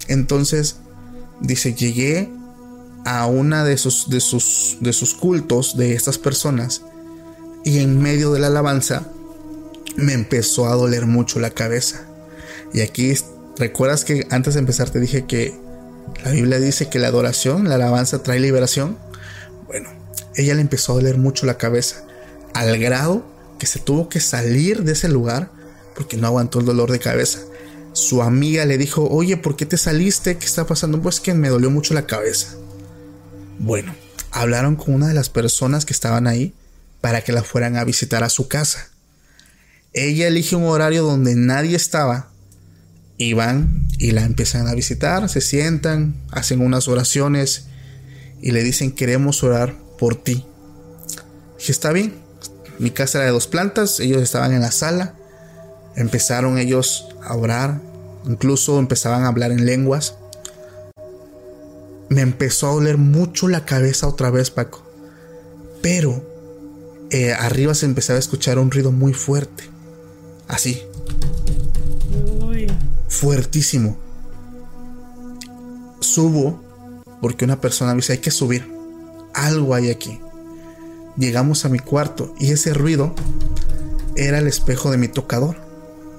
Entonces, 0.08 0.76
dice, 1.40 1.74
llegué 1.74 2.30
a 3.04 3.26
una 3.26 3.64
de 3.64 3.76
sus, 3.76 4.10
de 4.10 4.20
sus, 4.20 4.78
de 4.80 4.92
sus 4.92 5.14
cultos 5.14 5.76
de 5.76 5.94
estas 5.94 6.18
personas 6.18 6.82
y 7.64 7.78
en 7.78 8.00
medio 8.00 8.32
de 8.32 8.40
la 8.40 8.48
alabanza 8.48 9.06
me 9.96 10.12
empezó 10.12 10.66
a 10.68 10.74
doler 10.74 11.06
mucho 11.06 11.40
la 11.40 11.50
cabeza. 11.50 12.06
Y 12.72 12.80
aquí, 12.80 13.14
¿recuerdas 13.56 14.04
que 14.04 14.26
antes 14.30 14.54
de 14.54 14.60
empezar 14.60 14.90
te 14.90 15.00
dije 15.00 15.26
que 15.26 15.54
la 16.24 16.30
Biblia 16.30 16.58
dice 16.60 16.88
que 16.88 16.98
la 16.98 17.08
adoración, 17.08 17.68
la 17.68 17.74
alabanza 17.74 18.22
trae 18.22 18.40
liberación? 18.40 18.98
Bueno, 19.66 19.90
ella 20.36 20.54
le 20.54 20.60
empezó 20.60 20.92
a 20.92 20.94
doler 20.96 21.18
mucho 21.18 21.46
la 21.46 21.58
cabeza, 21.58 22.04
al 22.54 22.78
grado 22.78 23.24
que 23.58 23.66
se 23.66 23.78
tuvo 23.78 24.08
que 24.08 24.20
salir 24.20 24.84
de 24.84 24.92
ese 24.92 25.08
lugar 25.08 25.50
porque 25.94 26.16
no 26.16 26.26
aguantó 26.26 26.60
el 26.60 26.66
dolor 26.66 26.90
de 26.90 26.98
cabeza. 26.98 27.40
Su 27.92 28.22
amiga 28.22 28.64
le 28.64 28.78
dijo, 28.78 29.08
oye, 29.10 29.36
¿por 29.36 29.56
qué 29.56 29.66
te 29.66 29.76
saliste? 29.76 30.38
¿Qué 30.38 30.46
está 30.46 30.66
pasando? 30.66 31.02
Pues 31.02 31.20
que 31.20 31.34
me 31.34 31.48
dolió 31.48 31.70
mucho 31.70 31.92
la 31.92 32.06
cabeza. 32.06 32.54
Bueno, 33.62 33.94
hablaron 34.30 34.74
con 34.74 34.94
una 34.94 35.08
de 35.08 35.12
las 35.12 35.28
personas 35.28 35.84
que 35.84 35.92
estaban 35.92 36.26
ahí 36.26 36.54
para 37.02 37.20
que 37.20 37.32
la 37.32 37.42
fueran 37.42 37.76
a 37.76 37.84
visitar 37.84 38.24
a 38.24 38.30
su 38.30 38.48
casa. 38.48 38.88
Ella 39.92 40.28
elige 40.28 40.56
un 40.56 40.64
horario 40.64 41.02
donde 41.02 41.34
nadie 41.34 41.76
estaba 41.76 42.30
Y 43.18 43.34
van 43.34 43.86
y 43.98 44.12
la 44.12 44.24
empiezan 44.24 44.66
a 44.66 44.72
visitar, 44.72 45.28
se 45.28 45.42
sientan, 45.42 46.14
hacen 46.30 46.62
unas 46.62 46.88
oraciones 46.88 47.66
y 48.40 48.52
le 48.52 48.62
dicen 48.62 48.92
queremos 48.92 49.42
orar 49.44 49.74
por 49.98 50.16
ti. 50.16 50.46
Dije, 51.58 51.72
está 51.72 51.92
bien. 51.92 52.14
Mi 52.78 52.90
casa 52.90 53.18
era 53.18 53.26
de 53.26 53.32
dos 53.32 53.46
plantas, 53.46 54.00
ellos 54.00 54.22
estaban 54.22 54.54
en 54.54 54.62
la 54.62 54.72
sala. 54.72 55.16
Empezaron 55.96 56.56
ellos 56.56 57.08
a 57.22 57.34
orar, 57.34 57.82
incluso 58.24 58.78
empezaban 58.78 59.24
a 59.24 59.28
hablar 59.28 59.52
en 59.52 59.66
lenguas. 59.66 60.14
Me 62.10 62.20
empezó 62.20 62.68
a 62.68 62.72
doler 62.72 62.98
mucho 62.98 63.48
la 63.48 63.64
cabeza 63.64 64.06
otra 64.06 64.30
vez, 64.30 64.50
Paco. 64.50 64.82
Pero 65.80 66.22
eh, 67.10 67.32
arriba 67.32 67.74
se 67.74 67.86
empezaba 67.86 68.18
a 68.18 68.20
escuchar 68.20 68.58
un 68.58 68.70
ruido 68.70 68.92
muy 68.92 69.14
fuerte. 69.14 69.64
Así. 70.48 70.82
Fuertísimo. 73.08 73.96
Subo 76.00 76.60
porque 77.20 77.44
una 77.44 77.60
persona 77.60 77.92
me 77.92 77.98
dice, 77.98 78.14
hay 78.14 78.18
que 78.18 78.30
subir. 78.30 78.68
Algo 79.32 79.74
hay 79.74 79.90
aquí. 79.90 80.20
Llegamos 81.16 81.64
a 81.64 81.68
mi 81.68 81.78
cuarto 81.78 82.34
y 82.40 82.52
ese 82.52 82.74
ruido 82.74 83.14
era 84.16 84.38
el 84.38 84.46
espejo 84.46 84.90
de 84.90 84.98
mi 84.98 85.08
tocador. 85.08 85.56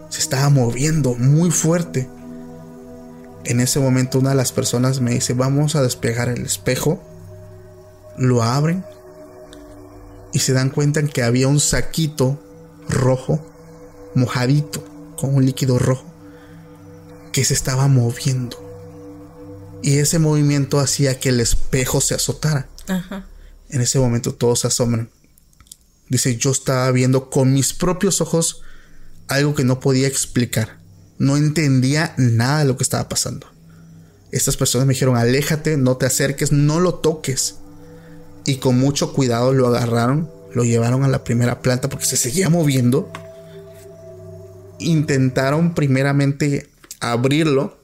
Se 0.10 0.20
estaba 0.20 0.50
moviendo 0.50 1.16
muy 1.16 1.52
fuerte. 1.52 2.08
En 3.44 3.60
ese 3.60 3.80
momento 3.80 4.20
una 4.20 4.30
de 4.30 4.36
las 4.36 4.52
personas 4.52 5.02
me 5.02 5.12
dice, 5.12 5.34
vamos 5.34 5.76
a 5.76 5.82
despegar 5.82 6.30
el 6.30 6.46
espejo. 6.46 7.02
Lo 8.18 8.44
abren 8.44 8.86
y 10.34 10.39
se 10.39 10.54
dan 10.54 10.70
cuenta 10.70 11.02
que 11.04 11.24
había 11.24 11.48
un 11.48 11.60
saquito 11.60 12.39
rojo, 12.88 13.46
mojadito, 14.16 14.84
con 15.18 15.36
un 15.36 15.46
líquido 15.46 15.80
rojo, 15.80 16.06
que 17.32 17.44
se 17.44 17.54
estaba 17.54 17.88
moviendo. 17.88 18.58
Y 19.82 19.98
ese 19.98 20.20
movimiento 20.20 20.80
hacía 20.80 21.20
que 21.20 21.30
el 21.30 21.39
espejo 21.39 22.02
se 22.02 22.16
azotara. 22.16 22.68
En 23.70 23.82
ese 23.82 24.00
momento 24.00 24.34
todos 24.34 24.60
se 24.60 24.68
asombran. 24.68 25.10
Dice, 26.10 26.36
yo 26.36 26.52
estaba 26.52 26.92
viendo 26.92 27.30
con 27.30 27.54
mis 27.54 27.74
propios 27.74 28.22
ojos 28.22 28.62
algo 29.28 29.56
que 29.56 29.64
no 29.64 29.80
podía 29.80 30.08
explicar. 30.08 30.80
No 31.22 31.38
entendía 31.38 32.13
nada 32.17 32.59
de 32.59 32.65
lo 32.65 32.78
que 32.78 32.84
estaba 32.84 33.07
pasando. 33.07 33.47
Estas 34.32 34.57
personas 34.57 34.88
me 34.88 34.93
dijeron, 34.93 35.17
aléjate, 35.17 35.78
no 35.78 35.97
te 35.97 36.05
acerques, 36.05 36.51
no 36.51 36.80
lo 36.80 36.95
toques. 36.95 37.57
Y 38.45 38.57
con 38.57 38.80
mucho 38.80 39.13
cuidado 39.13 39.53
lo 39.53 39.67
agarraron, 39.67 40.30
lo 40.53 40.63
llevaron 40.63 41.03
a 41.03 41.07
la 41.07 41.24
primera 41.24 41.61
planta 41.61 41.89
porque 41.89 42.05
se 42.05 42.17
seguía 42.17 42.49
moviendo. 42.49 43.11
Intentaron 44.80 45.76
primeramente 45.76 46.69
abrirlo 46.99 47.82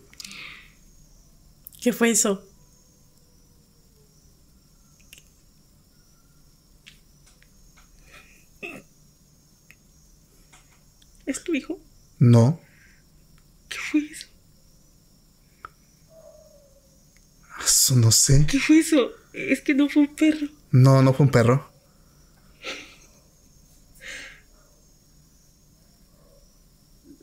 ¿Qué 1.88 1.94
fue 1.94 2.10
eso? 2.10 2.44
¿Es 11.26 11.44
tu 11.44 11.54
hijo? 11.54 11.80
No. 12.20 12.60
¿Qué 13.70 13.78
fue 13.78 14.02
eso? 14.02 14.28
Eso 17.57 17.57
no 17.96 18.12
sé. 18.12 18.46
¿Qué 18.48 18.60
fue 18.60 18.80
eso? 18.80 19.12
Es 19.34 19.62
que 19.62 19.74
no 19.74 19.90
fue 19.90 20.04
un 20.04 20.16
perro. 20.16 20.48
No, 20.72 21.02
no 21.02 21.14
fue 21.14 21.26
un 21.26 21.32
perro. 21.32 21.70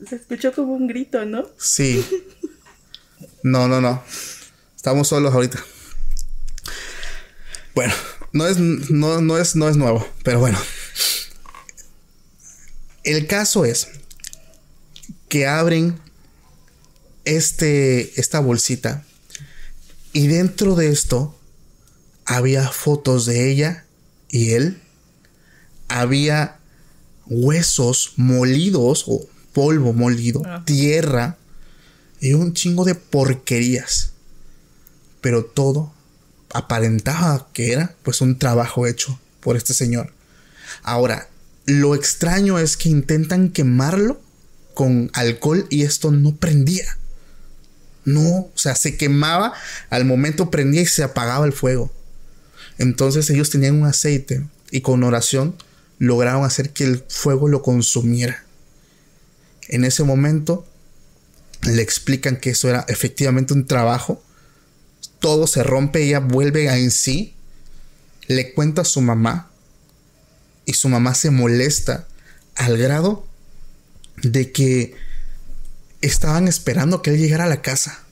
Se 0.07 0.15
escuchó 0.15 0.53
como 0.53 0.73
un 0.73 0.87
grito, 0.87 1.25
¿no? 1.25 1.47
Sí. 1.57 2.05
No, 3.43 3.67
no, 3.67 3.81
no. 3.81 4.03
Estamos 4.75 5.07
solos 5.07 5.33
ahorita. 5.33 5.63
Bueno, 7.73 7.93
no 8.31 8.47
es, 8.47 8.57
no, 8.57 9.21
no 9.21 9.37
es, 9.37 9.55
no 9.55 9.67
es 9.67 9.77
nuevo, 9.77 10.07
pero 10.23 10.39
bueno. 10.39 10.59
El 13.03 13.27
caso 13.27 13.65
es 13.65 13.89
que 15.27 15.47
abren 15.47 15.99
este, 17.25 18.19
esta 18.19 18.39
bolsita 18.39 19.05
y 20.15 20.27
dentro 20.27 20.75
de 20.75 20.89
esto 20.89 21.37
había 22.25 22.67
fotos 22.69 23.27
de 23.27 23.51
ella 23.51 23.85
y 24.29 24.53
él. 24.53 24.81
Había 25.87 26.57
huesos 27.27 28.13
molidos 28.15 29.03
o 29.07 29.27
polvo 29.53 29.93
molido, 29.93 30.41
tierra 30.65 31.37
y 32.19 32.33
un 32.33 32.53
chingo 32.53 32.83
de 32.85 32.95
porquerías 32.95 34.15
pero 35.25 35.43
todo 35.43 35.91
aparentaba 36.53 37.47
que 37.51 37.71
era 37.71 37.95
pues 38.03 38.21
un 38.21 38.37
trabajo 38.37 38.85
hecho 38.85 39.19
por 39.39 39.57
este 39.57 39.73
señor. 39.73 40.13
Ahora, 40.83 41.27
lo 41.65 41.95
extraño 41.95 42.59
es 42.59 42.77
que 42.77 42.89
intentan 42.89 43.49
quemarlo 43.49 44.21
con 44.75 45.09
alcohol 45.13 45.65
y 45.71 45.81
esto 45.81 46.11
no 46.11 46.35
prendía. 46.35 46.99
No, 48.05 48.21
o 48.21 48.51
sea, 48.55 48.75
se 48.75 48.97
quemaba, 48.97 49.53
al 49.89 50.05
momento 50.05 50.51
prendía 50.51 50.81
y 50.81 50.85
se 50.85 51.03
apagaba 51.03 51.45
el 51.45 51.53
fuego. 51.53 51.91
Entonces 52.77 53.29
ellos 53.29 53.49
tenían 53.49 53.81
un 53.81 53.87
aceite 53.87 54.45
y 54.71 54.81
con 54.81 55.03
oración 55.03 55.55
lograron 55.97 56.43
hacer 56.43 56.71
que 56.71 56.83
el 56.83 57.03
fuego 57.07 57.47
lo 57.47 57.61
consumiera. 57.61 58.43
En 59.67 59.85
ese 59.85 60.03
momento 60.03 60.67
le 61.63 61.81
explican 61.81 62.37
que 62.37 62.51
eso 62.51 62.69
era 62.69 62.85
efectivamente 62.87 63.53
un 63.53 63.65
trabajo 63.65 64.21
todo 65.25 65.47
se 65.47 65.63
rompe, 65.63 66.03
ella 66.03 66.19
vuelve 66.19 66.69
a 66.69 66.77
en 66.77 66.91
sí, 66.91 67.33
le 68.27 68.53
cuenta 68.53 68.83
a 68.83 68.85
su 68.85 69.01
mamá 69.01 69.49
y 70.65 70.73
su 70.73 70.87
mamá 70.87 71.15
se 71.15 71.31
molesta 71.31 72.07
al 72.55 72.77
grado 72.77 73.25
de 74.21 74.51
que 74.51 74.93
estaban 76.05 76.47
esperando 76.47 77.01
que 77.01 77.11
él 77.11 77.17
llegara 77.17 77.45
a 77.45 77.49
la 77.49 77.61
casa 77.61 78.03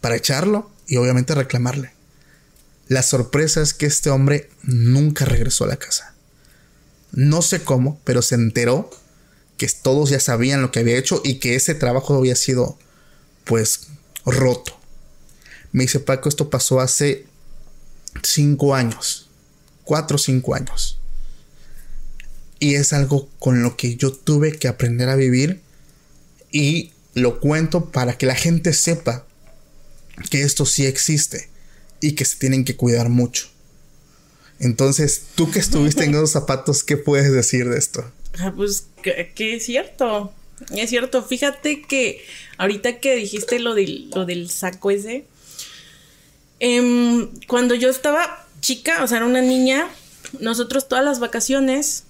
para 0.00 0.16
echarlo 0.16 0.70
y 0.86 0.96
obviamente 0.96 1.34
reclamarle. 1.34 1.92
La 2.88 3.02
sorpresa 3.02 3.62
es 3.62 3.74
que 3.74 3.86
este 3.86 4.10
hombre 4.10 4.50
nunca 4.62 5.24
regresó 5.24 5.64
a 5.64 5.68
la 5.68 5.76
casa. 5.76 6.14
No 7.12 7.42
sé 7.42 7.62
cómo, 7.62 8.00
pero 8.04 8.22
se 8.22 8.34
enteró 8.34 8.90
que 9.56 9.68
todos 9.68 10.10
ya 10.10 10.20
sabían 10.20 10.62
lo 10.62 10.70
que 10.70 10.80
había 10.80 10.96
hecho 10.96 11.20
y 11.24 11.38
que 11.38 11.54
ese 11.54 11.74
trabajo 11.74 12.16
había 12.16 12.34
sido 12.34 12.78
pues 13.44 13.88
roto. 14.24 14.78
Me 15.72 15.84
dice 15.84 16.00
Paco, 16.00 16.28
esto 16.28 16.50
pasó 16.50 16.80
hace 16.80 17.26
cinco 18.22 18.74
años, 18.74 19.28
cuatro 19.84 20.16
o 20.16 20.18
cinco 20.18 20.54
años. 20.54 20.98
Y 22.58 22.74
es 22.74 22.92
algo 22.92 23.28
con 23.38 23.62
lo 23.62 23.76
que 23.76 23.96
yo 23.96 24.12
tuve 24.12 24.58
que 24.58 24.68
aprender 24.68 25.08
a 25.08 25.16
vivir 25.16 25.60
y 26.50 26.92
lo 27.14 27.40
cuento 27.40 27.90
para 27.90 28.16
que 28.16 28.26
la 28.26 28.34
gente 28.34 28.72
sepa 28.72 29.26
que 30.30 30.42
esto 30.42 30.66
sí 30.66 30.86
existe 30.86 31.48
y 32.00 32.12
que 32.12 32.24
se 32.24 32.36
tienen 32.36 32.64
que 32.64 32.76
cuidar 32.76 33.08
mucho. 33.08 33.48
Entonces, 34.58 35.22
tú 35.34 35.50
que 35.50 35.58
estuviste 35.58 36.04
en 36.04 36.14
esos 36.14 36.32
zapatos, 36.32 36.84
¿qué 36.84 36.96
puedes 36.96 37.32
decir 37.32 37.68
de 37.68 37.78
esto? 37.78 38.10
Ah, 38.38 38.52
pues 38.54 38.86
que, 39.02 39.56
es 39.56 39.64
cierto. 39.64 40.32
Es 40.76 40.90
cierto. 40.90 41.22
Fíjate 41.22 41.82
que 41.82 42.22
ahorita 42.58 43.00
que 43.00 43.16
dijiste 43.16 43.58
lo 43.58 43.74
del, 43.74 44.10
lo 44.10 44.26
del 44.26 44.50
saco 44.50 44.90
ese, 44.90 45.24
Em, 46.60 47.30
cuando 47.46 47.74
yo 47.74 47.88
estaba 47.88 48.46
chica, 48.60 49.02
o 49.02 49.06
sea, 49.06 49.16
era 49.16 49.26
una 49.26 49.40
niña, 49.40 49.88
nosotros 50.38 50.88
todas 50.88 51.04
las 51.04 51.18
vacaciones 51.18 52.04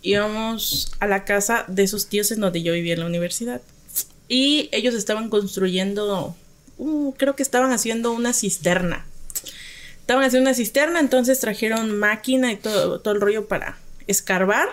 íbamos 0.00 0.92
a 1.00 1.08
la 1.08 1.24
casa 1.24 1.64
de 1.66 1.88
sus 1.88 2.06
tíos 2.06 2.30
en 2.30 2.40
donde 2.40 2.62
yo 2.62 2.72
vivía 2.72 2.94
en 2.94 3.00
la 3.00 3.06
universidad. 3.06 3.60
Y 4.28 4.68
ellos 4.72 4.94
estaban 4.94 5.28
construyendo, 5.28 6.34
uh, 6.78 7.12
creo 7.14 7.36
que 7.36 7.42
estaban 7.42 7.72
haciendo 7.72 8.12
una 8.12 8.32
cisterna. 8.32 9.06
Estaban 10.00 10.24
haciendo 10.24 10.48
una 10.48 10.56
cisterna, 10.56 11.00
entonces 11.00 11.40
trajeron 11.40 11.98
máquina 11.98 12.52
y 12.52 12.56
todo, 12.56 13.00
todo 13.00 13.14
el 13.14 13.20
rollo 13.20 13.46
para 13.48 13.78
escarbar. 14.06 14.68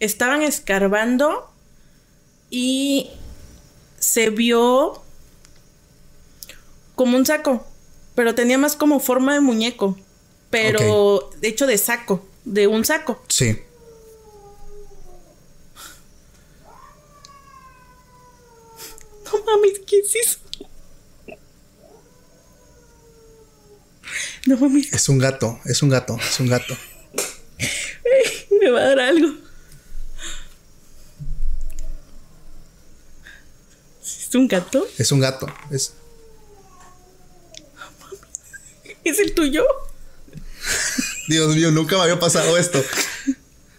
Estaban 0.00 0.42
escarbando 0.42 1.50
y 2.50 3.10
se 3.98 4.30
vio 4.30 5.02
como 6.94 7.16
un 7.16 7.26
saco 7.26 7.66
pero 8.14 8.34
tenía 8.34 8.58
más 8.58 8.76
como 8.76 9.00
forma 9.00 9.34
de 9.34 9.40
muñeco, 9.40 9.98
pero 10.50 11.30
de 11.40 11.48
hecho 11.48 11.66
de 11.66 11.78
saco, 11.78 12.24
de 12.44 12.66
un 12.66 12.84
saco. 12.84 13.22
Sí. 13.28 13.58
No 19.34 19.44
mames, 19.44 19.80
¿qué 19.86 19.98
es 19.98 20.14
eso? 20.14 20.38
No 24.46 24.56
mames. 24.58 24.92
Es 24.92 25.08
un 25.08 25.18
gato, 25.18 25.58
es 25.64 25.82
un 25.82 25.88
gato, 25.88 26.16
es 26.18 26.40
un 26.40 26.48
gato. 26.48 26.76
Me 28.60 28.70
va 28.70 28.80
a 28.80 28.84
dar 28.88 29.00
algo. 29.00 29.34
¿Es 34.02 34.34
un 34.34 34.48
gato? 34.48 34.86
Es 34.98 35.12
un 35.12 35.20
gato. 35.20 35.46
Es, 35.70 35.94
¿Es 39.02 39.18
el 39.18 39.34
tuyo? 39.34 39.64
Dios 41.28 41.54
mío, 41.54 41.70
nunca 41.70 41.96
me 41.96 42.02
había 42.02 42.18
pasado 42.20 42.56
esto. 42.56 42.82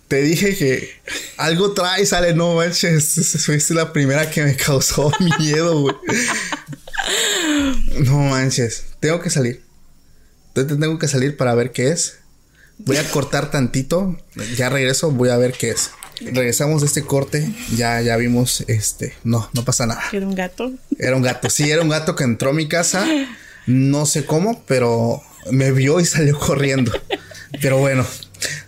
Te 0.07 0.21
dije 0.21 0.55
que 0.55 0.89
algo 1.37 1.73
trae, 1.73 2.05
sale, 2.05 2.33
no 2.33 2.55
manches. 2.55 3.43
Fuiste 3.45 3.73
la 3.73 3.91
primera 3.91 4.29
que 4.29 4.43
me 4.43 4.55
causó 4.55 5.11
miedo, 5.39 5.81
güey. 5.81 5.95
No 7.99 8.19
manches. 8.19 8.85
Tengo 8.99 9.19
que 9.19 9.29
salir. 9.29 9.63
Entonces 10.49 10.79
tengo 10.79 10.99
que 10.99 11.07
salir 11.07 11.35
para 11.37 11.55
ver 11.55 11.71
qué 11.71 11.89
es. 11.89 12.19
Voy 12.77 12.97
a 12.97 13.09
cortar 13.09 13.51
tantito. 13.51 14.17
Ya 14.55 14.69
regreso, 14.69 15.11
voy 15.11 15.29
a 15.29 15.37
ver 15.37 15.53
qué 15.53 15.71
es. 15.71 15.91
Regresamos 16.21 16.81
de 16.81 16.87
este 16.87 17.03
corte. 17.03 17.53
Ya, 17.75 18.01
ya 18.01 18.15
vimos 18.17 18.63
este. 18.67 19.15
No, 19.23 19.49
no 19.53 19.65
pasa 19.65 19.85
nada. 19.85 20.01
¿Era 20.13 20.25
un 20.27 20.35
gato? 20.35 20.71
Era 20.99 21.15
un 21.15 21.23
gato. 21.23 21.49
Sí, 21.49 21.69
era 21.69 21.81
un 21.81 21.89
gato 21.89 22.15
que 22.15 22.23
entró 22.23 22.51
a 22.51 22.53
mi 22.53 22.67
casa. 22.67 23.05
No 23.65 24.05
sé 24.05 24.25
cómo, 24.25 24.63
pero 24.65 25.21
me 25.51 25.71
vio 25.71 25.99
y 25.99 26.05
salió 26.05 26.37
corriendo. 26.39 26.91
Pero 27.61 27.79
bueno, 27.79 28.05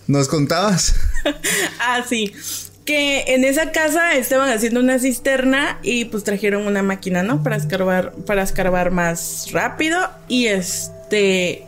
¿nos 0.07 0.27
contabas? 0.27 0.95
ah, 1.79 2.03
sí. 2.07 2.33
Que 2.85 3.25
en 3.27 3.43
esa 3.43 3.71
casa 3.71 4.15
estaban 4.15 4.49
haciendo 4.49 4.79
una 4.79 4.97
cisterna 4.97 5.79
y 5.83 6.05
pues 6.05 6.23
trajeron 6.23 6.65
una 6.65 6.83
máquina, 6.83 7.21
¿no? 7.21 7.43
Para 7.43 7.57
escarbar, 7.57 8.13
para 8.25 8.43
escarbar 8.43 8.91
más 8.91 9.51
rápido. 9.51 9.99
Y 10.27 10.47
este. 10.47 11.65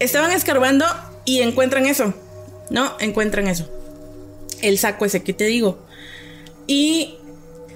Estaban 0.00 0.32
escarbando 0.32 0.84
y 1.24 1.40
encuentran 1.40 1.86
eso. 1.86 2.14
¿No? 2.70 2.96
Encuentran 3.00 3.48
eso. 3.48 3.70
El 4.60 4.78
saco 4.78 5.04
ese 5.04 5.22
que 5.22 5.32
te 5.32 5.44
digo. 5.44 5.78
Y 6.66 7.16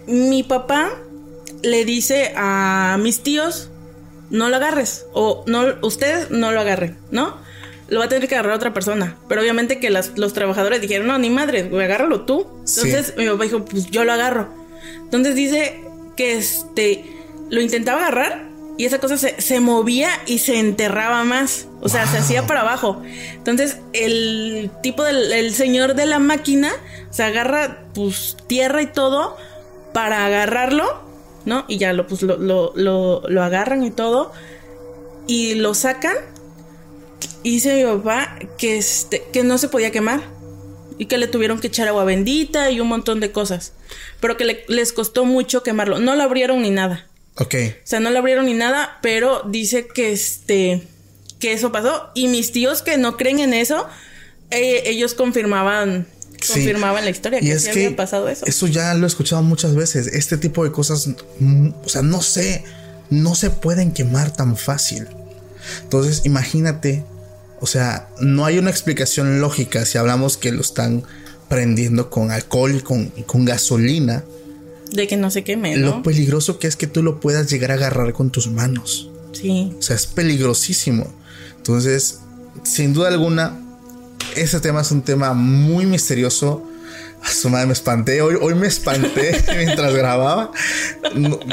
mi 0.07 0.43
papá 0.43 0.91
le 1.63 1.85
dice 1.85 2.33
a 2.37 2.99
mis 3.01 3.23
tíos: 3.23 3.71
no 4.31 4.49
lo 4.49 4.57
agarres. 4.57 5.07
O 5.13 5.45
no, 5.47 5.77
ustedes 5.83 6.31
no 6.31 6.53
lo 6.53 6.61
agarren, 6.61 6.99
¿no? 7.11 7.48
Lo 7.89 8.01
va 8.01 8.07
a 8.07 8.09
tener 8.09 8.29
que 8.29 8.35
agarrar 8.35 8.55
otra 8.55 8.75
persona. 8.75 9.17
Pero 9.29 9.41
obviamente 9.41 9.81
que 9.81 9.91
las, 9.91 10.17
los 10.17 10.33
trabajadores 10.33 10.81
dijeron, 10.81 11.07
no, 11.07 11.19
ni 11.19 11.31
madre, 11.31 11.71
agárralo 11.73 12.23
tú. 12.23 12.47
Entonces 12.61 13.15
mi 13.17 13.27
papá 13.27 13.45
dijo, 13.45 13.65
pues 13.65 13.87
yo 13.87 14.05
lo 14.05 14.13
agarro. 14.13 14.49
Entonces 15.05 15.35
dice 15.35 15.81
que 16.17 16.37
este 16.37 17.05
lo 17.51 17.63
intentaba 17.63 18.03
agarrar 18.03 18.47
y 18.77 18.85
esa 18.85 18.99
cosa 18.99 19.17
se, 19.17 19.41
se 19.41 19.61
movía 19.61 20.11
y 20.27 20.39
se 20.39 20.59
enterraba 20.59 21.25
más. 21.25 21.67
O 21.81 21.89
sea, 21.89 22.07
se 22.07 22.19
hacía 22.19 22.47
para 22.47 22.61
abajo. 22.61 23.03
Entonces 23.35 23.79
el 23.93 24.71
tipo 24.83 25.03
del 25.03 25.33
el 25.33 25.55
señor 25.55 25.95
de 25.95 26.07
la 26.07 26.19
máquina 26.19 26.71
se 27.11 27.23
agarra 27.23 27.85
pues 27.95 28.37
tierra 28.47 28.83
y 28.83 28.87
todo 28.87 29.37
para 29.95 30.27
agarrarlo, 30.27 30.85
¿no? 31.47 31.65
Y 31.69 31.79
ya 31.79 31.93
lo, 31.93 32.07
pues, 32.07 32.23
lo, 32.23 32.37
lo, 32.37 32.73
lo, 32.77 33.23
lo 33.27 33.43
agarran 33.43 33.83
y 33.83 33.91
todo. 33.91 34.31
Y 35.27 35.55
lo 35.55 35.75
sacan 35.75 36.15
y 37.43 37.53
dice 37.53 37.77
mi 37.77 37.85
papá 37.85 38.39
que, 38.59 38.79
este, 38.79 39.25
que 39.33 39.45
no 39.45 39.59
se 39.59 39.69
podía 39.69 39.91
quemar 39.91 40.23
y 40.99 41.07
que 41.07 41.19
le 41.19 41.29
tuvieron 41.29 41.61
que 41.61 41.69
echar 41.69 41.89
agua 41.89 42.05
bendita 42.05 42.71
y 42.71 42.81
un 42.81 42.89
montón 42.89 43.21
de 43.21 43.31
cosas, 43.31 43.73
pero 44.21 44.37
que 44.37 44.65
les 44.67 44.93
costó 44.93 45.25
mucho 45.25 45.63
quemarlo. 45.63 45.99
No 45.99 46.17
lo 46.17 46.23
abrieron 46.23 46.63
ni 46.63 46.71
nada. 46.71 47.07
Ok. 47.37 47.55
O 47.55 47.87
sea, 47.87 48.01
no 48.01 48.11
lo 48.11 48.19
abrieron 48.19 48.47
ni 48.47 48.55
nada, 48.55 48.99
pero 49.01 49.43
dice 49.49 49.87
que 49.87 50.13
este 50.13 50.83
que 51.39 51.53
eso 51.53 51.71
pasó 51.71 52.11
y 52.15 52.27
mis 52.27 52.51
tíos 52.51 52.83
que 52.83 52.99
no 52.99 53.17
creen 53.17 53.39
en 53.39 53.55
eso, 53.55 53.87
eh, 54.51 54.83
ellos 54.87 55.15
confirmaban 55.15 56.09
confirmaban 56.47 57.05
la 57.05 57.11
historia 57.11 57.41
y 57.41 57.43
que 57.43 57.53
es 57.53 57.63
sí 57.63 57.71
que 57.71 57.87
había 57.87 57.97
pasado 57.97 58.29
eso. 58.29 58.45
Eso 58.47 58.67
ya 58.67 58.93
lo 58.95 59.07
he 59.07 59.09
escuchado 59.09 59.43
muchas 59.43 59.75
veces. 59.77 60.09
Este 60.09 60.37
tipo 60.37 60.65
de 60.65 60.73
cosas, 60.73 61.09
mm, 61.39 61.71
o 61.85 61.89
sea, 61.89 62.03
no 62.03 62.23
sé, 62.23 62.65
no 63.11 63.35
se 63.37 63.51
pueden 63.51 63.93
quemar 63.93 64.33
tan 64.33 64.57
fácil. 64.57 65.07
Entonces, 65.83 66.23
imagínate 66.25 67.05
o 67.61 67.67
sea, 67.67 68.09
no 68.21 68.45
hay 68.45 68.59
una 68.59 68.71
explicación 68.71 69.41
lógica 69.41 69.85
si 69.85 69.99
hablamos 69.99 70.37
que 70.37 70.53
lo 70.53 70.61
están 70.61 71.03
prendiendo 71.49 72.11
con 72.11 72.31
alcohol 72.31 72.77
y 72.77 72.81
con, 72.81 73.07
con 73.27 73.45
gasolina. 73.45 74.25
De 74.93 75.07
que 75.07 75.17
no 75.17 75.31
se 75.31 75.45
queme, 75.45 75.77
¿no? 75.77 75.87
Lo 75.87 76.03
peligroso 76.03 76.59
que 76.59 76.67
es 76.67 76.77
que 76.77 76.87
tú 76.87 77.03
lo 77.03 77.21
puedas 77.21 77.51
llegar 77.51 77.71
a 77.73 77.75
agarrar 77.75 78.13
con 78.13 78.31
tus 78.31 78.49
manos. 78.49 79.11
Sí. 79.33 79.75
O 79.79 79.83
sea, 79.83 79.97
es 79.97 80.07
peligrosísimo. 80.07 81.13
Entonces, 81.57 82.21
sin 82.63 82.95
duda 82.95 83.09
alguna, 83.09 83.59
ese 84.37 84.61
tema 84.61 84.83
es 84.83 84.91
un 84.91 85.03
tema 85.03 85.35
muy 85.35 85.85
misterioso. 85.85 86.65
A 87.23 87.31
su 87.33 87.51
madre 87.51 87.67
me 87.67 87.73
espanté. 87.73 88.23
Hoy, 88.23 88.37
hoy 88.41 88.55
me 88.55 88.69
espanté 88.69 89.43
mientras 89.57 89.93
grababa. 89.93 90.53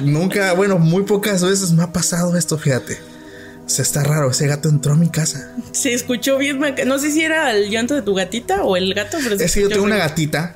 nunca, 0.04 0.54
bueno, 0.54 0.78
muy 0.78 1.04
pocas 1.04 1.44
veces 1.44 1.72
me 1.72 1.84
ha 1.84 1.92
pasado 1.92 2.38
esto, 2.38 2.58
fíjate. 2.58 3.15
Se 3.68 3.82
está 3.82 4.04
raro, 4.04 4.30
ese 4.30 4.48
gato 4.48 4.70
entró 4.70 4.94
a 4.94 4.96
mi 4.96 5.10
casa. 5.10 5.52
Se 5.72 5.94
escuchó 5.94 6.38
bien, 6.38 6.60
no 6.86 7.00
sé 7.00 7.12
si 7.12 7.24
era 7.24 7.52
el 7.52 7.70
llanto 7.70 7.96
de 7.96 8.04
tu 8.04 8.14
gatita 8.14 8.64
o 8.64 8.78
el 8.78 8.94
gato, 8.94 9.18
pero 9.24 9.36
Es 9.36 9.54
que 9.54 9.62
yo 9.62 9.70
tengo 9.70 9.84
una 9.84 9.98
gatita 9.98 10.56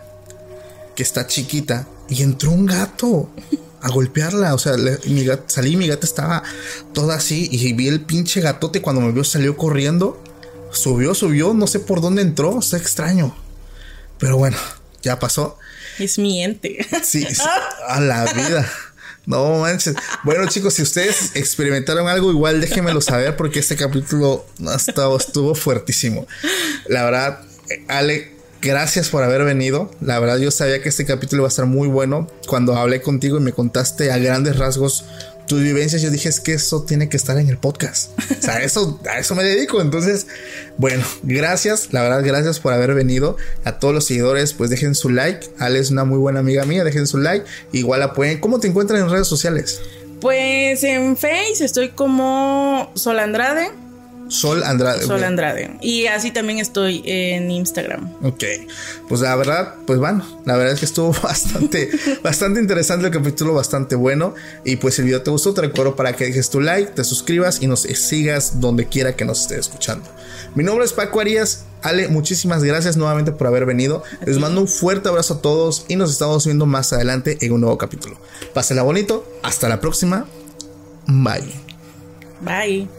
que 0.96 1.04
está 1.04 1.26
chiquita 1.26 1.88
y 2.08 2.22
entró 2.22 2.52
un 2.52 2.66
gato 2.66 3.32
a 3.82 3.90
golpearla. 3.90 4.54
O 4.54 4.58
sea, 4.58 4.74
mi 5.06 5.26
salí, 5.48 5.76
mi 5.76 5.88
gata 5.88 6.06
estaba 6.06 6.44
toda 6.94 7.16
así 7.16 7.50
y 7.52 7.74
vi 7.74 7.88
el 7.88 8.02
pinche 8.02 8.42
gatote 8.42 8.82
cuando 8.82 9.02
me 9.02 9.12
vio 9.12 9.24
salió 9.24 9.58
corriendo. 9.58 10.22
Subió, 10.72 11.16
subió, 11.16 11.54
no 11.54 11.66
sé 11.66 11.80
por 11.80 12.02
dónde 12.02 12.22
entró, 12.22 12.60
está 12.60 12.78
extraño. 12.78 13.36
Pero 14.20 14.38
bueno, 14.38 14.58
ya 15.02 15.18
pasó. 15.18 15.58
Es 15.98 16.20
mi 16.20 16.44
ente. 16.44 16.86
Sí, 17.04 17.26
a 17.88 18.00
la 18.00 18.32
vida. 18.34 18.70
No 19.30 19.60
manches. 19.60 19.94
Bueno, 20.24 20.48
chicos, 20.48 20.74
si 20.74 20.82
ustedes 20.82 21.36
experimentaron 21.36 22.08
algo, 22.08 22.32
igual 22.32 22.60
déjenmelo 22.60 23.00
saber 23.00 23.38
porque 23.38 23.60
este 23.60 23.76
capítulo 23.76 24.44
estado, 24.76 25.16
estuvo 25.16 25.54
fuertísimo. 25.54 26.26
La 26.88 27.04
verdad, 27.04 27.42
Ale, 27.88 28.32
gracias 28.60 29.10
por 29.10 29.22
haber 29.22 29.44
venido. 29.44 29.92
La 30.02 30.20
verdad, 30.20 30.38
yo 30.40 30.50
sabía 30.50 30.82
que 30.82 30.90
este 30.90 31.06
capítulo 31.06 31.42
iba 31.44 31.48
a 31.48 31.50
estar 31.50 31.68
muy 31.68 31.88
bueno. 31.88 32.28
Cuando 32.48 32.76
hablé 32.76 33.04
contigo 33.04 33.38
y 33.38 33.42
me 33.42 33.54
contaste 33.54 34.12
a 34.12 34.18
grandes 34.18 34.58
rasgos 34.58 35.06
tus 35.50 35.64
vivencias, 35.64 36.04
yo 36.04 36.12
dije 36.12 36.30
es 36.30 36.40
que 36.40 36.54
eso 36.54 36.84
tiene 36.84 37.10
que 37.10 37.18
estar 37.18 37.36
en 37.40 37.50
el 37.50 37.58
podcast. 37.58 38.12
O 38.20 38.42
sea, 38.42 38.62
eso, 38.62 39.00
a 39.10 39.18
eso 39.18 39.34
me 39.34 39.44
dedico. 39.44 39.82
Entonces, 39.82 40.28
bueno, 40.78 41.04
gracias, 41.24 41.92
la 41.92 42.04
verdad, 42.04 42.24
gracias 42.24 42.60
por 42.60 42.72
haber 42.72 42.94
venido. 42.94 43.36
A 43.66 43.80
todos 43.80 43.94
los 43.94 44.06
seguidores, 44.06 44.54
pues 44.54 44.70
dejen 44.70 44.94
su 44.94 45.10
like. 45.10 45.50
Ale 45.58 45.80
es 45.80 45.90
una 45.90 46.06
muy 46.06 46.20
buena 46.20 46.40
amiga 46.40 46.66
mía, 46.66 46.84
dejen 46.84 47.08
su 47.08 47.18
like. 47.18 47.46
Igual 47.72 48.00
la 48.00 48.14
pueden. 48.14 48.40
¿Cómo 48.40 48.60
te 48.60 48.68
encuentran 48.68 49.02
en 49.02 49.10
redes 49.10 49.28
sociales? 49.28 49.82
Pues 50.22 50.84
en 50.84 51.18
Face 51.18 51.66
estoy 51.66 51.90
como 51.90 52.92
Sol 52.94 53.18
Andrade. 53.20 53.72
Sol 54.30 54.64
Andrade. 54.64 55.04
Sol 55.04 55.24
Andrade. 55.24 55.78
Y 55.82 56.06
así 56.06 56.32
también 56.32 56.60
estoy 56.60 57.02
en 57.06 57.52
Instagram. 57.52 58.14
Ok. 58.24 58.44
Pues 59.08 59.22
la 59.22 59.36
verdad, 59.36 59.76
pues 59.86 60.00
bueno, 60.00 60.24
la 60.46 60.56
verdad 60.56 60.74
es 60.74 60.80
que 60.80 60.86
estuvo 60.86 61.12
bastante, 61.24 61.90
bastante 62.24 62.60
interesante 62.60 63.08
el 63.08 63.12
capítulo, 63.12 63.54
bastante 63.54 63.96
bueno. 63.96 64.36
Y 64.64 64.78
pues 64.78 64.96
si 64.96 65.02
el 65.02 65.08
video 65.08 65.22
te 65.22 65.32
gustó, 65.32 65.54
te 65.54 65.62
recuerdo 65.62 65.96
para 65.96 66.14
que 66.14 66.26
dejes 66.26 66.50
tu 66.50 66.62
like, 66.62 66.92
te 66.92 67.04
suscribas 67.04 67.62
y 67.62 67.68
nos 67.68 67.82
sigas 67.82 68.60
donde 68.62 68.88
quiera 68.88 69.16
que 69.16 69.26
nos 69.26 69.42
estés 69.42 69.60
escuchando. 69.60 70.08
Mi 70.56 70.64
nombre 70.64 70.86
es 70.86 70.94
Paco 70.94 71.20
Arias. 71.20 71.66
Ale, 71.82 72.10
muchísimas 72.10 72.64
gracias 72.64 72.98
nuevamente 72.98 73.32
por 73.32 73.48
haber 73.48 73.66
venido. 73.66 74.04
Les 74.26 74.38
mando 74.38 74.62
un 74.62 74.68
fuerte 74.68 75.08
abrazo 75.10 75.36
a 75.36 75.42
todos 75.42 75.86
y 75.88 75.96
nos 75.96 76.12
estamos 76.12 76.46
viendo 76.46 76.66
más 76.66 76.92
adelante 76.94 77.38
en 77.42 77.54
un 77.54 77.62
nuevo 77.62 77.78
capítulo. 77.78 78.20
Pásenla 78.54 78.84
bonito. 78.84 79.26
Hasta 79.44 79.70
la 79.70 79.80
próxima. 79.80 80.28
Bye. 81.08 81.54
Bye. 82.42 82.99